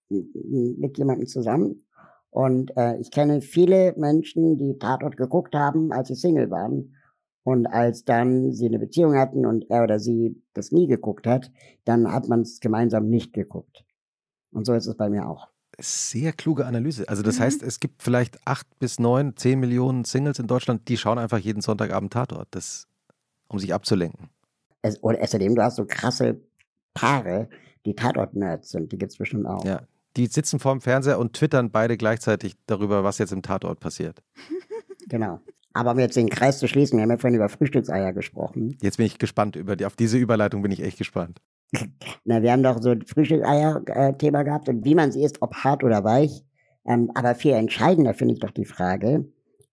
mit 0.08 0.98
jemandem 0.98 1.26
zusammen 1.26 1.85
und 2.36 2.76
äh, 2.76 2.98
ich 2.98 3.10
kenne 3.10 3.40
viele 3.40 3.94
Menschen, 3.96 4.58
die 4.58 4.78
Tatort 4.78 5.16
geguckt 5.16 5.54
haben, 5.54 5.90
als 5.90 6.08
sie 6.08 6.14
Single 6.14 6.50
waren. 6.50 6.94
Und 7.44 7.66
als 7.66 8.04
dann 8.04 8.52
sie 8.52 8.66
eine 8.66 8.78
Beziehung 8.78 9.16
hatten 9.16 9.46
und 9.46 9.70
er 9.70 9.84
oder 9.84 9.98
sie 9.98 10.42
das 10.52 10.70
nie 10.70 10.86
geguckt 10.86 11.26
hat, 11.26 11.50
dann 11.86 12.12
hat 12.12 12.28
man 12.28 12.42
es 12.42 12.60
gemeinsam 12.60 13.08
nicht 13.08 13.32
geguckt. 13.32 13.86
Und 14.52 14.66
so 14.66 14.74
ist 14.74 14.86
es 14.86 14.98
bei 14.98 15.08
mir 15.08 15.26
auch. 15.26 15.48
Sehr 15.78 16.34
kluge 16.34 16.66
Analyse. 16.66 17.08
Also 17.08 17.22
das 17.22 17.38
mhm. 17.38 17.44
heißt, 17.44 17.62
es 17.62 17.80
gibt 17.80 18.02
vielleicht 18.02 18.46
acht 18.46 18.66
bis 18.80 18.98
neun, 18.98 19.34
zehn 19.38 19.58
Millionen 19.58 20.04
Singles 20.04 20.38
in 20.38 20.46
Deutschland, 20.46 20.88
die 20.88 20.98
schauen 20.98 21.16
einfach 21.16 21.38
jeden 21.38 21.62
Sonntagabend 21.62 22.12
Tatort, 22.12 22.48
das, 22.50 22.86
um 23.48 23.58
sich 23.58 23.72
abzulenken. 23.72 24.28
Es, 24.82 25.02
oder 25.02 25.22
außerdem, 25.22 25.54
du 25.54 25.62
hast 25.62 25.76
so 25.76 25.86
krasse 25.86 26.38
Paare, 26.92 27.48
die 27.86 27.94
Tatort-Nerds 27.94 28.72
sind, 28.72 28.92
die 28.92 28.98
gibt 28.98 29.12
es 29.12 29.16
bestimmt 29.16 29.46
auch. 29.46 29.64
Ja, 29.64 29.80
die 30.16 30.26
sitzen 30.26 30.58
vorm 30.58 30.80
Fernseher 30.80 31.18
und 31.18 31.34
twittern 31.34 31.70
beide 31.70 31.96
gleichzeitig 31.96 32.56
darüber, 32.66 33.04
was 33.04 33.18
jetzt 33.18 33.32
im 33.32 33.42
Tatort 33.42 33.80
passiert. 33.80 34.22
Genau. 35.08 35.38
Aber 35.72 35.92
um 35.92 36.00
jetzt 36.00 36.16
den 36.16 36.28
Kreis 36.28 36.58
zu 36.58 36.66
schließen, 36.66 36.98
wir 36.98 37.04
haben 37.04 37.10
ja 37.10 37.16
vorhin 37.16 37.36
über 37.36 37.48
Frühstückseier 37.48 38.12
gesprochen. 38.12 38.76
Jetzt 38.82 38.96
bin 38.96 39.06
ich 39.06 39.18
gespannt 39.18 39.54
über 39.54 39.76
die, 39.76 39.86
auf 39.86 39.94
diese 39.94 40.18
Überleitung 40.18 40.62
bin 40.62 40.72
ich 40.72 40.82
echt 40.82 40.98
gespannt. 40.98 41.40
Na, 42.24 42.42
wir 42.42 42.50
haben 42.50 42.64
doch 42.64 42.82
so 42.82 42.90
ein 42.90 43.06
Frühstückseier-Thema 43.06 44.42
gehabt 44.42 44.68
und 44.68 44.84
wie 44.84 44.96
man 44.96 45.12
sie 45.12 45.22
isst, 45.22 45.42
ob 45.42 45.54
hart 45.54 45.84
oder 45.84 46.02
weich. 46.02 46.42
Ähm, 46.86 47.12
aber 47.14 47.36
viel 47.36 47.52
entscheidender 47.52 48.14
finde 48.14 48.34
ich 48.34 48.40
doch 48.40 48.50
die 48.50 48.64
Frage. 48.64 49.26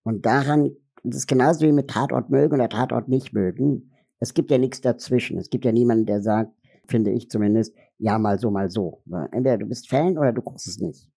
Und 0.04 0.26
daran, 0.26 0.76
das 1.04 1.18
ist 1.18 1.28
genauso 1.28 1.62
wie 1.62 1.72
mit 1.72 1.90
Tatort 1.90 2.30
mögen 2.30 2.54
oder 2.54 2.70
Tatort 2.70 3.08
nicht 3.08 3.34
mögen. 3.34 3.92
Es 4.20 4.36
gibt 4.36 4.52
ja 4.52 4.60
nichts 4.60 4.82
dazwischen. 4.82 5.40
Es 5.40 5.50
gibt 5.50 5.66
ja 5.66 5.72
niemanden, 5.72 6.06
der 6.06 6.22
sagt, 6.22 6.52
finde 6.86 7.12
ich 7.12 7.30
zumindest, 7.30 7.74
ja, 8.04 8.20
mal 8.20 8.38
so, 8.38 8.52
mal 8.52 8.70
so. 8.70 9.02
Entweder 9.32 9.58
du 9.58 9.66
bist 9.66 9.90
Fan 9.90 10.18
oder 10.18 10.34
du 10.34 10.42
guckst 10.42 10.68
es 10.68 10.78
nicht. 10.78 11.08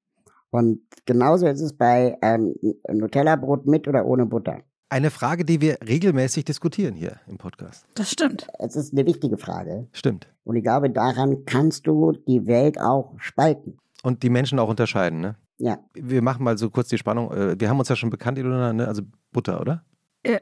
Und 0.50 0.82
genauso 1.04 1.48
ist 1.48 1.60
es 1.60 1.76
bei 1.76 2.16
ähm, 2.22 2.54
Nutella-Brot 2.88 3.66
mit 3.66 3.88
oder 3.88 4.06
ohne 4.06 4.24
Butter. 4.24 4.60
Eine 4.88 5.10
Frage, 5.10 5.44
die 5.44 5.60
wir 5.60 5.78
regelmäßig 5.84 6.44
diskutieren 6.44 6.94
hier 6.94 7.16
im 7.26 7.38
Podcast. 7.38 7.86
Das 7.96 8.12
stimmt. 8.12 8.46
Es 8.60 8.76
ist 8.76 8.92
eine 8.92 9.04
wichtige 9.04 9.36
Frage. 9.36 9.88
Stimmt. 9.90 10.28
Und 10.44 10.54
ich 10.54 10.62
glaube, 10.62 10.88
daran 10.88 11.44
kannst 11.44 11.88
du 11.88 12.12
die 12.12 12.46
Welt 12.46 12.80
auch 12.80 13.14
spalten. 13.18 13.78
Und 14.04 14.22
die 14.22 14.30
Menschen 14.30 14.60
auch 14.60 14.68
unterscheiden, 14.68 15.20
ne? 15.20 15.34
Ja. 15.58 15.80
Wir 15.94 16.22
machen 16.22 16.44
mal 16.44 16.56
so 16.56 16.70
kurz 16.70 16.86
die 16.86 16.98
Spannung. 16.98 17.32
Äh, 17.32 17.58
wir 17.58 17.68
haben 17.68 17.80
uns 17.80 17.88
ja 17.88 17.96
schon 17.96 18.10
bekannt, 18.10 18.38
Ilona, 18.38 18.72
ne? 18.72 18.86
Also 18.86 19.02
Butter, 19.32 19.60
oder? 19.60 19.84
Äh, 20.22 20.38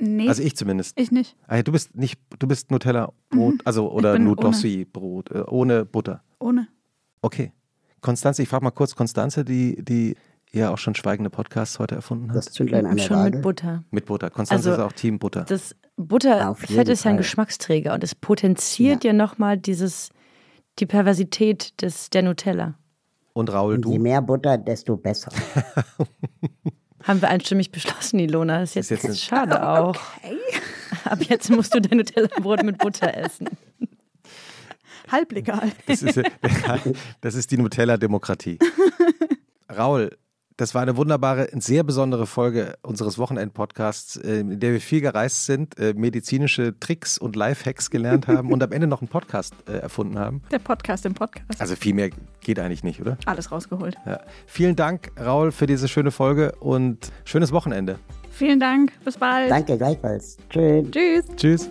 Nee. 0.00 0.28
Also 0.28 0.42
ich 0.42 0.56
zumindest. 0.56 0.98
Ich 0.98 1.10
nicht. 1.10 1.36
Ah, 1.46 1.62
du 1.62 1.72
bist 1.72 1.96
nicht, 1.96 2.18
du 2.38 2.46
bist 2.46 2.70
Nutella-Brot, 2.70 3.54
mhm. 3.54 3.60
also 3.64 3.90
oder 3.90 4.18
Nudossi-Brot, 4.18 5.30
äh, 5.30 5.42
ohne 5.48 5.84
Butter. 5.84 6.22
Ohne. 6.38 6.68
Okay. 7.22 7.52
Konstanze, 8.00 8.42
ich 8.42 8.48
frage 8.48 8.64
mal 8.64 8.70
kurz 8.70 8.94
Konstanze, 8.94 9.44
die, 9.44 9.82
die 9.84 10.14
ja 10.52 10.70
auch 10.70 10.78
schon 10.78 10.94
schweigende 10.94 11.30
Podcasts 11.30 11.78
heute 11.78 11.94
erfunden 11.94 12.28
hat. 12.30 12.36
Das 12.36 12.46
Zündlein 12.46 12.86
an 12.86 12.96
der 12.96 13.04
Schon 13.04 13.16
Waage. 13.16 13.36
mit 13.36 13.42
Butter. 13.42 13.84
Mit 13.90 14.06
Butter. 14.06 14.30
Konstanze 14.30 14.70
Also, 14.70 14.82
ist 14.82 14.86
auch 14.86 14.92
Team 14.92 15.18
Butter. 15.18 15.44
Das 15.44 15.74
Butterfett 15.96 16.88
ist 16.88 17.04
ja 17.04 17.10
ein. 17.10 17.16
Geschmacksträger 17.16 17.92
und 17.94 18.04
es 18.04 18.14
potenziert 18.14 19.04
ja, 19.04 19.12
nochmal 19.12 19.58
dieses, 19.58 20.10
die 20.78 20.86
Perversität 20.86 21.80
des, 21.82 22.10
der 22.10 22.22
Nutella. 22.22 22.74
Und 23.32 23.52
Raul, 23.52 23.74
Und 23.74 23.86
je 23.86 23.96
du? 23.96 24.02
mehr 24.02 24.22
Butter, 24.22 24.58
desto 24.58 24.96
besser. 24.96 25.32
Haben 27.04 27.22
wir 27.22 27.28
einstimmig 27.28 27.70
beschlossen, 27.70 28.18
Ilona. 28.18 28.60
Das 28.60 28.70
ist 28.70 28.90
jetzt, 28.90 29.04
Ist 29.04 29.08
jetzt 29.08 29.24
schade 29.24 29.66
auch. 29.66 29.96
Ab 31.04 31.18
jetzt 31.22 31.50
musst 31.50 31.74
du 31.74 31.80
dein 31.80 31.98
Nutella-Brot 31.98 32.62
mit 32.64 32.78
Butter 32.78 33.14
essen. 33.16 33.48
Halblegal. 35.10 35.72
Das 35.86 36.02
ist, 36.02 36.20
das 37.20 37.34
ist 37.34 37.50
die 37.50 37.56
Nutella-Demokratie. 37.58 38.58
Raul, 39.74 40.16
Das 40.58 40.74
war 40.74 40.82
eine 40.82 40.96
wunderbare, 40.96 41.48
sehr 41.60 41.84
besondere 41.84 42.26
Folge 42.26 42.74
unseres 42.82 43.16
Wochenend-Podcasts, 43.16 44.16
äh, 44.16 44.40
in 44.40 44.58
der 44.58 44.72
wir 44.72 44.80
viel 44.80 45.00
gereist 45.00 45.46
sind, 45.46 45.78
äh, 45.78 45.94
medizinische 45.96 46.74
Tricks 46.80 47.16
und 47.16 47.36
Lifehacks 47.36 47.90
gelernt 47.90 48.26
haben 48.26 48.50
und 48.50 48.60
am 48.60 48.72
Ende 48.72 48.88
noch 48.88 49.00
einen 49.00 49.06
Podcast 49.06 49.54
äh, 49.68 49.74
erfunden 49.74 50.18
haben. 50.18 50.42
Der 50.50 50.58
Podcast 50.58 51.06
im 51.06 51.14
Podcast. 51.14 51.60
Also 51.60 51.76
viel 51.76 51.94
mehr 51.94 52.10
geht 52.40 52.58
eigentlich 52.58 52.82
nicht, 52.82 53.00
oder? 53.00 53.16
Alles 53.26 53.52
rausgeholt. 53.52 53.96
Ja. 54.04 54.18
Vielen 54.46 54.74
Dank, 54.74 55.12
Raul, 55.16 55.52
für 55.52 55.68
diese 55.68 55.86
schöne 55.86 56.10
Folge 56.10 56.50
und 56.58 57.12
schönes 57.24 57.52
Wochenende. 57.52 58.00
Vielen 58.32 58.58
Dank. 58.58 58.90
Bis 59.04 59.16
bald. 59.16 59.52
Danke, 59.52 59.78
gleichfalls. 59.78 60.38
Tschüss. 60.50 60.90
Tschüss. 60.90 61.24
Tschüss. 61.36 61.70